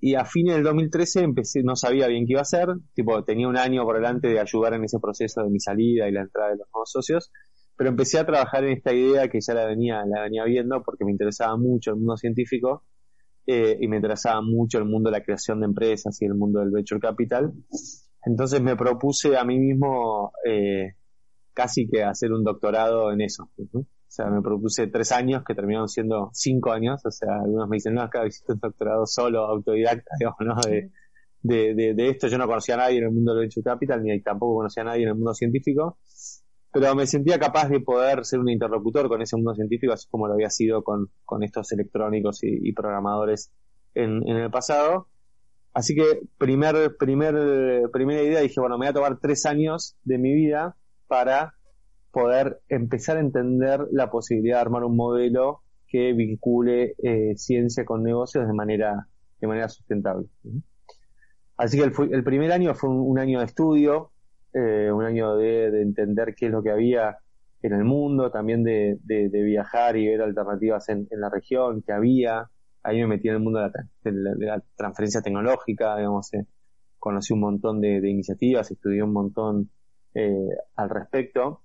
Y 0.00 0.16
a 0.16 0.24
fines 0.24 0.56
del 0.56 0.64
2013 0.64 1.20
empecé, 1.20 1.62
no 1.62 1.76
sabía 1.76 2.08
bien 2.08 2.26
qué 2.26 2.32
iba 2.32 2.40
a 2.40 2.42
hacer, 2.42 2.66
tipo 2.94 3.22
tenía 3.22 3.46
un 3.46 3.56
año 3.56 3.84
por 3.84 3.94
delante 3.94 4.26
de 4.26 4.40
ayudar 4.40 4.74
en 4.74 4.82
ese 4.82 4.98
proceso 4.98 5.44
de 5.44 5.50
mi 5.50 5.60
salida 5.60 6.08
y 6.08 6.12
la 6.12 6.22
entrada 6.22 6.50
de 6.50 6.56
los 6.56 6.66
nuevos 6.74 6.90
socios 6.90 7.30
pero 7.78 7.90
empecé 7.90 8.18
a 8.18 8.26
trabajar 8.26 8.64
en 8.64 8.72
esta 8.72 8.92
idea 8.92 9.28
que 9.28 9.38
ya 9.40 9.54
la 9.54 9.64
venía, 9.64 10.04
la 10.04 10.22
venía 10.22 10.42
viendo 10.44 10.82
porque 10.82 11.04
me 11.04 11.12
interesaba 11.12 11.56
mucho 11.56 11.92
el 11.92 11.98
mundo 11.98 12.16
científico 12.16 12.82
eh, 13.46 13.78
y 13.80 13.86
me 13.86 13.96
interesaba 13.96 14.42
mucho 14.42 14.78
el 14.78 14.84
mundo 14.84 15.10
de 15.10 15.18
la 15.18 15.24
creación 15.24 15.60
de 15.60 15.66
empresas 15.66 16.20
y 16.20 16.24
el 16.24 16.34
mundo 16.34 16.58
del 16.58 16.72
venture 16.72 17.00
capital. 17.00 17.52
Entonces 18.26 18.60
me 18.60 18.74
propuse 18.74 19.38
a 19.38 19.44
mí 19.44 19.60
mismo 19.60 20.32
eh, 20.44 20.94
casi 21.54 21.88
que 21.88 22.02
hacer 22.02 22.32
un 22.32 22.42
doctorado 22.42 23.12
en 23.12 23.20
eso. 23.20 23.48
O 23.72 23.84
sea, 24.08 24.26
me 24.26 24.42
propuse 24.42 24.88
tres 24.88 25.12
años 25.12 25.44
que 25.46 25.54
terminaron 25.54 25.88
siendo 25.88 26.30
cinco 26.32 26.72
años. 26.72 27.00
O 27.06 27.12
sea, 27.12 27.28
algunos 27.44 27.68
me 27.68 27.76
dicen, 27.76 27.94
no, 27.94 28.02
acá 28.02 28.26
hiciste 28.26 28.54
un 28.54 28.58
doctorado 28.58 29.06
solo, 29.06 29.46
autodidacta, 29.46 30.10
digamos, 30.18 30.38
¿no? 30.40 30.56
De, 30.68 31.74
de, 31.74 31.94
de, 31.94 32.08
esto 32.08 32.26
yo 32.26 32.38
no 32.38 32.48
conocía 32.48 32.74
a 32.74 32.78
nadie 32.78 32.98
en 32.98 33.04
el 33.04 33.12
mundo 33.12 33.32
del 33.32 33.42
venture 33.42 33.62
capital, 33.62 34.02
ni 34.02 34.20
tampoco 34.20 34.56
conocía 34.56 34.82
a 34.82 34.86
nadie 34.86 35.04
en 35.04 35.10
el 35.10 35.14
mundo 35.14 35.32
científico 35.32 35.98
pero 36.72 36.94
me 36.94 37.06
sentía 37.06 37.38
capaz 37.38 37.68
de 37.68 37.80
poder 37.80 38.24
ser 38.24 38.40
un 38.40 38.48
interlocutor 38.48 39.08
con 39.08 39.22
ese 39.22 39.36
mundo 39.36 39.54
científico, 39.54 39.92
así 39.92 40.06
como 40.10 40.26
lo 40.26 40.34
había 40.34 40.50
sido 40.50 40.82
con, 40.82 41.10
con 41.24 41.42
estos 41.42 41.72
electrónicos 41.72 42.40
y, 42.42 42.72
programadores 42.72 43.50
en, 43.94 44.28
en, 44.28 44.36
el 44.36 44.50
pasado. 44.50 45.08
Así 45.72 45.94
que 45.94 46.20
primer, 46.36 46.96
primer, 46.98 47.90
primera 47.92 48.22
idea 48.22 48.40
dije, 48.40 48.60
bueno, 48.60 48.76
me 48.76 48.86
voy 48.86 48.90
a 48.90 48.94
tomar 48.94 49.18
tres 49.18 49.46
años 49.46 49.96
de 50.04 50.18
mi 50.18 50.34
vida 50.34 50.76
para 51.06 51.54
poder 52.10 52.60
empezar 52.68 53.16
a 53.16 53.20
entender 53.20 53.86
la 53.90 54.10
posibilidad 54.10 54.56
de 54.56 54.62
armar 54.62 54.84
un 54.84 54.96
modelo 54.96 55.62
que 55.86 56.12
vincule 56.12 56.94
eh, 57.02 57.34
ciencia 57.36 57.84
con 57.84 58.02
negocios 58.02 58.46
de 58.46 58.52
manera, 58.52 59.08
de 59.40 59.46
manera 59.46 59.68
sustentable. 59.68 60.26
Así 61.56 61.78
que 61.78 61.84
el, 61.84 61.92
el 62.12 62.24
primer 62.24 62.52
año 62.52 62.74
fue 62.74 62.90
un, 62.90 63.18
año 63.18 63.40
de 63.40 63.46
estudio, 63.46 64.12
eh, 64.58 64.90
un 64.92 65.04
año 65.04 65.36
de, 65.36 65.82
entender 65.82 66.34
qué 66.34 66.46
es 66.46 66.52
lo 66.52 66.62
que 66.62 66.70
había 66.70 67.18
en 67.62 67.72
el 67.72 67.84
mundo, 67.84 68.30
también 68.30 68.64
de, 68.64 68.98
viajar 69.04 69.96
y 69.96 70.08
ver 70.08 70.22
alternativas 70.22 70.88
en, 70.88 71.06
la 71.10 71.30
región 71.30 71.82
que 71.82 71.92
había. 71.92 72.50
Ahí 72.82 73.00
me 73.00 73.06
metí 73.06 73.28
en 73.28 73.34
el 73.34 73.40
mundo 73.40 73.60
de 73.60 74.12
la, 74.12 74.62
transferencia 74.76 75.20
tecnológica, 75.20 75.96
digamos, 75.96 76.32
eh, 76.34 76.46
conocí 76.98 77.32
un 77.32 77.40
montón 77.40 77.80
de, 77.80 77.98
iniciativas, 78.08 78.70
estudié 78.70 79.02
un 79.02 79.12
montón 79.12 79.70
eh, 80.14 80.48
al 80.74 80.90
respecto. 80.90 81.62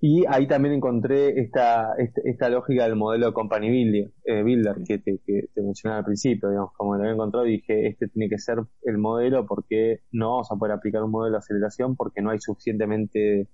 Y 0.00 0.24
ahí 0.28 0.46
también 0.46 0.74
encontré 0.74 1.40
esta, 1.40 1.94
esta, 1.96 2.48
lógica 2.48 2.84
del 2.84 2.94
modelo 2.94 3.32
Company 3.32 3.68
Builder, 3.68 4.12
eh, 4.24 4.42
builder 4.44 4.76
que, 4.86 4.98
te, 4.98 5.18
que 5.26 5.48
te 5.52 5.60
mencionaba 5.60 5.98
al 5.98 6.04
principio, 6.04 6.50
digamos, 6.50 6.72
como 6.74 6.94
lo 6.94 7.00
había 7.00 7.14
encontrado 7.14 7.44
dije, 7.44 7.88
este 7.88 8.06
tiene 8.06 8.28
que 8.28 8.38
ser 8.38 8.58
el 8.82 8.98
modelo 8.98 9.44
porque 9.44 10.02
no 10.12 10.30
vamos 10.30 10.52
a 10.52 10.56
poder 10.56 10.76
aplicar 10.76 11.02
un 11.02 11.10
modelo 11.10 11.32
de 11.32 11.38
aceleración 11.38 11.96
porque 11.96 12.22
no 12.22 12.30
hay 12.30 12.38
suficientemente, 12.38 13.48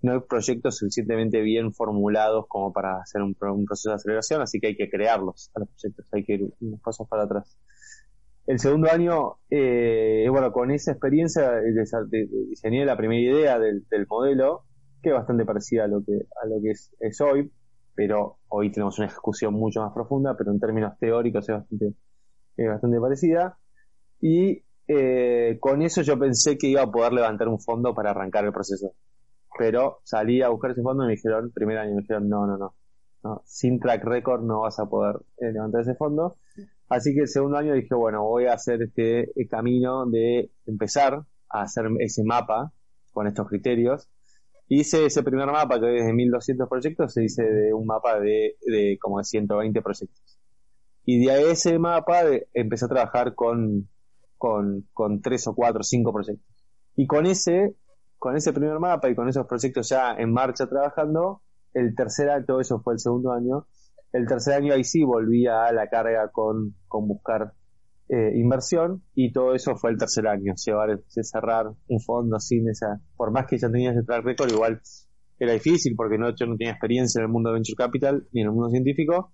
no 0.00 0.12
hay 0.12 0.20
proyectos 0.20 0.76
suficientemente 0.76 1.40
bien 1.40 1.72
formulados 1.72 2.46
como 2.46 2.72
para 2.72 3.00
hacer 3.00 3.20
un, 3.20 3.34
proceso 3.34 3.90
de 3.90 3.96
aceleración, 3.96 4.40
así 4.40 4.60
que 4.60 4.68
hay 4.68 4.76
que 4.76 4.88
crearlos 4.88 5.50
a 5.56 5.60
los 5.60 5.68
proyectos, 5.70 6.06
hay 6.12 6.24
que 6.24 6.34
ir 6.34 6.54
unos 6.60 6.80
pasos 6.80 7.08
para 7.08 7.24
atrás. 7.24 7.58
El 8.46 8.60
segundo 8.60 8.88
año, 8.88 9.38
eh, 9.50 10.26
bueno, 10.30 10.52
con 10.52 10.70
esa 10.70 10.92
experiencia 10.92 11.50
de, 11.50 12.28
diseñé 12.48 12.84
la 12.84 12.96
primera 12.96 13.20
idea 13.20 13.58
del, 13.58 13.84
del 13.90 14.06
modelo, 14.06 14.67
que 15.02 15.10
es 15.10 15.14
bastante 15.14 15.44
parecida 15.44 15.84
a 15.84 15.88
lo 15.88 16.02
que, 16.04 16.12
a 16.42 16.46
lo 16.46 16.60
que 16.62 16.70
es, 16.70 17.20
hoy, 17.20 17.50
pero 17.94 18.38
hoy 18.48 18.70
tenemos 18.70 18.98
una 18.98 19.08
ejecución 19.08 19.54
mucho 19.54 19.80
más 19.80 19.92
profunda, 19.92 20.36
pero 20.36 20.52
en 20.52 20.60
términos 20.60 20.98
teóricos 20.98 21.48
es 21.48 21.54
bastante, 21.54 21.94
bastante 22.56 23.00
parecida. 23.00 23.58
Y 24.20 24.64
eh, 24.86 25.58
con 25.60 25.82
eso 25.82 26.02
yo 26.02 26.18
pensé 26.18 26.56
que 26.56 26.68
iba 26.68 26.82
a 26.82 26.90
poder 26.90 27.12
levantar 27.12 27.48
un 27.48 27.60
fondo 27.60 27.94
para 27.94 28.10
arrancar 28.10 28.44
el 28.44 28.52
proceso. 28.52 28.92
Pero 29.58 29.98
salí 30.04 30.42
a 30.42 30.48
buscar 30.48 30.72
ese 30.72 30.82
fondo 30.82 31.04
y 31.04 31.08
me 31.08 31.12
dijeron, 31.14 31.50
primer 31.52 31.78
año 31.78 31.94
me 31.94 32.02
dijeron, 32.02 32.28
no, 32.28 32.46
no, 32.46 32.56
no, 32.56 32.74
no 33.24 33.42
sin 33.44 33.80
track 33.80 34.04
record 34.04 34.42
no 34.42 34.60
vas 34.60 34.78
a 34.78 34.86
poder 34.86 35.16
eh, 35.38 35.52
levantar 35.52 35.82
ese 35.82 35.94
fondo. 35.94 36.36
Así 36.88 37.14
que 37.14 37.22
el 37.22 37.28
segundo 37.28 37.58
año 37.58 37.74
dije, 37.74 37.94
bueno, 37.94 38.24
voy 38.24 38.46
a 38.46 38.54
hacer 38.54 38.82
este 38.82 39.30
camino 39.50 40.06
de 40.06 40.50
empezar 40.66 41.22
a 41.50 41.62
hacer 41.62 41.86
ese 41.98 42.22
mapa 42.24 42.72
con 43.12 43.26
estos 43.26 43.48
criterios 43.48 44.08
Hice 44.68 45.06
ese 45.06 45.22
primer 45.22 45.46
mapa 45.46 45.80
que 45.80 45.86
hoy 45.86 45.98
es 45.98 46.06
de 46.06 46.12
1200 46.12 46.68
proyectos, 46.68 47.14
se 47.14 47.24
hice 47.24 47.42
de 47.42 47.72
un 47.72 47.86
mapa 47.86 48.20
de, 48.20 48.56
de 48.66 48.98
como 49.00 49.18
de 49.18 49.24
120 49.24 49.80
proyectos. 49.80 50.38
Y 51.04 51.24
de 51.24 51.50
ese 51.50 51.78
mapa 51.78 52.20
empecé 52.52 52.84
a 52.84 52.88
trabajar 52.88 53.34
con, 53.34 53.88
con, 54.36 54.86
con 54.92 55.22
tres 55.22 55.46
o 55.46 55.54
cuatro 55.54 55.80
o 55.80 55.84
cinco 55.84 56.12
proyectos. 56.12 56.46
Y 56.96 57.06
con 57.06 57.24
ese, 57.24 57.76
con 58.18 58.36
ese 58.36 58.52
primer 58.52 58.78
mapa 58.78 59.08
y 59.08 59.14
con 59.14 59.28
esos 59.28 59.46
proyectos 59.46 59.88
ya 59.88 60.14
en 60.14 60.32
marcha 60.32 60.68
trabajando, 60.68 61.40
el 61.72 61.94
tercer 61.94 62.28
año, 62.28 62.44
todo 62.46 62.60
eso 62.60 62.80
fue 62.80 62.94
el 62.94 62.98
segundo 62.98 63.32
año, 63.32 63.66
el 64.12 64.26
tercer 64.26 64.54
año 64.54 64.74
ahí 64.74 64.84
sí 64.84 65.02
volvía 65.02 65.64
a 65.64 65.72
la 65.72 65.88
carga 65.88 66.30
con, 66.30 66.74
con 66.88 67.08
buscar 67.08 67.52
eh, 68.10 68.32
inversión 68.36 69.02
y 69.14 69.32
todo 69.32 69.54
eso 69.54 69.76
fue 69.76 69.90
el 69.90 69.98
tercer 69.98 70.26
año, 70.26 70.54
llevar, 70.64 70.98
cerrar 71.08 71.66
un 71.88 72.00
fondo 72.00 72.40
sin 72.40 72.66
esa, 72.70 72.98
por 73.14 73.30
más 73.30 73.46
que 73.46 73.58
ya 73.58 73.70
tenía 73.70 73.90
ese 73.90 74.02
track 74.02 74.24
record, 74.24 74.50
igual 74.50 74.80
era 75.38 75.52
difícil 75.52 75.94
porque 75.94 76.16
no, 76.16 76.34
tenía 76.34 76.70
experiencia 76.70 77.18
en 77.18 77.26
el 77.26 77.30
mundo 77.30 77.50
de 77.50 77.56
venture 77.56 77.76
capital 77.76 78.26
ni 78.32 78.40
en 78.40 78.46
el 78.46 78.52
mundo 78.54 78.70
científico, 78.70 79.32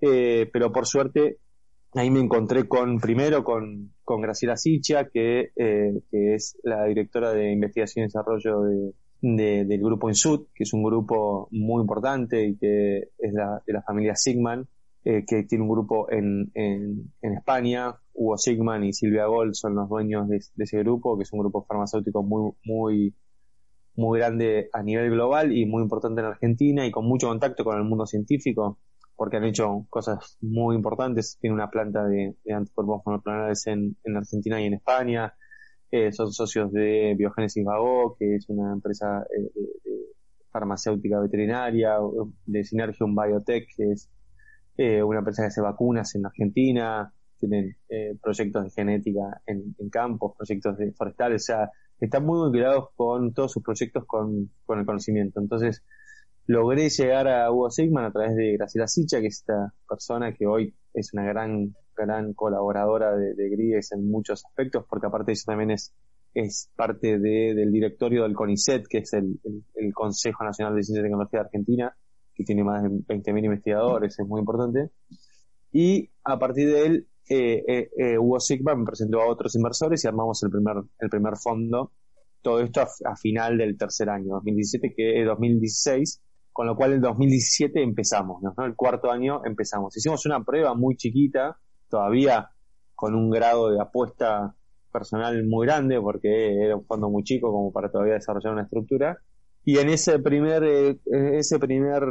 eh, 0.00 0.48
pero 0.50 0.72
por 0.72 0.86
suerte 0.86 1.36
ahí 1.92 2.10
me 2.10 2.20
encontré 2.20 2.66
con, 2.66 2.98
primero 2.98 3.44
con, 3.44 3.92
con 4.02 4.22
Graciela 4.22 4.56
Sicha, 4.56 5.06
que, 5.12 5.50
eh, 5.54 5.92
que 6.10 6.34
es 6.34 6.56
la 6.62 6.86
directora 6.86 7.30
de 7.30 7.52
investigación 7.52 8.04
y 8.04 8.06
desarrollo 8.06 8.62
de, 9.20 9.66
del 9.66 9.80
grupo 9.82 10.08
INSUD, 10.08 10.46
que 10.54 10.64
es 10.64 10.72
un 10.72 10.82
grupo 10.82 11.48
muy 11.50 11.82
importante 11.82 12.42
y 12.42 12.56
que 12.56 13.10
es 13.18 13.32
la, 13.34 13.62
de 13.66 13.72
la 13.74 13.82
familia 13.82 14.16
Sigman, 14.16 14.66
que 15.04 15.42
tiene 15.46 15.62
un 15.62 15.68
grupo 15.68 16.10
en, 16.10 16.50
en, 16.54 17.12
en 17.20 17.32
España 17.34 17.94
Hugo 18.14 18.38
Sigman 18.38 18.84
y 18.84 18.92
Silvia 18.92 19.26
Gold 19.26 19.54
son 19.54 19.74
los 19.74 19.88
dueños 19.88 20.28
de, 20.28 20.36
ese 20.36 20.78
grupo, 20.78 21.16
que 21.16 21.24
es 21.24 21.32
un 21.32 21.40
grupo 21.40 21.64
farmacéutico 21.64 22.22
muy, 22.22 22.52
muy, 22.64 23.14
muy 23.96 24.18
grande 24.18 24.70
a 24.72 24.82
nivel 24.82 25.10
global 25.10 25.56
y 25.56 25.66
muy 25.66 25.82
importante 25.82 26.20
en 26.20 26.28
Argentina 26.28 26.86
y 26.86 26.90
con 26.90 27.06
mucho 27.06 27.28
contacto 27.28 27.64
con 27.64 27.76
el 27.76 27.84
mundo 27.84 28.06
científico, 28.06 28.78
porque 29.16 29.36
han 29.36 29.44
hecho 29.44 29.86
cosas 29.90 30.38
muy 30.40 30.76
importantes. 30.76 31.38
Tiene 31.40 31.54
una 31.54 31.70
planta 31.70 32.04
de, 32.04 32.36
de 32.44 32.52
anticuerpos 32.54 33.02
monoclonales 33.04 33.66
en, 33.66 33.96
en 34.04 34.16
Argentina 34.16 34.60
y 34.60 34.66
en 34.66 34.74
España. 34.74 35.34
Eh, 35.90 36.12
son 36.12 36.32
socios 36.32 36.72
de 36.72 37.14
Biogénesis 37.16 37.64
Vago, 37.64 38.16
que 38.18 38.36
es 38.36 38.48
una 38.48 38.72
empresa 38.72 39.22
eh, 39.30 39.50
de, 39.84 39.94
farmacéutica 40.50 41.18
veterinaria, 41.20 41.96
de 42.46 42.64
Synergium 42.64 43.14
Biotech, 43.14 43.66
que 43.76 43.90
es 43.90 44.08
eh, 44.76 45.02
una 45.02 45.18
empresa 45.18 45.42
que 45.42 45.46
hace 45.48 45.60
vacunas 45.60 46.14
en 46.14 46.26
Argentina 46.26 47.12
tienen 47.46 47.76
eh, 47.88 48.16
proyectos 48.22 48.64
de 48.64 48.70
genética 48.70 49.42
en, 49.46 49.74
campos, 49.90 50.34
proyectos 50.36 50.76
de 50.78 50.92
forestales, 50.92 51.42
o 51.42 51.46
sea, 51.46 51.70
están 52.00 52.24
muy 52.24 52.50
vinculados 52.50 52.88
con 52.96 53.32
todos 53.32 53.52
sus 53.52 53.62
proyectos 53.62 54.04
con, 54.06 54.50
el 54.68 54.86
conocimiento. 54.86 55.40
Entonces, 55.40 55.82
logré 56.46 56.88
llegar 56.88 57.28
a 57.28 57.50
Hugo 57.50 57.70
Sigman 57.70 58.04
a 58.04 58.12
través 58.12 58.36
de 58.36 58.56
Graciela 58.56 58.86
Sicha, 58.86 59.20
que 59.20 59.28
es 59.28 59.38
esta 59.38 59.72
persona 59.88 60.32
que 60.32 60.46
hoy 60.46 60.74
es 60.92 61.12
una 61.12 61.24
gran, 61.24 61.74
gran 61.96 62.32
colaboradora 62.34 63.16
de, 63.16 63.34
de 63.34 63.80
en 63.90 64.10
muchos 64.10 64.44
aspectos, 64.44 64.84
porque 64.88 65.06
aparte 65.06 65.26
de 65.26 65.32
eso 65.34 65.44
también 65.46 65.70
es, 65.70 65.94
es 66.34 66.70
parte 66.74 67.18
del 67.18 67.72
directorio 67.72 68.24
del 68.24 68.34
CONICET, 68.34 68.86
que 68.88 68.98
es 68.98 69.12
el, 69.12 69.38
el 69.74 69.92
Consejo 69.92 70.44
Nacional 70.44 70.74
de 70.74 70.82
Ciencia 70.82 71.00
y 71.00 71.04
Tecnología 71.04 71.40
de 71.40 71.46
Argentina, 71.46 71.96
que 72.34 72.44
tiene 72.44 72.64
más 72.64 72.82
de 72.82 72.88
20.000 72.88 73.44
investigadores, 73.44 74.18
es 74.18 74.26
muy 74.26 74.40
importante. 74.40 74.90
Y 75.72 76.10
a 76.24 76.38
partir 76.38 76.68
de 76.68 76.86
él 76.86 77.08
eh, 77.28 77.64
eh, 77.66 77.90
eh, 77.96 78.18
Hugo 78.18 78.38
Sigma 78.38 78.74
me 78.74 78.84
presentó 78.84 79.20
a 79.22 79.26
otros 79.26 79.54
inversores 79.54 80.04
y 80.04 80.08
armamos 80.08 80.42
el 80.42 80.50
primer, 80.50 80.76
el 80.98 81.08
primer 81.08 81.36
fondo. 81.36 81.92
Todo 82.42 82.60
esto 82.60 82.82
a, 82.82 83.16
final 83.16 83.56
del 83.56 83.78
tercer 83.78 84.10
año, 84.10 84.34
2017, 84.34 84.94
que 84.94 85.20
es 85.20 85.26
2016, 85.26 86.20
con 86.52 86.66
lo 86.66 86.76
cual 86.76 86.92
en 86.92 87.00
2017 87.00 87.82
empezamos, 87.82 88.42
¿no? 88.42 88.54
El 88.64 88.76
cuarto 88.76 89.10
año 89.10 89.40
empezamos. 89.46 89.96
Hicimos 89.96 90.26
una 90.26 90.44
prueba 90.44 90.74
muy 90.74 90.96
chiquita, 90.96 91.58
todavía 91.88 92.50
con 92.94 93.14
un 93.14 93.30
grado 93.30 93.70
de 93.70 93.80
apuesta 93.80 94.54
personal 94.92 95.42
muy 95.46 95.66
grande, 95.66 95.98
porque 96.00 96.64
era 96.64 96.76
un 96.76 96.84
fondo 96.84 97.08
muy 97.08 97.24
chico 97.24 97.50
como 97.50 97.72
para 97.72 97.90
todavía 97.90 98.14
desarrollar 98.14 98.52
una 98.52 98.64
estructura. 98.64 99.18
Y 99.64 99.78
en 99.78 99.88
ese 99.88 100.18
primer, 100.18 100.62
eh, 100.64 100.98
ese 101.38 101.58
primer 101.58 102.02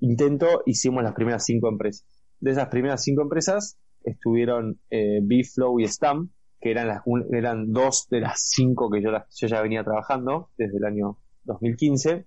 intento 0.00 0.62
hicimos 0.64 1.02
las 1.02 1.12
primeras 1.12 1.44
cinco 1.44 1.68
empresas 1.68 2.11
de 2.42 2.50
esas 2.50 2.68
primeras 2.68 3.02
cinco 3.02 3.22
empresas 3.22 3.78
estuvieron 4.02 4.80
eh, 4.90 5.20
y 5.30 5.86
Stam, 5.86 6.30
que 6.60 6.72
eran, 6.72 6.88
las, 6.88 7.02
eran 7.32 7.72
dos 7.72 8.08
de 8.10 8.20
las 8.20 8.42
cinco 8.50 8.90
que 8.90 9.00
yo, 9.00 9.10
yo 9.12 9.46
ya 9.46 9.62
venía 9.62 9.84
trabajando 9.84 10.50
desde 10.58 10.76
el 10.76 10.84
año 10.84 11.18
2015. 11.44 12.26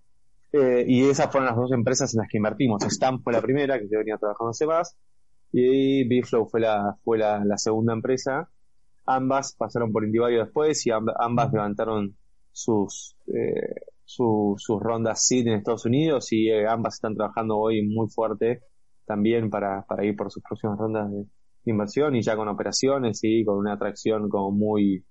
Eh, 0.53 0.85
y 0.87 1.03
esas 1.09 1.29
fueron 1.29 1.47
las 1.47 1.57
dos 1.57 1.73
empresas 1.73 2.13
en 2.13 2.19
las 2.19 2.29
que 2.29 2.37
invertimos. 2.37 2.81
Stam 2.83 3.21
fue 3.21 3.33
la 3.33 3.41
primera, 3.41 3.77
que 3.77 3.89
yo 3.91 3.99
venía 3.99 4.17
trabajando 4.17 4.51
hace 4.51 4.65
más, 4.65 4.97
y 5.51 6.07
Bflow 6.07 6.47
fue 6.47 6.61
la, 6.61 6.97
fue 7.03 7.17
la, 7.17 7.57
segunda 7.57 7.91
empresa. 7.91 8.49
Ambas 9.05 9.53
pasaron 9.57 9.91
por 9.91 10.05
Indivario 10.05 10.45
después 10.45 10.85
y 10.87 10.91
ambas 10.91 11.51
levantaron 11.51 12.15
sus, 12.53 13.17
eh, 13.27 13.81
sus 14.05 14.79
rondas 14.79 15.25
SID 15.27 15.47
en 15.47 15.53
Estados 15.55 15.85
Unidos 15.85 16.31
y 16.31 16.49
eh, 16.49 16.65
ambas 16.67 16.95
están 16.95 17.15
trabajando 17.15 17.57
hoy 17.57 17.85
muy 17.85 18.07
fuerte 18.07 18.61
también 19.05 19.49
para, 19.49 19.83
para 19.83 20.05
ir 20.05 20.15
por 20.15 20.31
sus 20.31 20.43
próximas 20.43 20.77
rondas 20.77 21.11
de, 21.11 21.25
inversión 21.65 22.15
y 22.15 22.21
ya 22.21 22.35
con 22.35 22.47
operaciones 22.47 23.19
y 23.23 23.43
con 23.43 23.57
una 23.57 23.73
atracción 23.73 24.29
como 24.29 24.51
muy, 24.51 25.03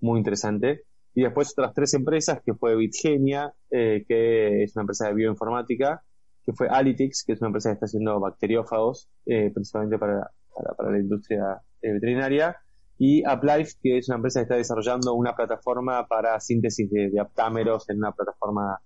muy 0.00 0.18
interesante. 0.18 0.82
Y 1.14 1.22
después 1.22 1.52
otras 1.52 1.74
tres 1.74 1.94
empresas, 1.94 2.40
que 2.44 2.54
fue 2.54 2.76
Bitgenia, 2.76 3.52
eh, 3.70 4.04
que 4.06 4.62
es 4.62 4.76
una 4.76 4.82
empresa 4.82 5.08
de 5.08 5.14
bioinformática, 5.14 6.02
que 6.44 6.52
fue 6.52 6.68
Alitix, 6.68 7.24
que 7.24 7.32
es 7.32 7.40
una 7.40 7.48
empresa 7.48 7.70
que 7.70 7.74
está 7.74 7.86
haciendo 7.86 8.20
bacteriófagos, 8.20 9.08
eh, 9.26 9.50
principalmente 9.52 9.98
para, 9.98 10.30
para, 10.76 10.90
la 10.92 10.98
industria 10.98 11.60
eh, 11.82 11.92
veterinaria, 11.92 12.56
y 12.96 13.24
AppLife, 13.24 13.72
que 13.82 13.98
es 13.98 14.08
una 14.08 14.16
empresa 14.16 14.40
que 14.40 14.44
está 14.44 14.56
desarrollando 14.56 15.14
una 15.14 15.34
plataforma 15.34 16.06
para 16.06 16.38
síntesis 16.38 16.90
de 16.90 17.18
aptámeros 17.18 17.88
en 17.88 17.96
una 17.96 18.12
plataforma 18.12 18.78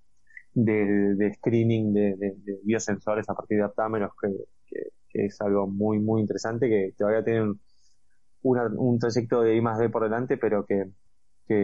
de, 0.55 1.33
screening 1.35 1.93
de, 1.93 2.37
biosensores 2.65 3.29
a 3.29 3.35
partir 3.35 3.59
de 3.59 3.65
aptámeros, 3.65 4.13
que, 4.21 4.31
es 5.13 5.41
algo 5.41 5.69
muy, 5.69 6.01
muy 6.01 6.21
interesante, 6.21 6.69
que 6.69 6.93
todavía 6.99 7.23
tienen 7.23 7.61
un 8.43 8.99
trayecto 8.99 9.43
de 9.43 9.57
I 9.57 9.61
más 9.61 9.79
D 9.79 9.89
por 9.89 10.03
delante, 10.03 10.37
pero 10.37 10.65
que, 10.67 10.91
que, 11.47 11.61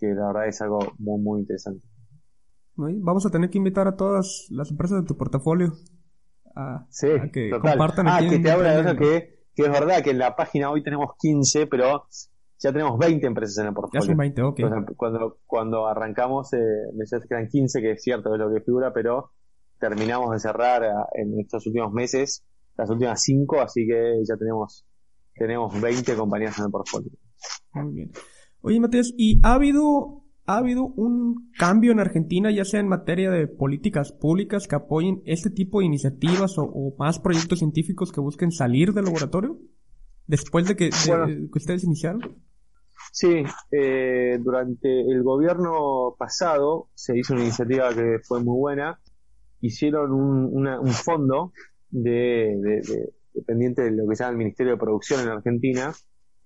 la 0.00 0.28
verdad 0.28 0.48
es 0.48 0.60
algo 0.62 0.78
muy, 0.98 1.20
muy 1.20 1.40
interesante. 1.40 1.86
Vamos 2.76 3.26
a 3.26 3.30
tener 3.30 3.50
que 3.50 3.58
invitar 3.58 3.86
a 3.88 3.96
todas 3.96 4.46
las 4.50 4.70
empresas 4.70 5.02
de 5.02 5.06
tu 5.06 5.16
portafolio 5.16 5.72
a, 6.54 6.86
que 7.32 7.50
compartan 7.50 8.08
ah, 8.08 8.20
que 8.20 8.38
te 8.38 8.50
habla 8.50 8.76
de 8.76 8.80
eso 8.80 8.96
que, 8.96 9.38
que 9.54 9.62
es 9.62 9.70
verdad 9.70 10.02
que 10.02 10.10
en 10.10 10.18
la 10.18 10.36
página 10.36 10.70
hoy 10.70 10.82
tenemos 10.82 11.10
15, 11.18 11.66
pero 11.66 12.04
ya 12.58 12.72
tenemos 12.72 12.98
20 12.98 13.26
empresas 13.26 13.58
en 13.58 13.68
el 13.68 13.74
portfolio. 13.74 14.02
Ya 14.02 14.06
son 14.06 14.16
20, 14.16 14.42
ok. 14.42 14.60
cuando, 14.96 15.38
cuando 15.46 15.86
arrancamos, 15.86 16.52
eh, 16.52 16.58
me 16.92 17.00
decías 17.00 17.22
que 17.26 17.34
eran 17.34 17.48
15, 17.48 17.80
que 17.80 17.92
es 17.92 18.02
cierto, 18.02 18.34
es 18.34 18.40
lo 18.40 18.52
que 18.52 18.60
figura, 18.60 18.92
pero 18.92 19.30
terminamos 19.78 20.32
de 20.32 20.40
cerrar 20.40 20.82
en 21.14 21.38
estos 21.38 21.66
últimos 21.66 21.92
meses 21.92 22.44
las 22.78 22.88
últimas 22.90 23.20
5, 23.22 23.60
así 23.60 23.86
que 23.86 24.22
ya 24.26 24.36
tenemos, 24.36 24.86
tenemos 25.34 25.80
20 25.80 26.14
compañías 26.14 26.58
en 26.58 26.66
el 26.66 26.70
portfolio. 26.70 27.10
Muy 27.74 27.92
bien. 27.92 28.12
Oye, 28.60 28.80
Matías, 28.80 29.12
¿y 29.16 29.40
ha 29.44 29.54
habido, 29.54 30.24
ha 30.46 30.58
habido 30.58 30.84
un 30.84 31.50
cambio 31.58 31.90
en 31.90 31.98
Argentina, 31.98 32.50
ya 32.52 32.64
sea 32.64 32.80
en 32.80 32.88
materia 32.88 33.30
de 33.30 33.48
políticas 33.48 34.12
públicas 34.12 34.68
que 34.68 34.76
apoyen 34.76 35.22
este 35.26 35.50
tipo 35.50 35.80
de 35.80 35.86
iniciativas 35.86 36.54
o, 36.56 36.94
más 36.98 37.18
proyectos 37.18 37.58
científicos 37.58 38.12
que 38.12 38.20
busquen 38.20 38.52
salir 38.52 38.92
del 38.92 39.06
laboratorio? 39.06 39.58
Después 40.26 40.66
de 40.66 40.76
que, 40.76 40.90
que 40.90 41.58
ustedes 41.58 41.84
iniciaron. 41.84 42.20
Sí, 43.12 43.42
eh, 43.70 44.38
durante 44.40 45.00
el 45.00 45.22
gobierno 45.22 46.14
pasado 46.18 46.88
se 46.94 47.18
hizo 47.18 47.34
una 47.34 47.42
iniciativa 47.42 47.94
que 47.94 48.18
fue 48.22 48.42
muy 48.42 48.58
buena. 48.58 49.00
Hicieron 49.60 50.12
un, 50.12 50.66
un 50.66 50.92
fondo 50.92 51.52
de, 51.90 52.82
dependiente 53.32 53.82
de 53.82 53.90
lo 53.90 54.08
que 54.08 54.16
se 54.16 54.22
llama 54.22 54.32
el 54.32 54.38
Ministerio 54.38 54.72
de 54.72 54.78
Producción 54.78 55.20
en 55.20 55.28
Argentina, 55.28 55.92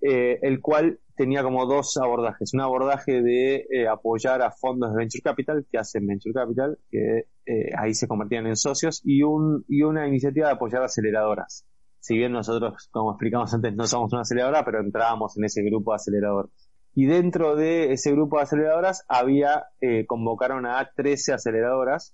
eh, 0.01 0.39
el 0.41 0.61
cual 0.61 0.99
tenía 1.15 1.43
como 1.43 1.65
dos 1.65 1.95
abordajes. 1.97 2.53
Un 2.53 2.61
abordaje 2.61 3.21
de 3.21 3.67
eh, 3.69 3.87
apoyar 3.87 4.41
a 4.41 4.51
fondos 4.51 4.91
de 4.91 4.97
Venture 4.97 5.21
Capital, 5.21 5.67
que 5.71 5.77
hacen 5.77 6.07
Venture 6.07 6.33
Capital, 6.33 6.79
que 6.89 7.27
ahí 7.77 7.93
se 7.93 8.07
convertían 8.07 8.47
en 8.47 8.55
socios, 8.55 9.01
y, 9.03 9.21
un, 9.21 9.63
y 9.67 9.83
una 9.83 10.07
iniciativa 10.07 10.47
de 10.47 10.53
apoyar 10.53 10.81
aceleradoras 10.81 11.65
si 12.03 12.17
bien 12.17 12.33
nosotros, 12.33 12.89
como 12.91 13.11
explicamos 13.11 13.53
antes, 13.53 13.73
no 13.75 13.87
somos 13.87 14.11
una 14.11 14.23
aceleradora, 14.23 14.65
pero 14.65 14.81
entrábamos 14.81 15.37
en 15.37 15.45
ese 15.45 15.63
grupo 15.63 15.93
de 15.93 15.95
aceleradores. 15.95 16.51
Y 16.93 17.05
dentro 17.05 17.55
de 17.55 17.93
ese 17.93 18.11
grupo 18.11 18.35
de 18.35 18.43
aceleradoras 18.43 19.05
había, 19.07 19.67
eh, 19.79 20.05
convocaron 20.05 20.65
a 20.65 20.91
13 20.97 21.31
aceleradoras, 21.31 22.13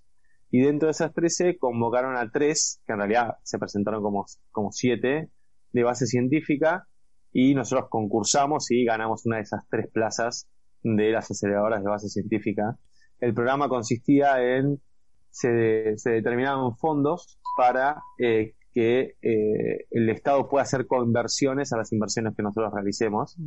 y 0.51 0.61
dentro 0.61 0.85
de 0.85 0.91
esas 0.91 1.11
13 1.15 1.57
convocaron 1.57 2.17
a 2.17 2.29
3, 2.29 2.83
que 2.85 2.93
en 2.93 2.99
realidad 2.99 3.37
se 3.41 3.57
presentaron 3.57 4.03
como, 4.03 4.27
como 4.51 4.71
7, 4.71 5.31
de 5.71 5.83
base 5.83 6.05
científica, 6.05 6.87
y 7.31 7.55
nosotros 7.55 7.89
concursamos 7.89 8.69
y 8.69 8.85
ganamos 8.85 9.25
una 9.25 9.37
de 9.37 9.41
esas 9.41 9.67
tres 9.71 9.87
plazas 9.91 10.47
de 10.83 11.09
las 11.09 11.31
aceleradoras 11.31 11.81
de 11.81 11.89
base 11.89 12.09
científica. 12.09 12.77
El 13.19 13.33
programa 13.33 13.69
consistía 13.69 14.39
en, 14.39 14.79
se, 15.31 15.97
se 15.97 16.11
determinaban 16.11 16.77
fondos 16.77 17.39
para 17.57 18.03
eh, 18.19 18.53
que 18.73 19.15
eh, 19.21 19.87
el 19.91 20.09
Estado 20.09 20.47
pueda 20.47 20.63
hacer 20.63 20.87
conversiones 20.87 21.73
a 21.73 21.77
las 21.77 21.91
inversiones 21.91 22.35
que 22.35 22.43
nosotros 22.43 22.73
realicemos 22.73 23.37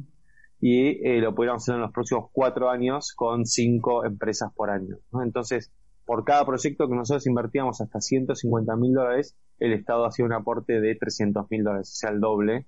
y 0.60 1.06
eh, 1.08 1.20
lo 1.20 1.34
pudiéramos 1.34 1.64
hacer 1.64 1.74
en 1.74 1.80
los 1.82 1.92
próximos 1.92 2.30
cuatro 2.32 2.70
años 2.70 3.12
con 3.14 3.46
cinco 3.46 4.04
empresas 4.04 4.52
por 4.54 4.70
año. 4.70 4.96
Entonces, 5.22 5.72
por 6.04 6.24
cada 6.24 6.44
proyecto 6.44 6.88
que 6.88 6.94
nosotros 6.94 7.26
invertíamos 7.26 7.80
hasta 7.80 8.00
150 8.00 8.76
mil 8.76 8.92
dólares, 8.92 9.36
el 9.58 9.72
Estado 9.72 10.06
hacía 10.06 10.24
un 10.24 10.32
aporte 10.32 10.80
de 10.80 10.94
300 10.94 11.50
mil 11.50 11.64
dólares, 11.64 11.90
o 11.90 11.96
sea, 11.96 12.10
el 12.10 12.20
doble, 12.20 12.66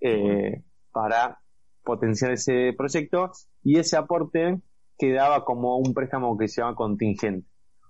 eh, 0.00 0.62
para 0.90 1.40
potenciar 1.82 2.32
ese 2.32 2.72
proyecto 2.76 3.30
y 3.62 3.78
ese 3.78 3.96
aporte 3.96 4.60
quedaba 4.98 5.44
como 5.44 5.76
un 5.76 5.92
préstamo 5.92 6.36
que 6.38 6.48
se 6.48 6.60
llama 6.60 6.76
contingente. 6.76 7.46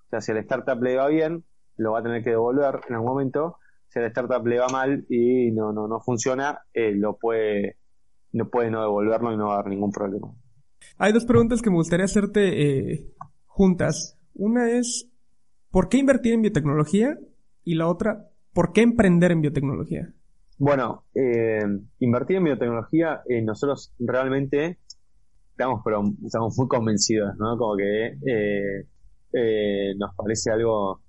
O 0.07 0.09
sea, 0.11 0.21
si 0.21 0.33
el 0.33 0.39
startup 0.39 0.83
le 0.83 0.97
va 0.97 1.09
bien, 1.09 1.45
lo 1.77 1.93
va 1.93 2.01
a 2.01 2.03
tener 2.03 2.23
que 2.23 2.31
devolver 2.31 2.81
en 2.89 2.95
algún 2.95 3.11
momento, 3.11 3.59
si 3.95 4.01
la 4.01 4.09
startup 4.09 4.45
le 4.45 4.59
va 4.59 4.67
mal 4.69 5.07
y 5.09 5.53
no, 5.53 5.73
no, 5.73 5.87
no 5.87 6.01
funciona, 6.01 6.59
eh, 6.73 6.93
lo 6.97 7.17
puede, 7.17 7.77
no 8.33 8.49
puede 8.49 8.69
no 8.71 8.81
devolverlo 8.81 9.33
y 9.33 9.37
no 9.37 9.47
va 9.47 9.55
a 9.55 9.59
haber 9.61 9.71
ningún 9.71 9.93
problema. 9.93 10.35
Hay 10.99 11.13
dos 11.13 11.25
preguntas 11.25 11.63
que 11.63 11.71
me 11.71 11.77
gustaría 11.77 12.05
hacerte 12.05 12.95
eh, 12.95 13.15
juntas. 13.47 14.19
Una 14.35 14.69
es, 14.69 15.09
¿por 15.71 15.89
qué 15.89 15.99
invertir 15.99 16.35
en 16.35 16.43
biotecnología? 16.43 17.17
Y 17.63 17.77
la 17.77 17.87
otra, 17.87 18.31
¿por 18.53 18.73
qué 18.73 18.83
emprender 18.83 19.31
en 19.31 19.43
biotecnología? 19.43 20.13
Bueno, 20.59 21.05
eh, 21.15 21.63
invertir 22.01 22.39
en 22.39 22.45
biotecnología, 22.45 23.23
nosotros 23.45 23.93
realmente 24.01 24.79
estamos, 25.51 25.83
pero 25.85 26.03
estamos 26.25 26.59
muy 26.59 26.67
convencidos, 26.67 27.37
¿no? 27.39 27.57
Como 27.57 27.77
que 27.77 28.17
nos 29.97 30.15
parece 30.17 30.51
algo 30.51 31.01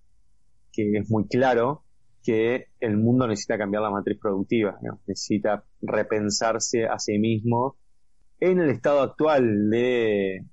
que 0.71 0.97
es 0.97 1.09
muy 1.09 1.27
claro 1.27 1.84
que 2.25 2.67
el 2.79 2.97
mundo 2.97 3.27
necesita 3.27 3.57
cambiar 3.57 3.83
la 3.83 3.91
matriz 3.91 4.17
productiva, 4.19 4.79
necesita 5.05 5.63
repensarse 5.81 6.85
a 6.85 6.97
sí 6.97 7.19
mismo 7.19 7.77
en 8.39 8.59
el 8.59 8.69
estado 8.69 9.01
actual 9.01 9.69
de, 9.69 10.43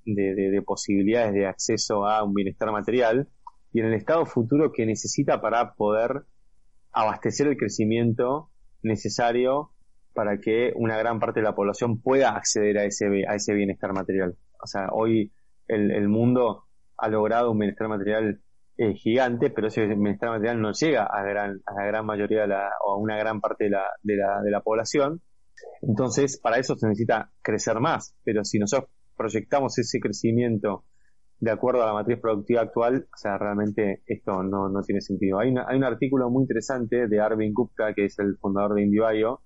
posibilidades 0.67 1.33
de 1.33 1.47
acceso 1.47 2.07
a 2.07 2.23
un 2.23 2.35
bienestar 2.35 2.71
material 2.71 3.29
y 3.73 3.81
en 3.81 3.87
el 3.87 3.95
estado 3.95 4.27
futuro 4.27 4.71
que 4.71 4.85
necesita 4.85 5.41
para 5.41 5.75
poder 5.75 6.25
abastecer 6.93 7.47
el 7.47 7.57
crecimiento 7.57 8.51
necesario 8.83 9.71
para 10.15 10.39
que 10.39 10.73
una 10.77 10.99
gran 10.99 11.21
parte 11.21 11.41
de 11.41 11.45
la 11.45 11.55
población 11.55 12.03
pueda 12.03 12.37
acceder 12.37 12.77
a 12.79 12.85
ese, 12.85 13.07
a 13.27 13.35
ese 13.35 13.55
bienestar 13.55 13.95
material. 13.95 14.37
O 14.63 14.67
sea, 14.67 14.89
hoy 14.93 15.33
el, 15.69 15.91
el 15.91 16.09
mundo 16.09 16.65
ha 16.99 17.09
logrado 17.09 17.51
un 17.51 17.59
bienestar 17.59 17.89
material 17.89 18.43
eh, 18.79 18.95
gigante, 18.95 19.51
pero 19.51 19.69
ese 19.69 19.87
bienestar 19.87 20.31
material 20.31 20.61
no 20.61 20.73
llega 20.73 21.05
a, 21.05 21.23
gran, 21.23 21.61
a 21.67 21.75
la 21.75 21.87
gran 21.87 22.07
mayoría 22.07 22.43
de 22.43 22.49
la, 22.49 22.71
o 22.85 22.93
a 22.93 22.97
una 22.99 23.17
gran 23.19 23.41
parte 23.41 23.65
de 23.65 23.71
la, 23.71 23.85
de, 24.03 24.17
la, 24.17 24.43
de 24.43 24.51
la 24.51 24.61
población. 24.61 25.21
Entonces, 25.83 26.39
para 26.41 26.59
eso 26.59 26.77
se 26.77 26.87
necesita 26.87 27.31
crecer 27.43 27.81
más, 27.81 28.15
pero 28.25 28.45
si 28.45 28.59
nosotros 28.59 28.91
proyectamos 29.17 29.79
ese 29.79 30.01
crecimiento 30.01 30.85
de 31.43 31.51
acuerdo 31.51 31.83
a 31.83 31.87
la 31.87 31.93
matriz 31.93 32.21
productiva 32.21 32.61
actual, 32.63 33.09
o 33.13 33.17
sea, 33.17 33.37
realmente 33.37 34.03
esto 34.07 34.45
no, 34.45 34.69
no 34.69 34.81
tiene 34.83 35.01
sentido. 35.01 35.41
Hay, 35.41 35.53
hay 35.67 35.77
un 35.77 35.85
artículo 35.85 36.31
muy 36.31 36.43
interesante 36.43 37.09
de 37.09 37.21
Arvin 37.21 37.53
Gupta, 37.53 37.95
que 37.95 38.05
es 38.05 38.19
el 38.21 38.37
fundador 38.39 38.75
de 38.75 38.83
IndieBio, 38.83 39.41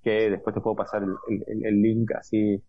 que 0.00 0.30
después 0.30 0.54
te 0.54 0.60
puedo 0.60 0.76
pasar 0.76 1.02
el, 1.02 1.64
el, 1.64 1.82
link, 1.82 2.12
así 2.12 2.62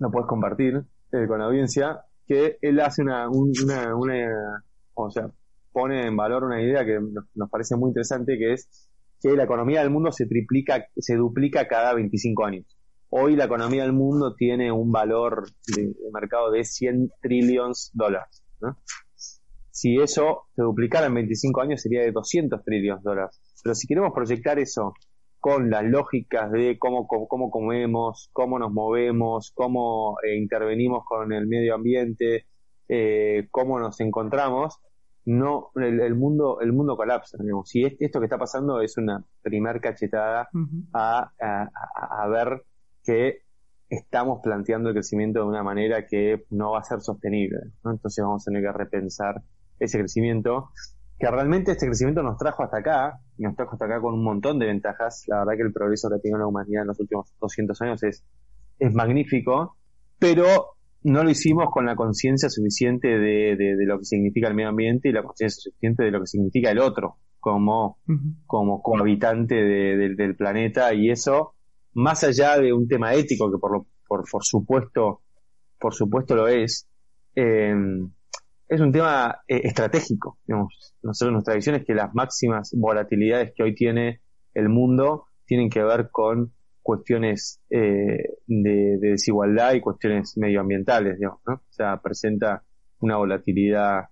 lo 0.00 0.10
puedes 0.10 0.26
compartir 0.26 0.82
eh, 1.12 1.26
con 1.28 1.38
la 1.38 1.46
audiencia, 1.46 2.00
que 2.26 2.58
él 2.60 2.80
hace 2.80 3.02
una, 3.02 3.28
una, 3.30 3.94
una, 3.94 4.64
o 5.04 5.10
sea, 5.10 5.30
pone 5.72 6.06
en 6.06 6.16
valor 6.16 6.44
una 6.44 6.60
idea 6.60 6.84
que 6.84 6.98
nos, 7.00 7.50
parece 7.50 7.76
muy 7.76 7.88
interesante, 7.88 8.36
que 8.36 8.52
es 8.54 8.90
que 9.20 9.30
la 9.36 9.44
economía 9.44 9.80
del 9.80 9.90
mundo 9.90 10.10
se 10.12 10.26
triplica, 10.26 10.86
se 10.96 11.16
duplica 11.16 11.68
cada 11.68 11.94
25 11.94 12.44
años. 12.44 12.66
Hoy 13.10 13.36
la 13.36 13.44
economía 13.44 13.82
del 13.82 13.92
mundo 13.92 14.34
tiene 14.34 14.70
un 14.70 14.92
valor 14.92 15.46
de, 15.66 15.94
mercado 16.12 16.50
de 16.50 16.64
100 16.64 17.10
trillones 17.22 17.90
de 17.94 18.04
dólares. 18.04 18.44
Si 19.70 19.96
eso 19.96 20.46
se 20.54 20.62
duplicara 20.62 21.06
en 21.06 21.14
25 21.14 21.60
años 21.60 21.80
sería 21.80 22.02
de 22.02 22.12
200 22.12 22.62
trillones 22.64 23.02
de 23.02 23.10
dólares. 23.10 23.40
Pero 23.62 23.74
si 23.74 23.86
queremos 23.86 24.12
proyectar 24.12 24.58
eso 24.58 24.92
con 25.38 25.70
las 25.70 25.84
lógicas 25.84 26.50
de 26.50 26.76
cómo, 26.78 27.06
cómo, 27.06 27.50
comemos, 27.50 28.28
cómo 28.32 28.58
nos 28.58 28.72
movemos, 28.72 29.52
cómo 29.54 30.16
eh, 30.24 30.36
intervenimos 30.36 31.04
con 31.06 31.32
el 31.32 31.46
medio 31.46 31.76
ambiente, 31.76 32.46
eh, 32.88 33.46
cómo 33.50 33.78
nos 33.78 34.00
encontramos, 34.00 34.80
no 35.28 35.70
el, 35.76 36.14
mundo 36.14 36.58
el 36.60 36.72
mundo 36.72 36.96
colapsa 36.96 37.36
digamos. 37.38 37.68
si 37.68 37.84
esto 37.84 38.18
que 38.18 38.24
está 38.24 38.38
pasando 38.38 38.80
es 38.80 38.96
una 38.96 39.22
primer 39.42 39.78
cachetada 39.80 40.48
a, 40.94 41.30
a, 41.38 42.28
ver 42.28 42.62
que 43.04 43.42
estamos 43.90 44.40
planteando 44.42 44.88
el 44.88 44.94
crecimiento 44.94 45.40
de 45.40 45.46
una 45.46 45.62
manera 45.62 46.06
que 46.06 46.46
no 46.48 46.72
va 46.72 46.78
a 46.78 46.82
ser 46.82 47.02
sostenible 47.02 47.58
entonces 47.84 48.24
vamos 48.24 48.42
a 48.42 48.50
tener 48.50 48.62
que 48.62 48.72
repensar 48.72 49.42
ese 49.78 49.98
crecimiento 49.98 50.70
que 51.18 51.30
realmente 51.30 51.72
este 51.72 51.86
crecimiento 51.86 52.22
nos 52.22 52.38
trajo 52.38 52.62
hasta 52.62 52.78
acá 52.78 53.20
y 53.36 53.42
nos 53.42 53.54
trajo 53.54 53.72
hasta 53.72 53.84
acá 53.84 54.00
con 54.00 54.14
un 54.14 54.22
montón 54.22 54.60
de 54.60 54.66
ventajas. 54.66 55.24
La 55.26 55.40
verdad 55.40 55.54
que 55.56 55.62
el 55.62 55.72
progreso 55.72 56.08
que 56.08 56.14
ha 56.14 56.20
tenido 56.20 56.38
la 56.38 56.46
humanidad 56.46 56.82
en 56.82 56.86
los 56.86 57.00
últimos 57.00 57.34
200 57.40 57.82
años 57.82 58.02
es 58.04 58.24
es 58.78 58.94
magnífico 58.94 59.76
pero 60.18 60.77
no 61.08 61.24
lo 61.24 61.30
hicimos 61.30 61.66
con 61.70 61.86
la 61.86 61.96
conciencia 61.96 62.48
suficiente 62.48 63.08
de, 63.08 63.56
de, 63.56 63.86
lo 63.86 63.98
que 63.98 64.04
significa 64.04 64.48
el 64.48 64.54
medio 64.54 64.70
ambiente 64.70 65.08
y 65.08 65.12
la 65.12 65.22
conciencia 65.22 65.60
suficiente 65.60 66.04
de 66.04 66.10
lo 66.10 66.20
que 66.20 66.26
significa 66.26 66.70
el 66.70 66.78
otro 66.78 67.16
como, 67.40 67.98
como 68.46 68.82
cohabitante 68.82 69.54
del 69.54 70.36
planeta 70.36 70.92
y 70.92 71.10
eso, 71.10 71.54
más 71.94 72.24
allá 72.24 72.58
de 72.58 72.72
un 72.72 72.88
tema 72.88 73.14
ético 73.14 73.50
que 73.50 73.58
por, 73.58 73.86
por, 74.06 74.24
por 74.30 74.44
supuesto, 74.44 75.22
por 75.78 75.94
supuesto 75.94 76.34
lo 76.34 76.48
es, 76.48 76.88
em, 77.34 78.10
es 78.68 78.80
un 78.80 78.92
tema 78.92 79.38
eh, 79.46 79.60
estratégico. 79.64 80.38
Digamos. 80.46 80.94
Nosotros 81.02 81.32
nuestra 81.32 81.54
visión 81.54 81.76
es 81.76 81.84
que 81.84 81.94
las 81.94 82.14
máximas 82.14 82.70
volatilidades 82.76 83.52
que 83.54 83.62
hoy 83.62 83.74
tiene 83.74 84.20
el 84.54 84.68
mundo 84.68 85.26
tienen 85.46 85.70
que 85.70 85.82
ver 85.82 86.10
con 86.10 86.52
cuestiones 86.88 87.60
eh, 87.68 88.30
de, 88.46 88.96
desigualdad 88.98 89.74
y 89.74 89.82
cuestiones 89.82 90.38
medioambientales, 90.38 91.18
digamos, 91.18 91.40
¿no? 91.46 91.56
O 91.56 91.72
sea, 91.72 92.00
presenta 92.00 92.62
una 93.00 93.18
volatilidad 93.18 94.06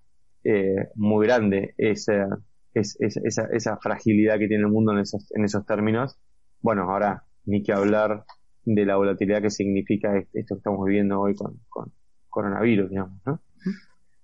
eh, 0.45 0.91
muy 0.95 1.27
grande 1.27 1.73
esa, 1.79 2.29
esa, 2.75 3.49
esa, 3.51 3.79
fragilidad 3.79 4.39
que 4.39 4.47
tiene 4.47 4.65
el 4.65 4.71
mundo 4.71 4.93
en 4.93 4.99
esos, 4.99 5.27
en 5.35 5.47
esos 5.47 5.65
términos. 5.65 6.19
Bueno, 6.61 6.83
ahora 6.83 7.25
ni 7.47 7.63
que 7.63 7.73
hablar 7.73 8.27
de 8.67 8.85
la 8.85 8.97
volatilidad 8.97 9.41
que 9.41 9.49
significa 9.49 10.15
esto 10.19 10.57
que 10.57 10.59
estamos 10.59 10.85
viviendo 10.85 11.19
hoy 11.19 11.35
con, 11.35 11.59
con 11.71 11.91
coronavirus, 12.29 12.91
digamos, 12.91 13.23
¿no? 13.25 13.41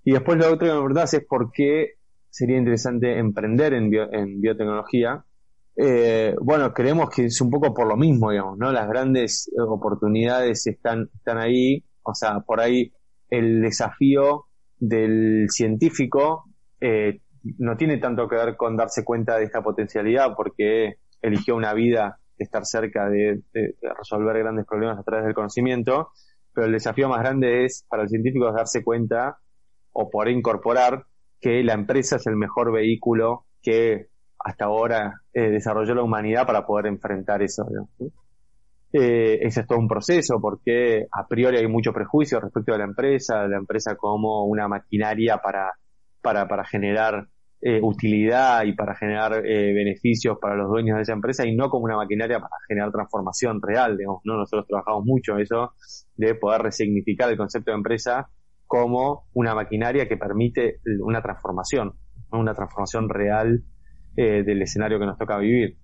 Y 0.04 0.12
después 0.12 0.36
lo 0.36 0.52
otro 0.52 0.58
que 0.58 0.74
me 0.74 0.78
preguntas 0.78 1.14
es 1.14 1.24
por 1.24 1.52
qué 1.52 1.92
sería 2.28 2.58
interesante 2.58 3.18
emprender 3.18 3.72
en, 3.72 3.90
en 3.94 4.42
biotecnología. 4.42 5.24
Eh, 5.76 6.34
bueno, 6.40 6.72
creemos 6.74 7.08
que 7.10 7.26
es 7.26 7.40
un 7.40 7.50
poco 7.50 7.72
por 7.72 7.86
lo 7.86 7.96
mismo, 7.96 8.30
digamos, 8.30 8.58
¿no? 8.58 8.72
Las 8.72 8.88
grandes 8.88 9.50
oportunidades 9.58 10.66
están, 10.66 11.08
están 11.14 11.38
ahí, 11.38 11.84
o 12.02 12.14
sea, 12.14 12.40
por 12.40 12.60
ahí 12.60 12.92
el 13.30 13.62
desafío 13.62 14.46
del 14.78 15.46
científico 15.48 16.44
eh, 16.80 17.20
no 17.58 17.76
tiene 17.76 17.98
tanto 17.98 18.28
que 18.28 18.36
ver 18.36 18.56
con 18.56 18.76
darse 18.76 19.04
cuenta 19.04 19.38
de 19.38 19.44
esta 19.44 19.62
potencialidad 19.62 20.34
porque 20.36 20.96
eligió 21.22 21.56
una 21.56 21.72
vida 21.72 22.18
de 22.36 22.44
estar 22.44 22.64
cerca 22.66 23.08
de, 23.08 23.40
resolver 23.96 24.38
grandes 24.38 24.66
problemas 24.66 24.98
a 24.98 25.02
través 25.02 25.24
del 25.24 25.34
conocimiento, 25.34 26.10
pero 26.52 26.66
el 26.66 26.72
desafío 26.72 27.08
más 27.08 27.20
grande 27.20 27.64
es 27.64 27.86
para 27.88 28.02
el 28.02 28.08
científico 28.08 28.52
darse 28.52 28.82
cuenta 28.82 29.38
o 29.92 30.10
por 30.10 30.28
incorporar 30.28 31.06
que 31.40 31.62
la 31.62 31.74
empresa 31.74 32.16
es 32.16 32.26
el 32.26 32.36
mejor 32.36 32.72
vehículo 32.72 33.46
que 33.62 34.08
hasta 34.44 34.64
ahora 34.64 35.20
eh, 35.32 35.50
desarrolló 35.50 35.94
la 35.94 36.02
humanidad 36.02 36.46
para 36.46 36.66
poder 36.66 36.86
enfrentar 36.86 37.42
eso. 37.42 37.64
Eh, 38.92 39.38
ese 39.40 39.60
es 39.62 39.66
todo 39.66 39.78
un 39.78 39.88
proceso 39.88 40.38
porque 40.40 41.06
a 41.10 41.26
priori 41.26 41.56
hay 41.56 41.66
mucho 41.66 41.92
prejuicio 41.92 42.40
respecto 42.40 42.74
a 42.74 42.78
la 42.78 42.84
empresa, 42.84 43.46
la 43.48 43.56
empresa 43.56 43.96
como 43.96 44.44
una 44.44 44.68
maquinaria 44.68 45.38
para, 45.38 45.72
para, 46.20 46.46
para 46.46 46.64
generar 46.64 47.26
eh, 47.64 47.80
utilidad 47.80 48.64
y 48.64 48.72
para 48.74 48.94
generar 48.96 49.46
eh, 49.46 49.72
beneficios 49.72 50.36
para 50.40 50.56
los 50.56 50.68
dueños 50.68 50.96
de 50.96 51.02
esa 51.02 51.12
empresa 51.12 51.46
y 51.46 51.54
no 51.54 51.70
como 51.70 51.84
una 51.84 51.96
maquinaria 51.96 52.40
para 52.40 52.56
generar 52.68 52.90
transformación 52.90 53.62
real, 53.62 53.96
digamos, 53.96 54.20
¿no? 54.24 54.36
Nosotros 54.36 54.66
trabajamos 54.66 55.04
mucho 55.04 55.38
eso 55.38 55.72
de 56.16 56.34
poder 56.34 56.60
resignificar 56.60 57.30
el 57.30 57.36
concepto 57.36 57.70
de 57.70 57.76
empresa 57.76 58.28
como 58.66 59.26
una 59.32 59.54
maquinaria 59.54 60.08
que 60.08 60.16
permite 60.16 60.80
una 61.02 61.22
transformación, 61.22 61.92
una 62.32 62.52
transformación 62.52 63.08
real 63.08 63.62
eh, 64.16 64.42
del 64.44 64.62
escenario 64.62 64.98
que 64.98 65.06
nos 65.06 65.18
toca 65.18 65.38
vivir. 65.38 65.76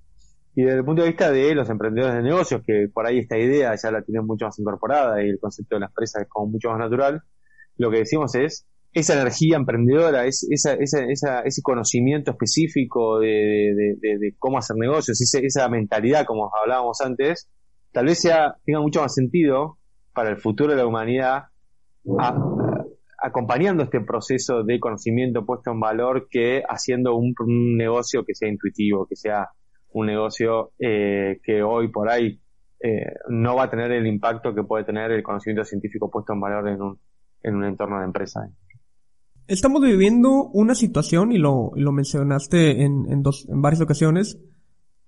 Y 0.54 0.62
desde 0.62 0.78
el 0.78 0.84
punto 0.84 1.02
de 1.02 1.08
vista 1.08 1.30
de 1.30 1.54
los 1.54 1.70
emprendedores 1.70 2.16
de 2.16 2.22
negocios, 2.22 2.62
que 2.66 2.88
por 2.92 3.06
ahí 3.06 3.20
esta 3.20 3.38
idea 3.38 3.74
ya 3.80 3.90
la 3.90 4.02
tienen 4.02 4.26
mucho 4.26 4.46
más 4.46 4.58
incorporada 4.58 5.22
y 5.22 5.28
el 5.28 5.38
concepto 5.38 5.76
de 5.76 5.80
la 5.80 5.86
empresa 5.86 6.20
es 6.20 6.28
como 6.28 6.50
mucho 6.50 6.70
más 6.70 6.78
natural, 6.78 7.22
lo 7.76 7.90
que 7.90 7.98
decimos 7.98 8.34
es, 8.34 8.66
esa 8.92 9.14
energía 9.14 9.56
emprendedora, 9.56 10.26
es, 10.26 10.46
esa, 10.50 10.74
esa, 10.74 11.04
esa, 11.04 11.40
ese 11.42 11.62
conocimiento 11.62 12.32
específico 12.32 13.20
de, 13.20 14.34
cómo 14.38 14.58
hacer 14.58 14.76
negocios, 14.76 15.20
esa 15.20 15.68
mentalidad 15.68 16.24
como 16.26 16.50
hablábamos 16.60 17.00
antes, 17.02 17.48
tal 17.92 18.06
vez 18.06 18.20
sea, 18.20 18.56
tenga 18.64 18.80
mucho 18.80 19.02
más 19.02 19.14
sentido 19.14 19.78
para 20.12 20.30
el 20.30 20.38
futuro 20.38 20.72
de 20.72 20.78
la 20.78 20.86
humanidad 20.86 21.44
acompañando 23.18 23.82
este 23.82 24.00
proceso 24.00 24.62
de 24.62 24.78
conocimiento 24.78 25.44
puesto 25.44 25.72
en 25.72 25.80
valor 25.80 26.28
que 26.30 26.62
haciendo 26.68 27.16
un, 27.16 27.34
negocio 27.76 28.24
que 28.24 28.34
sea 28.34 28.48
intuitivo, 28.48 29.06
que 29.06 29.16
sea 29.16 29.48
un 29.90 30.06
negocio 30.06 30.72
eh, 30.78 31.40
que 31.42 31.62
hoy 31.62 31.88
por 31.88 32.08
ahí 32.10 32.40
eh, 32.80 33.06
no 33.28 33.56
va 33.56 33.64
a 33.64 33.70
tener 33.70 33.90
el 33.92 34.06
impacto 34.06 34.54
que 34.54 34.62
puede 34.62 34.84
tener 34.84 35.10
el 35.10 35.22
conocimiento 35.22 35.64
científico 35.64 36.10
puesto 36.10 36.32
en 36.32 36.40
valor 36.40 36.68
en 36.68 36.80
un, 36.80 36.98
en 37.42 37.56
un 37.56 37.64
entorno 37.64 37.98
de 37.98 38.04
empresa. 38.04 38.48
Estamos 39.48 39.80
viviendo 39.82 40.44
una 40.52 40.74
situación, 40.74 41.32
y 41.32 41.38
lo, 41.38 41.72
lo 41.74 41.90
mencionaste 41.90 42.84
en, 42.84 43.10
en, 43.10 43.22
dos, 43.22 43.48
en 43.48 43.62
varias 43.62 43.80
ocasiones, 43.80 44.38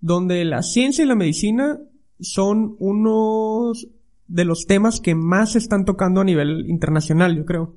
donde 0.01 0.45
la 0.47 0.63
ciencia 0.63 1.05
y 1.05 1.07
la 1.07 1.15
medicina 1.15 1.79
son 2.19 2.75
unos 2.79 3.87
de 4.27 4.45
los 4.45 4.67
temas 4.67 5.01
que 5.01 5.15
más 5.15 5.53
se 5.53 5.59
están 5.59 5.85
tocando 5.85 6.21
a 6.21 6.25
nivel 6.25 6.65
internacional, 6.69 7.37
yo 7.37 7.45
creo. 7.45 7.77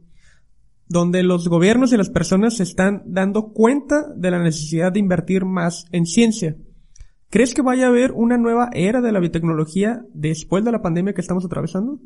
Donde 0.88 1.24
los 1.24 1.48
gobiernos 1.48 1.94
y 1.94 1.98
las 1.98 2.10
personas 2.10 2.58
se 2.58 2.64
están 2.64 3.04
dando 3.06 3.54
cuenta 3.54 4.08
de 4.16 4.32
la 4.32 4.42
necesidad 4.42 4.92
de 4.92 5.00
invertir 5.00 5.46
más 5.46 5.86
en 5.92 6.06
ciencia. 6.06 6.56
¿Crees 7.30 7.54
que 7.54 7.62
vaya 7.62 7.86
a 7.86 7.90
haber 7.90 8.12
una 8.12 8.38
nueva 8.38 8.70
era 8.74 9.02
de 9.02 9.12
la 9.12 9.20
biotecnología 9.20 10.06
después 10.14 10.64
de 10.64 10.72
la 10.72 10.82
pandemia 10.82 11.14
que 11.14 11.22
estamos 11.22 11.46
atravesando? 11.46 12.00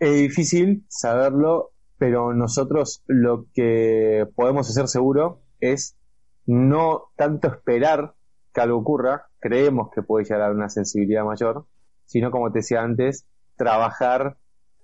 Es 0.00 0.14
difícil 0.20 0.84
saberlo 0.88 1.72
pero 2.00 2.32
nosotros 2.32 3.04
lo 3.06 3.44
que 3.52 4.26
podemos 4.34 4.70
hacer 4.70 4.88
seguro 4.88 5.42
es 5.60 5.98
no 6.46 7.10
tanto 7.14 7.48
esperar 7.48 8.14
que 8.54 8.60
algo 8.62 8.78
ocurra, 8.78 9.26
creemos 9.38 9.90
que 9.94 10.02
puede 10.02 10.24
llegar 10.24 10.48
a 10.48 10.54
una 10.54 10.70
sensibilidad 10.70 11.26
mayor, 11.26 11.66
sino 12.06 12.30
como 12.30 12.50
te 12.50 12.60
decía 12.60 12.80
antes, 12.80 13.26
trabajar 13.54 14.38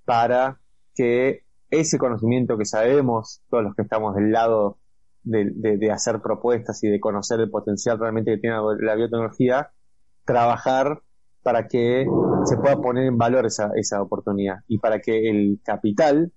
para 0.05 0.61
que 0.93 1.41
ese 1.69 1.97
conocimiento 1.97 2.57
que 2.57 2.65
sabemos, 2.65 3.41
todos 3.49 3.63
los 3.63 3.75
que 3.75 3.83
estamos 3.83 4.15
del 4.15 4.31
lado 4.31 4.77
de, 5.23 5.91
hacer 5.91 6.21
propuestas 6.21 6.83
y 6.83 6.89
de 6.89 6.99
conocer 6.99 7.39
el 7.39 7.49
potencial 7.49 7.99
realmente 7.99 8.31
que 8.31 8.37
tiene 8.37 8.57
la 8.79 8.95
biotecnología, 8.95 9.71
trabajar 10.25 11.01
para 11.43 11.67
que 11.67 12.05
se 12.45 12.57
pueda 12.57 12.77
poner 12.77 13.05
en 13.05 13.17
valor 13.17 13.45
esa, 13.45 13.71
esa 13.75 14.01
oportunidad 14.01 14.57
y 14.67 14.79
para 14.79 14.99
que 14.99 15.29
el 15.29 15.59
capital 15.63 16.31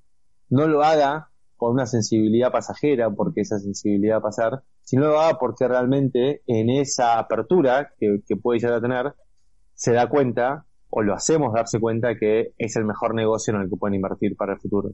no 0.48 0.66
lo 0.66 0.82
haga 0.82 1.30
con 1.60 1.72
una 1.72 1.84
sensibilidad 1.84 2.50
pasajera, 2.50 3.10
porque 3.10 3.42
esa 3.42 3.58
sensibilidad 3.58 4.14
va 4.14 4.18
a 4.20 4.22
pasar, 4.22 4.62
sino 4.80 5.08
lo 5.08 5.20
haga 5.20 5.38
porque 5.38 5.68
realmente 5.68 6.42
en 6.46 6.70
esa 6.70 7.18
apertura 7.18 7.92
que, 7.98 8.22
puede 8.42 8.60
llegar 8.60 8.78
a 8.78 8.80
tener, 8.80 9.14
se 9.74 9.92
da 9.92 10.08
cuenta, 10.08 10.64
o 10.88 11.02
lo 11.02 11.12
hacemos 11.12 11.52
darse 11.52 11.78
cuenta 11.78 12.16
que 12.18 12.54
es 12.56 12.76
el 12.76 12.86
mejor 12.86 13.14
negocio 13.14 13.54
en 13.54 13.60
el 13.60 13.68
que 13.68 13.76
pueden 13.76 13.94
invertir 13.94 14.36
para 14.36 14.54
el 14.54 14.58
futuro. 14.58 14.92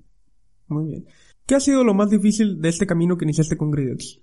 Muy 0.68 0.86
bien. 0.86 1.06
¿Qué 1.46 1.54
ha 1.54 1.60
sido 1.60 1.84
lo 1.84 1.94
más 1.94 2.10
difícil 2.10 2.60
de 2.60 2.68
este 2.68 2.86
camino 2.86 3.16
que 3.16 3.24
iniciaste 3.24 3.56
con 3.56 3.70
Gridex? 3.70 4.20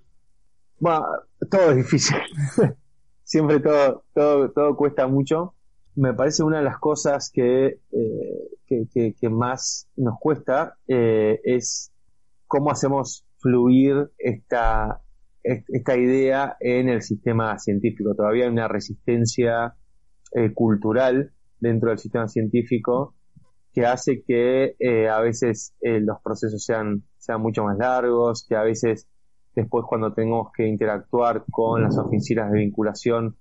Bueno, 0.78 1.04
todo 1.50 1.70
es 1.70 1.76
difícil. 1.76 2.16
Siempre 3.24 3.60
todo, 3.60 4.04
todo, 4.14 4.50
todo 4.50 4.76
cuesta 4.76 5.06
mucho. 5.06 5.54
Me 5.94 6.12
parece 6.12 6.42
una 6.42 6.58
de 6.58 6.64
las 6.64 6.78
cosas 6.78 7.30
que 7.32 7.78
eh, 7.92 8.54
que, 8.66 9.28
más 9.30 9.88
nos 9.96 10.18
cuesta 10.18 10.76
eh, 10.88 11.40
es 11.44 11.92
cómo 12.46 12.70
hacemos 12.70 13.24
fluir 13.38 14.10
esta, 14.18 15.00
esta 15.42 15.96
idea 15.96 16.56
en 16.60 16.88
el 16.88 17.02
sistema 17.02 17.58
científico. 17.58 18.14
Todavía 18.14 18.44
hay 18.44 18.50
una 18.50 18.68
resistencia 18.68 19.74
eh, 20.32 20.52
cultural 20.52 21.32
dentro 21.60 21.90
del 21.90 21.98
sistema 21.98 22.28
científico 22.28 23.14
que 23.74 23.84
hace 23.84 24.22
que 24.22 24.76
eh, 24.78 25.08
a 25.08 25.20
veces 25.20 25.74
los 25.80 26.18
procesos 26.22 26.64
sean, 26.64 27.02
sean 27.18 27.40
mucho 27.42 27.64
más 27.64 27.76
largos, 27.76 28.46
que 28.48 28.54
a 28.54 28.62
veces 28.62 29.08
después 29.54 29.84
cuando 29.88 30.12
tenemos 30.12 30.48
que 30.56 30.66
interactuar 30.66 31.44
con 31.50 31.82
las 31.82 31.98
oficinas 31.98 32.50
de 32.52 32.58
vinculación 32.58 33.36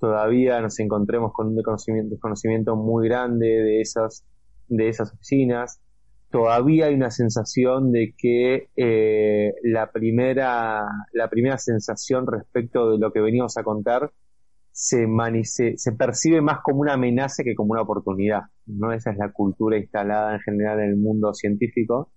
todavía 0.00 0.60
nos 0.60 0.80
encontremos 0.80 1.32
con 1.32 1.48
un 1.48 1.56
desconocimiento, 1.56 2.14
desconocimiento 2.14 2.74
muy 2.74 3.08
grande 3.08 3.46
de 3.46 3.80
esas 3.82 4.24
de 4.70 4.88
esas 4.88 5.12
oficinas. 5.12 5.80
Todavía 6.30 6.86
hay 6.86 6.94
una 6.94 7.10
sensación 7.10 7.92
de 7.92 8.14
que 8.16 8.68
eh, 8.76 9.52
la, 9.64 9.90
primera, 9.90 10.84
la 11.12 11.28
primera 11.28 11.58
sensación 11.58 12.26
respecto 12.26 12.92
de 12.92 12.98
lo 12.98 13.12
que 13.12 13.20
venimos 13.20 13.56
a 13.56 13.64
contar 13.64 14.12
se, 14.72 15.06
se, 15.76 15.92
percibe 15.92 16.40
más 16.40 16.60
como 16.62 16.80
una 16.80 16.94
amenaza 16.94 17.42
que 17.42 17.54
como 17.54 17.72
una 17.72 17.82
oportunidad. 17.82 18.42
¿no? 18.66 18.92
Esa 18.92 19.10
es 19.10 19.18
la 19.18 19.32
cultura 19.32 19.76
instalada 19.76 20.34
en 20.34 20.40
general 20.40 20.80
en 20.80 20.90
el 20.90 20.96
mundo 20.96 21.34
científico. 21.34 22.10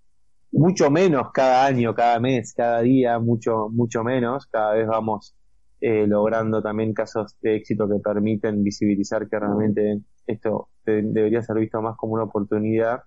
Mucho 0.51 0.91
menos 0.91 1.31
cada 1.33 1.65
año, 1.65 1.95
cada 1.95 2.19
mes, 2.19 2.53
cada 2.55 2.81
día, 2.81 3.19
mucho, 3.19 3.69
mucho 3.69 4.03
menos. 4.03 4.45
Cada 4.47 4.73
vez 4.75 4.87
vamos 4.87 5.35
eh, 5.81 6.07
logrando 6.07 6.61
también 6.61 6.93
casos 6.93 7.35
de 7.41 7.57
éxito 7.57 7.89
que 7.89 7.99
permiten 7.99 8.63
visibilizar 8.63 9.27
que 9.27 9.37
realmente 9.37 9.99
esto 10.25 10.69
debería 10.85 11.41
ser 11.41 11.57
visto 11.57 11.81
más 11.81 11.97
como 11.97 12.13
una 12.13 12.23
oportunidad, 12.23 13.01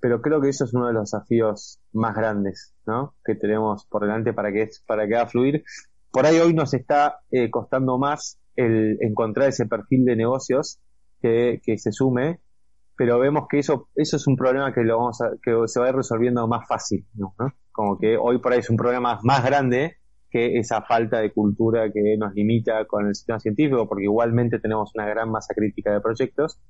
pero 0.00 0.20
creo 0.20 0.40
que 0.40 0.50
eso 0.50 0.64
es 0.64 0.74
uno 0.74 0.88
de 0.88 0.92
los 0.92 1.10
desafíos 1.10 1.80
más 1.92 2.14
grandes, 2.14 2.74
¿no? 2.86 3.14
Que 3.24 3.34
tenemos 3.34 3.86
por 3.86 4.02
delante 4.02 4.32
para 4.32 4.52
que 4.52 4.68
para 4.86 5.08
que 5.08 5.16
haga 5.16 5.26
fluir. 5.26 5.64
Por 6.10 6.26
ahí 6.26 6.38
hoy 6.38 6.54
nos 6.54 6.74
está 6.74 7.20
eh, 7.30 7.50
costando 7.50 7.98
más 7.98 8.37
el 8.58 8.98
encontrar 9.00 9.48
ese 9.48 9.66
perfil 9.66 10.04
de 10.04 10.16
negocios 10.16 10.80
que, 11.22 11.60
se 11.76 11.92
sume, 11.92 12.40
pero 12.96 13.18
vemos 13.18 13.46
que 13.48 13.60
eso 13.60 13.88
eso 13.94 14.16
es 14.16 14.26
un 14.26 14.36
problema 14.36 14.72
que 14.72 14.82
lo 14.82 14.98
vamos 14.98 15.20
a, 15.20 15.30
que 15.42 15.52
se 15.66 15.80
va 15.80 15.86
a 15.86 15.88
ir 15.90 15.94
resolviendo 15.94 16.46
más 16.48 16.66
fácil, 16.68 17.06
¿no? 17.14 17.34
Como 17.70 17.98
que 17.98 18.16
hoy 18.16 18.38
por 18.38 18.52
ahí 18.52 18.58
es 18.58 18.70
un 18.70 18.76
problema 18.76 19.20
más 19.22 19.44
grande 19.44 19.96
que 20.30 20.58
esa 20.58 20.82
falta 20.82 21.20
de 21.20 21.32
cultura 21.32 21.90
que 21.92 22.16
nos 22.18 22.34
limita 22.34 22.84
con 22.86 23.06
el 23.06 23.14
sistema 23.14 23.38
científico, 23.38 23.88
porque 23.88 24.04
igualmente 24.04 24.58
tenemos 24.58 24.90
una 24.94 25.06
gran 25.06 25.30
masa 25.30 25.54
crítica 25.54 25.92
de 25.92 26.00
proyectos, 26.00 26.60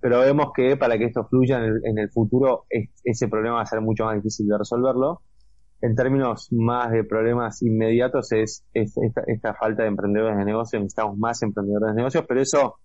pero 0.00 0.20
vemos 0.20 0.52
que 0.54 0.76
para 0.76 0.98
que 0.98 1.06
esto 1.06 1.24
fluya 1.24 1.64
en 1.64 1.98
el, 1.98 2.10
futuro, 2.10 2.66
ese 2.68 3.28
problema 3.28 3.56
va 3.56 3.62
a 3.62 3.66
ser 3.66 3.80
mucho 3.80 4.04
más 4.04 4.16
difícil 4.16 4.46
de 4.48 4.58
resolverlo. 4.58 5.22
En 5.82 5.96
términos 5.96 6.46
más 6.52 6.92
de 6.92 7.02
problemas 7.02 7.60
inmediatos 7.60 8.30
es, 8.30 8.64
esta, 8.72 9.54
falta 9.54 9.82
de 9.82 9.88
emprendedores 9.88 10.38
de 10.38 10.44
negocios, 10.44 10.80
necesitamos 10.80 11.18
más 11.18 11.42
emprendedores 11.42 11.88
de 11.88 11.96
negocios, 11.96 12.24
pero 12.28 12.40
eso 12.40 12.76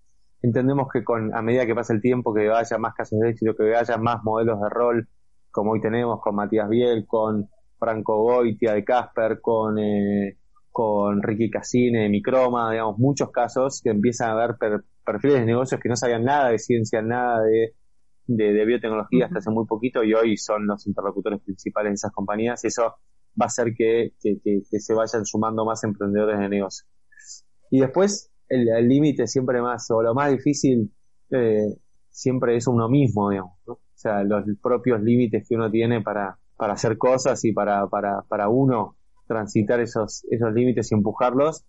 entendemos 0.42 0.88
que 0.92 1.04
con 1.04 1.32
a 1.32 1.40
medida 1.40 1.64
que 1.64 1.76
pasa 1.76 1.94
el 1.94 2.00
tiempo, 2.00 2.34
que 2.34 2.50
haya 2.50 2.76
más 2.76 2.94
casos 2.94 3.20
de 3.20 3.30
éxito, 3.30 3.54
que 3.54 3.76
haya 3.76 3.98
más 3.98 4.24
modelos 4.24 4.60
de 4.60 4.68
rol, 4.68 5.08
como 5.52 5.72
hoy 5.72 5.80
tenemos 5.80 6.20
con 6.20 6.34
Matías 6.34 6.68
Biel, 6.68 7.06
con 7.06 7.48
Franco 7.78 8.18
Goitia 8.18 8.74
de 8.74 8.84
Casper, 8.84 9.40
con, 9.40 9.78
eh, 9.78 10.36
con 10.72 11.22
Ricky 11.22 11.50
Cassine 11.50 12.00
de 12.00 12.08
Microma, 12.08 12.72
digamos, 12.72 12.98
muchos 12.98 13.30
casos 13.30 13.80
que 13.80 13.90
empiezan 13.90 14.30
a 14.30 14.34
ver 14.34 14.56
perfiles 15.04 15.38
de 15.38 15.46
negocios 15.46 15.80
que 15.80 15.88
no 15.88 15.94
sabían 15.94 16.24
nada 16.24 16.50
de 16.50 16.58
ciencia, 16.58 17.00
nada 17.00 17.42
de, 17.42 17.74
de, 18.28 18.64
biotecnología 18.64 19.26
hasta 19.26 19.38
hace 19.38 19.50
muy 19.50 19.66
poquito 19.66 20.04
y 20.04 20.14
hoy 20.14 20.36
son 20.36 20.66
los 20.66 20.86
interlocutores 20.86 21.40
principales 21.40 21.90
de 21.90 21.94
esas 21.94 22.12
compañías 22.12 22.62
y 22.64 22.68
eso 22.68 22.94
va 23.40 23.44
a 23.44 23.46
hacer 23.46 23.74
que, 23.74 24.12
que, 24.20 24.38
que, 24.42 24.80
se 24.80 24.94
vayan 24.94 25.24
sumando 25.24 25.64
más 25.64 25.82
emprendedores 25.84 26.38
de 26.38 26.48
negocio. 26.48 26.86
Y 27.70 27.80
después, 27.80 28.30
el 28.48 28.88
límite 28.88 29.26
siempre 29.26 29.60
más, 29.60 29.90
o 29.90 30.02
lo 30.02 30.14
más 30.14 30.30
difícil, 30.30 30.92
eh, 31.30 31.74
siempre 32.10 32.56
es 32.56 32.66
uno 32.66 32.88
mismo, 32.88 33.30
digamos, 33.30 33.52
O 33.66 33.78
sea, 33.94 34.22
los 34.24 34.44
propios 34.62 35.00
límites 35.02 35.46
que 35.48 35.54
uno 35.54 35.70
tiene 35.70 36.02
para, 36.02 36.38
para 36.56 36.72
hacer 36.74 36.98
cosas 36.98 37.44
y 37.44 37.52
para, 37.52 37.86
para, 37.88 38.22
para 38.22 38.48
uno 38.48 38.96
transitar 39.26 39.80
esos, 39.80 40.24
esos 40.30 40.52
límites 40.52 40.90
y 40.90 40.94
empujarlos. 40.94 41.64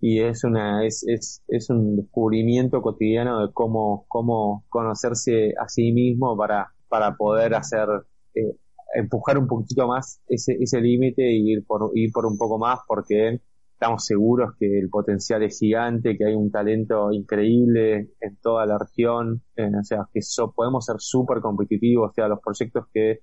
Y 0.00 0.20
es 0.20 0.44
una, 0.44 0.84
es, 0.86 1.04
es, 1.06 1.42
es 1.48 1.70
un 1.70 1.96
descubrimiento 1.96 2.82
cotidiano 2.82 3.46
de 3.46 3.52
cómo, 3.52 4.04
cómo 4.08 4.64
conocerse 4.68 5.54
a 5.58 5.68
sí 5.68 5.92
mismo 5.92 6.36
para, 6.36 6.72
para 6.88 7.16
poder 7.16 7.54
hacer, 7.54 7.88
eh, 8.34 8.56
empujar 8.94 9.38
un 9.38 9.46
poquito 9.46 9.86
más 9.86 10.20
ese, 10.28 10.56
ese 10.60 10.80
límite 10.80 11.22
y 11.22 11.52
ir 11.52 11.64
por, 11.66 11.90
ir 11.94 12.12
por 12.12 12.26
un 12.26 12.36
poco 12.36 12.58
más 12.58 12.80
porque 12.86 13.40
estamos 13.74 14.06
seguros 14.06 14.54
que 14.58 14.78
el 14.78 14.88
potencial 14.88 15.42
es 15.42 15.58
gigante, 15.58 16.16
que 16.16 16.24
hay 16.24 16.34
un 16.34 16.50
talento 16.50 17.12
increíble 17.12 18.12
en 18.20 18.36
toda 18.40 18.64
la 18.66 18.78
región, 18.78 19.42
eh, 19.56 19.68
o 19.78 19.84
sea, 19.84 20.08
que 20.12 20.20
podemos 20.54 20.86
ser 20.86 20.96
súper 20.98 21.40
competitivos, 21.40 22.10
o 22.10 22.14
sea, 22.14 22.28
los 22.28 22.40
proyectos 22.40 22.86
que, 22.92 23.20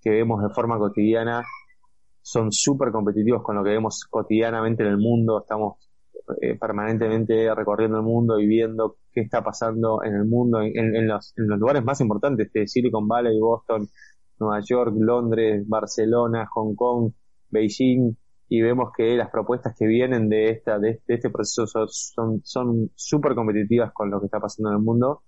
que 0.00 0.10
vemos 0.10 0.42
de 0.42 0.50
forma 0.50 0.78
cotidiana 0.78 1.44
son 2.22 2.52
súper 2.52 2.92
competitivos 2.92 3.42
con 3.42 3.56
lo 3.56 3.64
que 3.64 3.70
vemos 3.70 4.06
cotidianamente 4.08 4.82
en 4.82 4.90
el 4.90 4.98
mundo, 4.98 5.40
estamos 5.40 5.87
eh, 6.40 6.58
permanentemente 6.58 7.54
recorriendo 7.54 7.98
el 7.98 8.04
mundo 8.04 8.38
y 8.38 8.46
viendo 8.46 8.96
qué 9.12 9.20
está 9.20 9.42
pasando 9.42 10.02
en 10.04 10.14
el 10.14 10.24
mundo, 10.24 10.60
en, 10.62 11.08
los, 11.08 11.32
en 11.36 11.48
los 11.48 11.58
lugares 11.58 11.84
más 11.84 12.00
importantes 12.00 12.50
de 12.52 12.66
Silicon 12.66 13.08
Valley, 13.08 13.38
Boston, 13.38 13.86
Nueva 14.38 14.60
York, 14.60 14.94
Londres, 14.98 15.64
Barcelona, 15.66 16.48
Hong 16.54 16.74
Kong, 16.74 17.12
Beijing, 17.50 18.16
y 18.48 18.62
vemos 18.62 18.90
que 18.96 19.16
las 19.16 19.30
propuestas 19.30 19.74
que 19.78 19.86
vienen 19.86 20.28
de 20.28 20.50
esta 20.50 20.78
de, 20.78 21.02
este 21.06 21.30
proceso 21.30 21.86
son 21.86 22.40
son 22.44 22.90
súper 22.94 23.34
competitivas 23.34 23.92
con 23.92 24.10
lo 24.10 24.20
que 24.20 24.26
está 24.26 24.40
pasando 24.40 24.70
en 24.70 24.76
el 24.76 24.82
mundo. 24.82 25.22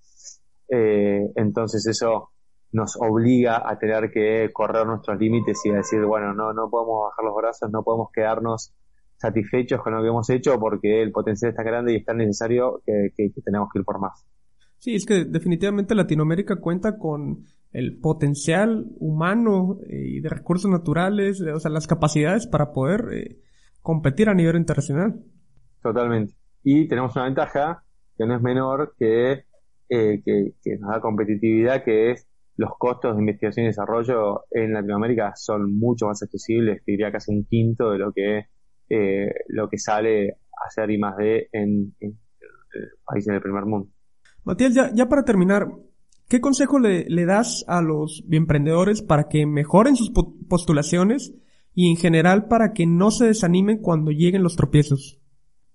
Eh, 0.69 1.31
entonces 1.35 1.87
eso 1.87 2.31
nos 2.73 2.97
obliga 2.97 3.69
a 3.69 3.79
tener 3.79 4.11
que 4.11 4.51
correr 4.53 4.87
nuestros 4.87 5.19
límites 5.19 5.61
y 5.65 5.71
a 5.71 5.77
decir 5.77 6.05
bueno 6.05 6.33
no 6.33 6.53
no 6.53 6.71
podemos 6.71 7.11
bajar 7.11 7.25
los 7.25 7.35
brazos 7.35 7.71
no 7.73 7.83
podemos 7.83 8.11
quedarnos 8.13 8.73
satisfechos 9.21 9.83
con 9.83 9.95
lo 9.95 10.03
que 10.03 10.09
hemos 10.09 10.31
hecho 10.31 10.59
porque 10.59 11.03
el 11.03 11.13
potencial 11.13 11.51
está 11.51 11.63
grande 11.63 11.93
y 11.93 11.97
es 11.97 12.05
tan 12.05 12.17
necesario 12.17 12.81
que, 12.87 13.13
que 13.15 13.43
tenemos 13.43 13.69
que 13.73 13.81
ir 13.81 13.85
por 13.85 14.01
más 14.01 14.27
sí 14.81 14.95
es 14.95 15.07
que 15.07 15.25
definitivamente 15.25 15.95
Latinoamérica 15.95 16.57
cuenta 16.57 16.99
con 16.99 17.45
el 17.73 17.99
potencial 18.01 18.87
humano 18.99 19.79
eh, 19.89 20.17
y 20.17 20.21
de 20.21 20.29
recursos 20.29 20.71
naturales, 20.71 21.41
o 21.41 21.61
sea, 21.61 21.71
las 21.71 21.87
capacidades 21.87 22.49
para 22.49 22.73
poder 22.73 23.05
eh, 23.13 23.39
competir 23.81 24.29
a 24.29 24.35
nivel 24.35 24.57
internacional. 24.57 25.23
Totalmente. 25.83 26.35
Y 26.65 26.89
tenemos 26.89 27.15
una 27.15 27.27
ventaja 27.27 27.85
que 28.17 28.27
no 28.27 28.35
es 28.35 28.43
menor 28.43 28.95
que, 28.99 29.45
eh, 29.89 30.23
que, 30.25 30.55
que, 30.63 30.79
nos 30.79 30.91
da 30.91 31.01
competitividad, 31.01 31.85
que 31.85 32.11
es 32.11 32.27
los 32.57 32.71
costos 32.77 33.15
de 33.15 33.23
investigación 33.23 33.65
y 33.65 33.69
desarrollo 33.69 34.43
en 34.51 34.75
Latinoamérica 34.75 35.33
son 35.37 35.79
mucho 35.79 36.07
más 36.07 36.23
accesibles, 36.23 36.83
diría 36.85 37.13
casi 37.13 37.33
un 37.33 37.45
quinto 37.45 37.91
de 37.91 37.99
lo 37.99 38.13
que 38.13 38.47
lo 39.49 39.69
que 39.69 39.79
sale 39.79 40.31
a 40.31 40.67
hacer 40.67 40.91
I 40.91 40.99
más 40.99 41.17
D 41.17 41.49
en, 41.53 41.95
en, 42.01 42.19
países 43.05 43.33
del 43.33 43.43
primer 43.43 43.65
mundo. 43.65 43.89
Matías, 44.45 44.75
ya, 44.75 44.91
ya 44.95 45.09
para 45.09 45.25
terminar, 45.25 45.69
¿Qué 46.31 46.41
consejo 46.41 46.79
le, 46.79 47.27
das 47.27 47.65
a 47.67 47.83
los 47.83 48.23
emprendedores 48.31 49.03
para 49.03 49.25
que 49.25 49.47
mejoren 49.47 49.97
sus 49.97 50.13
postulaciones 50.49 51.35
y 51.75 51.91
en 51.91 51.97
general 51.97 52.47
para 52.47 52.73
que 52.73 52.87
no 52.87 53.11
se 53.11 53.27
desanimen 53.27 53.79
cuando 53.79 54.13
lleguen 54.13 54.45
los 54.45 54.55
tropiezos? 54.55 55.21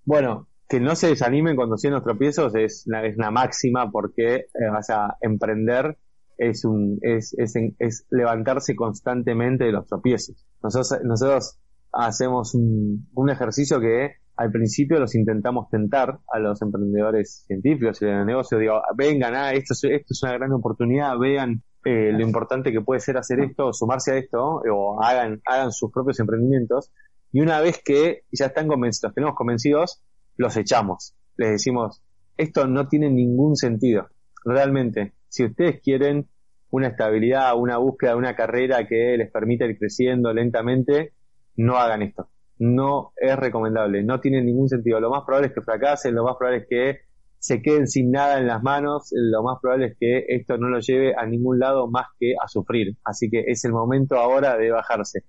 Bueno, 0.06 0.48
que 0.66 0.80
no 0.80 0.96
se 0.96 1.08
desanimen 1.08 1.56
cuando 1.56 1.76
lleguen 1.76 1.92
los 1.92 2.04
tropiezos 2.04 2.54
es 2.54 2.86
una, 2.86 3.30
máxima 3.30 3.90
porque 3.90 4.34
eh, 4.34 4.46
vas 4.72 4.88
a 4.88 5.18
emprender 5.20 5.98
es 6.38 6.64
un 6.64 7.00
es, 7.02 7.34
es, 7.36 7.54
es, 7.78 8.06
levantarse 8.10 8.74
constantemente 8.74 9.64
de 9.64 9.72
los 9.72 9.86
tropiezos. 9.86 10.46
Nosotros, 10.62 11.02
nosotros 11.04 11.58
hacemos 11.96 12.54
un, 12.54 13.08
un 13.14 13.30
ejercicio 13.30 13.80
que 13.80 14.16
al 14.36 14.50
principio 14.50 14.98
los 14.98 15.14
intentamos 15.14 15.68
tentar 15.70 16.18
a 16.30 16.38
los 16.38 16.60
emprendedores 16.60 17.44
científicos 17.46 18.02
y 18.02 18.06
de 18.06 18.24
negocio, 18.24 18.58
digo, 18.58 18.82
vengan, 18.96 19.34
ah, 19.34 19.52
esto 19.52 19.72
es, 19.72 19.84
esto 19.84 20.06
es 20.10 20.22
una 20.22 20.34
gran 20.34 20.52
oportunidad, 20.52 21.18
vean 21.18 21.62
eh, 21.84 22.12
lo 22.12 22.20
importante 22.20 22.70
que 22.70 22.82
puede 22.82 23.00
ser 23.00 23.16
hacer 23.16 23.40
esto, 23.40 23.72
sumarse 23.72 24.12
a 24.12 24.16
esto, 24.18 24.60
o 24.70 25.02
hagan, 25.02 25.40
hagan 25.46 25.72
sus 25.72 25.90
propios 25.90 26.20
emprendimientos, 26.20 26.92
y 27.32 27.40
una 27.40 27.60
vez 27.60 27.80
que 27.82 28.22
ya 28.30 28.46
están 28.46 28.68
convencidos, 28.68 29.04
los 29.04 29.14
tenemos 29.14 29.34
convencidos, 29.36 30.02
los 30.36 30.56
echamos. 30.56 31.14
Les 31.36 31.52
decimos, 31.52 32.02
esto 32.36 32.66
no 32.66 32.88
tiene 32.88 33.10
ningún 33.10 33.56
sentido. 33.56 34.08
Realmente, 34.44 35.14
si 35.28 35.44
ustedes 35.44 35.80
quieren 35.80 36.28
una 36.70 36.88
estabilidad, 36.88 37.56
una 37.58 37.78
búsqueda, 37.78 38.16
una 38.16 38.36
carrera 38.36 38.86
que 38.86 39.16
les 39.16 39.30
permita 39.30 39.64
ir 39.64 39.78
creciendo 39.78 40.32
lentamente, 40.32 41.12
no 41.56 41.76
hagan 41.76 42.02
esto 42.02 42.28
no 42.58 43.12
es 43.16 43.36
recomendable, 43.36 44.02
no 44.02 44.20
tiene 44.20 44.42
ningún 44.42 44.68
sentido. 44.68 45.00
Lo 45.00 45.10
más 45.10 45.24
probable 45.24 45.48
es 45.48 45.54
que 45.54 45.62
fracasen, 45.62 46.14
lo 46.14 46.24
más 46.24 46.36
probable 46.38 46.62
es 46.62 46.66
que 46.68 47.00
se 47.38 47.60
queden 47.60 47.86
sin 47.86 48.10
nada 48.10 48.38
en 48.38 48.46
las 48.46 48.62
manos, 48.62 49.10
lo 49.12 49.42
más 49.42 49.58
probable 49.60 49.86
es 49.86 49.96
que 50.00 50.24
esto 50.28 50.56
no 50.56 50.68
lo 50.68 50.80
lleve 50.80 51.14
a 51.16 51.26
ningún 51.26 51.58
lado 51.58 51.88
más 51.88 52.06
que 52.18 52.34
a 52.42 52.48
sufrir. 52.48 52.96
Así 53.04 53.30
que 53.30 53.44
es 53.46 53.64
el 53.64 53.72
momento 53.72 54.16
ahora 54.16 54.56
de 54.56 54.70
bajarse. 54.70 55.24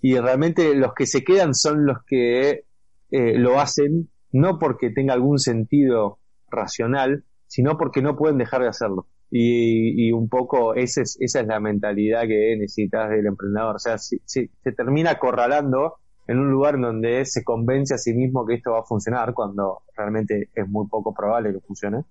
Y 0.00 0.18
realmente 0.18 0.74
los 0.74 0.94
que 0.94 1.06
se 1.06 1.24
quedan 1.24 1.54
son 1.54 1.84
los 1.84 1.98
que 2.06 2.64
eh, 3.10 3.38
lo 3.38 3.60
hacen 3.60 4.08
no 4.30 4.58
porque 4.58 4.90
tenga 4.90 5.12
algún 5.12 5.38
sentido 5.38 6.20
racional, 6.48 7.24
sino 7.46 7.76
porque 7.76 8.02
no 8.02 8.16
pueden 8.16 8.38
dejar 8.38 8.62
de 8.62 8.68
hacerlo. 8.68 9.08
Y, 9.34 10.12
un 10.12 10.28
poco 10.28 10.74
esa 10.74 11.00
es, 11.00 11.16
esa 11.18 11.40
es 11.40 11.46
la 11.46 11.58
mentalidad 11.58 12.22
que 12.26 12.54
necesitas 12.58 13.08
del 13.08 13.26
emprendedor. 13.26 13.76
O 13.76 13.78
sea, 13.78 13.96
si, 13.96 14.20
se 14.26 14.72
termina 14.76 15.12
acorralando 15.12 15.96
en 16.26 16.38
un 16.38 16.50
lugar 16.50 16.78
donde 16.78 17.24
se 17.24 17.42
convence 17.42 17.94
a 17.94 17.98
sí 17.98 18.12
mismo 18.12 18.46
que 18.46 18.54
esto 18.54 18.72
va 18.72 18.80
a 18.80 18.84
funcionar 18.84 19.32
cuando 19.32 19.82
realmente 19.96 20.50
es 20.54 20.68
muy 20.68 20.86
poco 20.86 21.14
probable 21.14 21.52
que 21.52 21.60
funcione. 21.60 22.04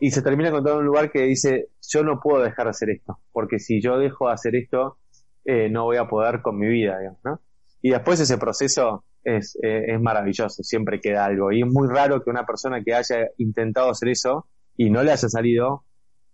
Y 0.00 0.10
se 0.10 0.22
termina 0.22 0.48
encontrando 0.48 0.80
un 0.80 0.86
lugar 0.86 1.10
que 1.10 1.22
dice, 1.22 1.68
yo 1.88 2.02
no 2.02 2.18
puedo 2.20 2.42
dejar 2.42 2.64
de 2.64 2.70
hacer 2.70 2.90
esto, 2.90 3.18
porque 3.32 3.58
si 3.58 3.80
yo 3.80 3.98
dejo 3.98 4.28
de 4.28 4.32
hacer 4.32 4.56
esto, 4.56 4.96
eh, 5.44 5.68
no 5.68 5.84
voy 5.84 5.98
a 5.98 6.08
poder 6.08 6.40
con 6.40 6.58
mi 6.58 6.68
vida, 6.68 6.98
¿no? 7.22 7.40
Y 7.82 7.90
después 7.90 8.18
ese 8.18 8.38
proceso 8.38 9.04
es, 9.22 9.56
eh, 9.62 9.92
es 9.92 10.00
maravilloso, 10.00 10.62
siempre 10.62 11.00
queda 11.00 11.26
algo. 11.26 11.52
Y 11.52 11.60
es 11.60 11.68
muy 11.68 11.86
raro 11.88 12.22
que 12.22 12.30
una 12.30 12.46
persona 12.46 12.82
que 12.82 12.94
haya 12.94 13.28
intentado 13.38 13.90
hacer 13.90 14.08
eso 14.08 14.46
y 14.76 14.90
no 14.90 15.02
le 15.02 15.12
haya 15.12 15.28
salido, 15.28 15.84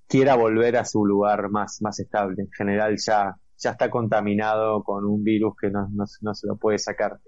quiera 0.09 0.35
volver 0.35 0.77
a 0.77 0.85
su 0.85 1.05
lugar 1.05 1.51
más, 1.51 1.79
más 1.83 2.01
estable. 2.01 2.43
En 2.43 2.51
general 2.51 2.97
ya 2.97 3.37
ya 3.59 3.71
está 3.71 3.91
contaminado 3.91 4.83
con 4.85 5.05
un 5.05 5.25
virus 5.25 5.55
que 5.61 5.71
no, 5.71 5.89
no, 5.91 6.35
se 6.35 6.47
lo 6.47 6.57
puede 6.57 6.79
sacar. 6.79 7.19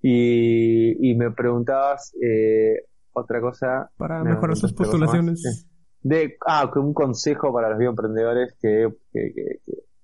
Y, 0.00 1.10
y 1.10 1.14
me 1.16 1.32
preguntabas 1.32 2.14
eh, 2.22 2.84
otra 3.12 3.40
cosa. 3.40 3.90
Para 3.96 4.22
mejorar 4.22 4.56
sus 4.56 4.72
postulaciones. 4.72 5.66
De, 6.00 6.36
ah, 6.46 6.70
un 6.76 6.94
consejo 6.94 7.52
para 7.52 7.70
los 7.70 7.78
bioemprendedores 7.78 8.56
que, 8.62 8.88
que, 9.12 9.32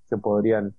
que, 0.08 0.16
podrían, 0.16 0.74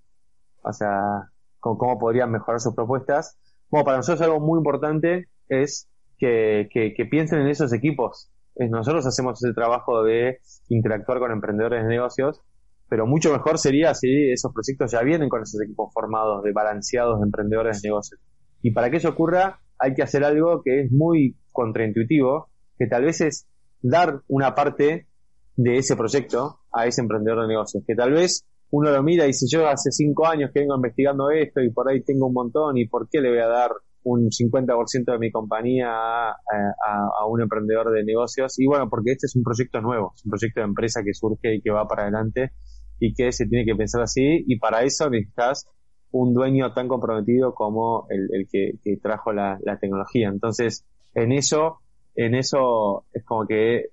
o 0.61 0.73
sea, 0.73 1.29
cómo, 1.59 1.97
podrían 1.97 2.31
mejorar 2.31 2.59
sus 2.59 2.75
propuestas. 2.75 3.37
Bueno, 3.69 3.85
para 3.85 3.97
nosotros 3.97 4.21
algo 4.21 4.41
muy 4.41 4.57
importante 4.57 5.29
es 5.47 5.87
que, 6.17 6.67
que, 6.69 7.05
piensen 7.05 7.39
en 7.39 7.47
esos 7.47 7.71
equipos. 7.71 8.29
Nosotros 8.57 9.05
hacemos 9.05 9.43
ese 9.43 9.53
trabajo 9.53 10.03
de 10.03 10.39
interactuar 10.69 11.19
con 11.19 11.31
emprendedores 11.31 11.83
de 11.83 11.89
negocios 11.89 12.41
pero 12.87 13.07
mucho 13.07 13.31
mejor 13.31 13.57
sería 13.57 13.93
si 13.93 14.31
esos 14.31 14.53
proyectos 14.53 14.91
ya 14.91 15.01
vienen 15.01 15.29
con 15.29 15.41
esos 15.41 15.59
equipos 15.61 15.91
formados, 15.93 16.43
de 16.43 16.51
balanceados 16.51 17.19
de 17.19 17.25
emprendedores 17.25 17.81
de 17.81 17.89
negocios. 17.89 18.19
Y 18.61 18.71
para 18.71 18.89
que 18.89 18.97
eso 18.97 19.09
ocurra, 19.09 19.59
hay 19.79 19.93
que 19.93 20.03
hacer 20.03 20.23
algo 20.23 20.61
que 20.63 20.81
es 20.81 20.91
muy 20.91 21.35
contraintuitivo, 21.51 22.49
que 22.77 22.87
tal 22.87 23.05
vez 23.05 23.21
es 23.21 23.47
dar 23.81 24.21
una 24.27 24.53
parte 24.55 25.07
de 25.55 25.77
ese 25.77 25.95
proyecto 25.95 26.59
a 26.71 26.85
ese 26.85 27.01
emprendedor 27.01 27.41
de 27.41 27.47
negocios, 27.47 27.83
que 27.85 27.95
tal 27.95 28.11
vez 28.11 28.45
uno 28.71 28.91
lo 28.91 29.03
mira 29.03 29.23
y 29.23 29.27
dice 29.27 29.45
yo 29.49 29.67
hace 29.67 29.91
cinco 29.91 30.27
años 30.27 30.51
que 30.53 30.59
vengo 30.59 30.75
investigando 30.75 31.29
esto 31.29 31.61
y 31.61 31.71
por 31.71 31.89
ahí 31.89 32.03
tengo 32.03 32.27
un 32.27 32.33
montón 32.33 32.77
y 32.77 32.87
por 32.87 33.07
qué 33.09 33.21
le 33.21 33.29
voy 33.29 33.39
a 33.39 33.47
dar 33.47 33.71
un 34.05 34.29
50% 34.29 35.11
de 35.11 35.19
mi 35.19 35.31
compañía 35.31 35.89
a, 35.89 36.31
a, 36.31 37.25
un 37.27 37.41
emprendedor 37.41 37.91
de 37.91 38.03
negocios. 38.03 38.57
Y 38.59 38.67
bueno, 38.67 38.87
porque 38.89 39.11
este 39.11 39.25
es 39.25 39.35
un 39.35 39.43
proyecto 39.43 39.81
nuevo, 39.81 40.13
es 40.15 40.23
un 40.25 40.29
proyecto 40.29 40.61
de 40.61 40.67
empresa 40.67 41.01
que 41.03 41.13
surge 41.13 41.55
y 41.55 41.61
que 41.61 41.71
va 41.71 41.87
para 41.87 42.03
adelante 42.03 42.51
y 42.99 43.13
que 43.13 43.31
se 43.31 43.47
tiene 43.47 43.65
que 43.65 43.75
pensar 43.75 44.03
así. 44.03 44.43
Y 44.47 44.59
para 44.59 44.83
eso 44.83 45.09
necesitas 45.09 45.67
un 46.11 46.33
dueño 46.33 46.71
tan 46.73 46.87
comprometido 46.87 47.55
como 47.55 48.05
el, 48.09 48.29
el 48.31 48.47
que, 48.49 48.73
que, 48.83 48.97
trajo 48.97 49.33
la, 49.33 49.57
la, 49.63 49.79
tecnología. 49.79 50.29
Entonces, 50.29 50.85
en 51.15 51.31
eso, 51.31 51.79
en 52.15 52.35
eso 52.35 53.05
es 53.11 53.25
como 53.25 53.47
que, 53.47 53.87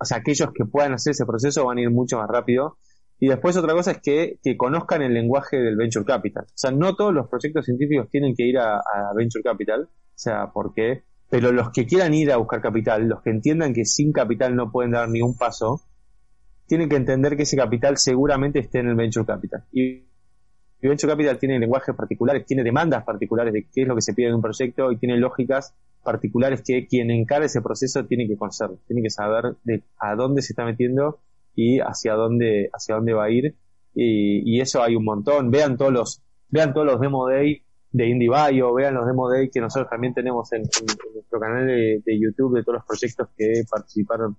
o 0.00 0.04
sea, 0.04 0.18
aquellos 0.18 0.48
que 0.54 0.64
puedan 0.64 0.94
hacer 0.94 1.10
ese 1.10 1.26
proceso 1.26 1.66
van 1.66 1.76
a 1.76 1.82
ir 1.82 1.90
mucho 1.90 2.16
más 2.16 2.28
rápido. 2.28 2.78
Y 3.20 3.28
después 3.28 3.56
otra 3.56 3.72
cosa 3.72 3.92
es 3.92 3.98
que, 4.00 4.38
que 4.42 4.56
conozcan 4.56 5.02
el 5.02 5.14
lenguaje 5.14 5.56
del 5.58 5.76
venture 5.76 6.04
capital. 6.04 6.44
O 6.44 6.52
sea, 6.54 6.70
no 6.70 6.94
todos 6.94 7.12
los 7.12 7.28
proyectos 7.28 7.64
científicos 7.64 8.08
tienen 8.10 8.34
que 8.36 8.44
ir 8.44 8.58
a, 8.58 8.76
a 8.76 9.12
venture 9.14 9.42
capital. 9.42 9.82
O 9.82 10.20
sea, 10.20 10.50
porque, 10.52 11.02
pero 11.28 11.52
los 11.52 11.70
que 11.70 11.86
quieran 11.86 12.14
ir 12.14 12.30
a 12.30 12.36
buscar 12.36 12.60
capital, 12.60 13.08
los 13.08 13.22
que 13.22 13.30
entiendan 13.30 13.74
que 13.74 13.84
sin 13.84 14.12
capital 14.12 14.54
no 14.54 14.70
pueden 14.70 14.92
dar 14.92 15.08
ni 15.08 15.20
un 15.20 15.36
paso, 15.36 15.82
tienen 16.66 16.88
que 16.88 16.96
entender 16.96 17.36
que 17.36 17.42
ese 17.42 17.56
capital 17.56 17.96
seguramente 17.96 18.60
esté 18.60 18.80
en 18.80 18.88
el 18.88 18.94
venture 18.94 19.26
capital. 19.26 19.64
Y 19.72 20.08
Venture 20.80 21.12
Capital 21.12 21.38
tiene 21.38 21.58
lenguajes 21.58 21.94
particulares, 21.94 22.46
tiene 22.46 22.62
demandas 22.62 23.02
particulares 23.04 23.52
de 23.52 23.66
qué 23.72 23.82
es 23.82 23.88
lo 23.88 23.96
que 23.96 24.02
se 24.02 24.14
pide 24.14 24.28
en 24.28 24.34
un 24.34 24.42
proyecto 24.42 24.92
y 24.92 24.96
tiene 24.96 25.16
lógicas 25.16 25.74
particulares 26.04 26.62
que 26.64 26.86
quien 26.86 27.10
encara 27.10 27.46
ese 27.46 27.60
proceso 27.60 28.06
tiene 28.06 28.28
que 28.28 28.36
conocer, 28.36 28.70
tiene 28.86 29.02
que 29.02 29.10
saber 29.10 29.56
de 29.64 29.82
a 29.98 30.14
dónde 30.14 30.42
se 30.42 30.52
está 30.52 30.64
metiendo 30.64 31.18
y 31.58 31.80
hacia 31.80 32.14
dónde, 32.14 32.70
hacia 32.72 32.94
dónde 32.94 33.14
va 33.14 33.24
a 33.24 33.30
ir. 33.30 33.56
Y, 33.92 34.60
eso 34.60 34.80
hay 34.80 34.94
un 34.94 35.04
montón. 35.04 35.50
Vean 35.50 35.76
todos 35.76 35.92
los, 35.92 36.22
vean 36.48 36.72
todos 36.72 36.86
los 36.86 37.00
demo 37.00 37.26
day 37.26 37.64
de 37.90 38.06
IndieBio, 38.06 38.72
vean 38.74 38.94
los 38.94 39.04
demo 39.04 39.28
day 39.28 39.50
que 39.50 39.60
nosotros 39.60 39.90
también 39.90 40.14
tenemos 40.14 40.52
en, 40.52 40.62
nuestro 40.62 41.40
canal 41.40 41.66
de, 41.66 42.20
YouTube 42.20 42.54
de 42.54 42.62
todos 42.62 42.76
los 42.76 42.86
proyectos 42.86 43.28
que 43.36 43.64
participaron 43.68 44.36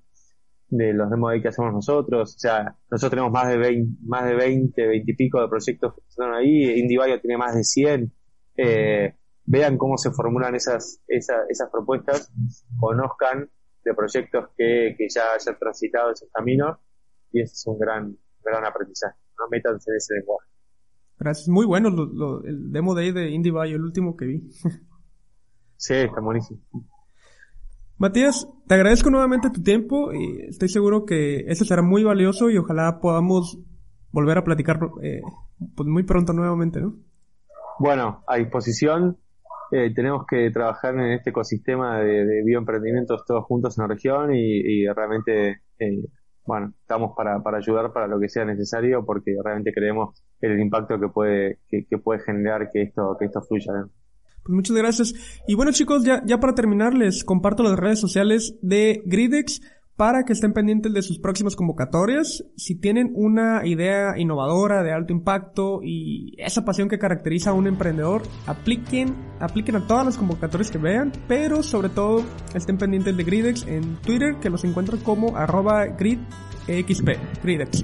de 0.70 0.94
los 0.94 1.10
demos 1.10 1.34
que 1.42 1.50
hacemos 1.50 1.74
nosotros. 1.74 2.36
O 2.38 2.40
sea, 2.40 2.74
nosotros 2.90 3.10
tenemos 3.10 3.34
más 3.34 3.50
de 3.50 3.58
20, 3.58 3.98
más 4.06 4.26
de 4.26 4.36
20, 4.36 4.88
20 4.88 5.12
y 5.12 5.16
pico 5.16 5.42
de 5.42 5.50
proyectos 5.50 5.96
que 5.96 6.02
están 6.08 6.34
ahí. 6.34 6.80
IndieBio 6.80 7.20
tiene 7.20 7.38
más 7.38 7.54
de 7.54 7.66
100. 7.66 8.14
Eh, 8.56 9.14
vean 9.44 9.78
cómo 9.78 9.98
se 9.98 10.12
formulan 10.12 10.56
esas, 10.56 11.02
esas, 11.06 11.50
esas 11.50 11.70
propuestas, 11.70 12.32
conozcan 12.80 13.50
de 13.84 13.94
proyectos 13.94 14.52
que, 14.56 14.96
que 14.98 15.08
ya 15.14 15.34
hayan 15.38 15.60
transitado 15.60 16.12
esos 16.12 16.30
caminos 16.32 16.78
y 17.32 17.42
ese 17.42 17.54
es 17.54 17.68
un 17.68 17.80
gran, 17.80 18.18
gran 18.44 18.66
aprendizaje. 18.66 19.16
No 19.38 19.46
métanse 19.50 19.92
en 19.92 19.98
ese 19.98 20.14
lenguaje. 20.16 20.48
Gracias. 21.18 21.48
Muy 21.50 21.66
bueno 21.66 21.90
el 21.90 22.72
demo 22.72 22.96
day 22.96 23.12
de 23.12 23.30
IndieBio, 23.30 23.76
el 23.76 23.84
último 23.84 24.16
que 24.16 24.26
vi. 24.26 24.50
sí, 25.78 25.94
está 25.94 26.22
buenísimo. 26.22 26.62
Matías, 27.98 28.48
te 28.66 28.76
agradezco 28.76 29.10
nuevamente 29.10 29.50
tu 29.50 29.62
tiempo 29.62 30.14
y 30.14 30.46
estoy 30.48 30.70
seguro 30.70 31.06
que 31.06 31.42
eso 31.48 31.66
será 31.66 31.82
muy 31.82 32.04
valioso 32.04 32.50
y 32.50 32.58
ojalá 32.58 33.02
podamos 33.02 33.60
volver 34.14 34.38
a 34.38 34.44
platicar 34.46 34.80
eh, 35.04 35.22
pues 35.76 35.88
muy 35.88 36.04
pronto 36.04 36.32
nuevamente, 36.32 36.80
¿no? 36.80 36.96
Bueno, 37.78 38.24
a 38.26 38.38
disposición. 38.38 39.18
Eh, 39.72 39.94
tenemos 39.94 40.26
que 40.28 40.50
trabajar 40.50 40.96
en 40.96 41.12
este 41.12 41.30
ecosistema 41.30 42.00
de, 42.00 42.42
bioemprendimientos 42.44 43.24
todos 43.26 43.46
juntos 43.46 43.78
en 43.78 43.84
la 43.84 43.88
región 43.90 44.34
y, 44.34 44.88
realmente, 44.88 45.62
eh, 45.78 46.06
bueno, 46.50 46.74
estamos 46.82 47.12
para, 47.16 47.44
para 47.44 47.60
ayudar 47.60 47.94
para 47.94 48.08
lo 48.08 48.20
que 48.20 48.28
sea 48.28 48.44
necesario 48.44 49.06
porque 49.06 49.36
realmente 49.44 49.72
creemos 49.72 50.20
en 50.42 50.52
el 50.54 50.60
impacto 50.60 51.00
que 51.00 51.08
puede, 51.08 51.60
que, 51.70 51.98
puede 52.00 52.22
generar 52.22 52.72
que 52.74 52.82
esto, 52.82 53.16
que 53.20 53.26
esto 53.26 53.40
fluya. 53.44 53.86
Pues 54.44 54.56
muchas 54.56 54.76
gracias. 54.76 55.42
Y 55.48 55.54
bueno 55.54 55.72
chicos, 55.72 56.04
ya, 56.04 56.24
ya 56.26 56.40
para 56.40 56.56
terminar 56.56 56.96
les 56.96 57.24
comparto 57.24 57.62
las 57.62 57.78
redes 57.78 58.00
sociales 58.00 58.58
de 58.64 59.04
Gridex 59.06 59.62
para 60.00 60.24
que 60.24 60.32
estén 60.32 60.54
pendientes 60.54 60.94
de 60.94 61.02
sus 61.02 61.20
próximas 61.20 61.58
convocatorias. 61.58 62.46
Si 62.56 62.76
tienen 62.76 63.12
una 63.16 63.68
idea 63.68 64.18
innovadora 64.18 64.82
de 64.82 64.94
alto 64.94 65.12
impacto 65.12 65.82
y 65.84 66.36
esa 66.38 66.64
pasión 66.64 66.88
que 66.88 66.98
caracteriza 66.98 67.50
a 67.50 67.54
un 67.54 67.68
emprendedor, 67.68 68.22
apliquen, 68.48 69.14
apliquen 69.42 69.76
a 69.76 69.88
todas 69.88 70.06
las 70.06 70.18
convocatorias 70.18 70.72
que 70.72 70.78
vean, 70.78 71.12
pero 71.28 71.64
sobre 71.64 71.90
todo 71.90 72.24
estén 72.56 72.78
pendientes 72.78 73.18
de 73.18 73.24
Gridex 73.26 73.68
en 73.68 73.98
Twitter, 73.98 74.38
que 74.42 74.50
los 74.50 74.64
encuentran 74.64 75.02
como 75.02 75.36
arroba 75.36 75.88
gridxp, 75.88 77.10
Gridex 77.44 77.84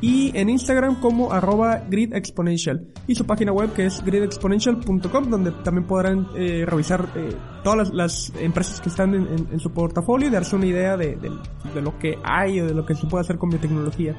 y 0.00 0.36
en 0.36 0.50
Instagram 0.50 1.00
como 1.00 1.32
arroba 1.32 1.84
gridexponential 1.88 2.86
y 3.06 3.14
su 3.14 3.24
página 3.24 3.52
web 3.52 3.72
que 3.72 3.86
es 3.86 4.04
gridexponential.com 4.04 5.30
donde 5.30 5.52
también 5.64 5.86
podrán 5.86 6.28
eh, 6.36 6.64
revisar 6.66 7.08
eh, 7.14 7.34
todas 7.64 7.92
las, 7.92 8.32
empresas 8.40 8.80
que 8.80 8.88
están 8.88 9.14
en, 9.14 9.58
su 9.60 9.70
portafolio 9.72 10.28
y 10.28 10.30
darse 10.30 10.54
una 10.54 10.66
idea 10.66 10.96
de, 10.96 11.16
de, 11.16 11.82
lo 11.82 11.98
que 11.98 12.18
hay 12.22 12.60
o 12.60 12.66
de 12.66 12.74
lo 12.74 12.84
que 12.84 12.94
se 12.94 13.06
puede 13.06 13.22
hacer 13.22 13.38
con 13.38 13.50
biotecnología. 13.50 14.14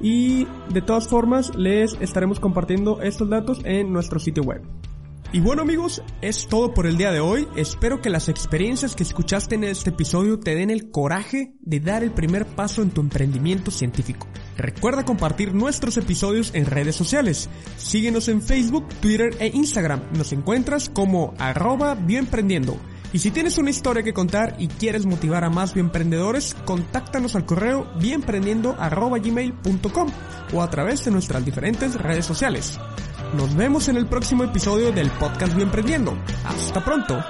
Y 0.00 0.46
de 0.72 0.82
todas 0.82 1.08
formas 1.08 1.54
les 1.56 1.96
estaremos 2.00 2.38
compartiendo 2.38 3.00
estos 3.02 3.28
datos 3.28 3.60
en 3.64 3.92
nuestro 3.92 4.18
sitio 4.20 4.44
web. 4.44 4.62
Y 5.30 5.40
bueno 5.40 5.60
amigos, 5.60 6.02
es 6.22 6.48
todo 6.48 6.72
por 6.72 6.86
el 6.86 6.96
día 6.96 7.12
de 7.12 7.20
hoy. 7.20 7.46
Espero 7.54 8.00
que 8.00 8.08
las 8.08 8.30
experiencias 8.30 8.96
que 8.96 9.02
escuchaste 9.02 9.56
en 9.56 9.64
este 9.64 9.90
episodio 9.90 10.40
te 10.40 10.54
den 10.54 10.70
el 10.70 10.90
coraje 10.90 11.52
de 11.60 11.80
dar 11.80 12.02
el 12.02 12.12
primer 12.12 12.46
paso 12.46 12.80
en 12.80 12.88
tu 12.88 13.02
emprendimiento 13.02 13.70
científico. 13.70 14.26
Recuerda 14.56 15.04
compartir 15.04 15.52
nuestros 15.52 15.98
episodios 15.98 16.54
en 16.54 16.64
redes 16.64 16.96
sociales. 16.96 17.50
Síguenos 17.76 18.28
en 18.28 18.40
Facebook, 18.40 18.88
Twitter 19.00 19.36
e 19.38 19.48
Instagram. 19.48 20.00
Nos 20.16 20.32
encuentras 20.32 20.88
como 20.88 21.34
arroba 21.36 21.94
bioemprendiendo. 21.94 22.78
Y 23.12 23.18
si 23.18 23.30
tienes 23.30 23.58
una 23.58 23.68
historia 23.68 24.02
que 24.02 24.14
contar 24.14 24.56
y 24.58 24.68
quieres 24.68 25.04
motivar 25.04 25.44
a 25.44 25.50
más 25.50 25.74
bioemprendedores, 25.74 26.56
contáctanos 26.64 27.36
al 27.36 27.44
correo 27.44 27.86
bienprendiendo.gmail.com 28.00 30.08
o 30.54 30.62
a 30.62 30.70
través 30.70 31.04
de 31.04 31.10
nuestras 31.10 31.44
diferentes 31.44 31.96
redes 31.96 32.24
sociales. 32.24 32.80
Nos 33.34 33.54
vemos 33.54 33.88
en 33.88 33.96
el 33.96 34.06
próximo 34.06 34.44
episodio 34.44 34.90
del 34.90 35.10
podcast 35.10 35.54
Bienprendiendo. 35.54 36.16
Hasta 36.46 36.82
pronto. 36.82 37.22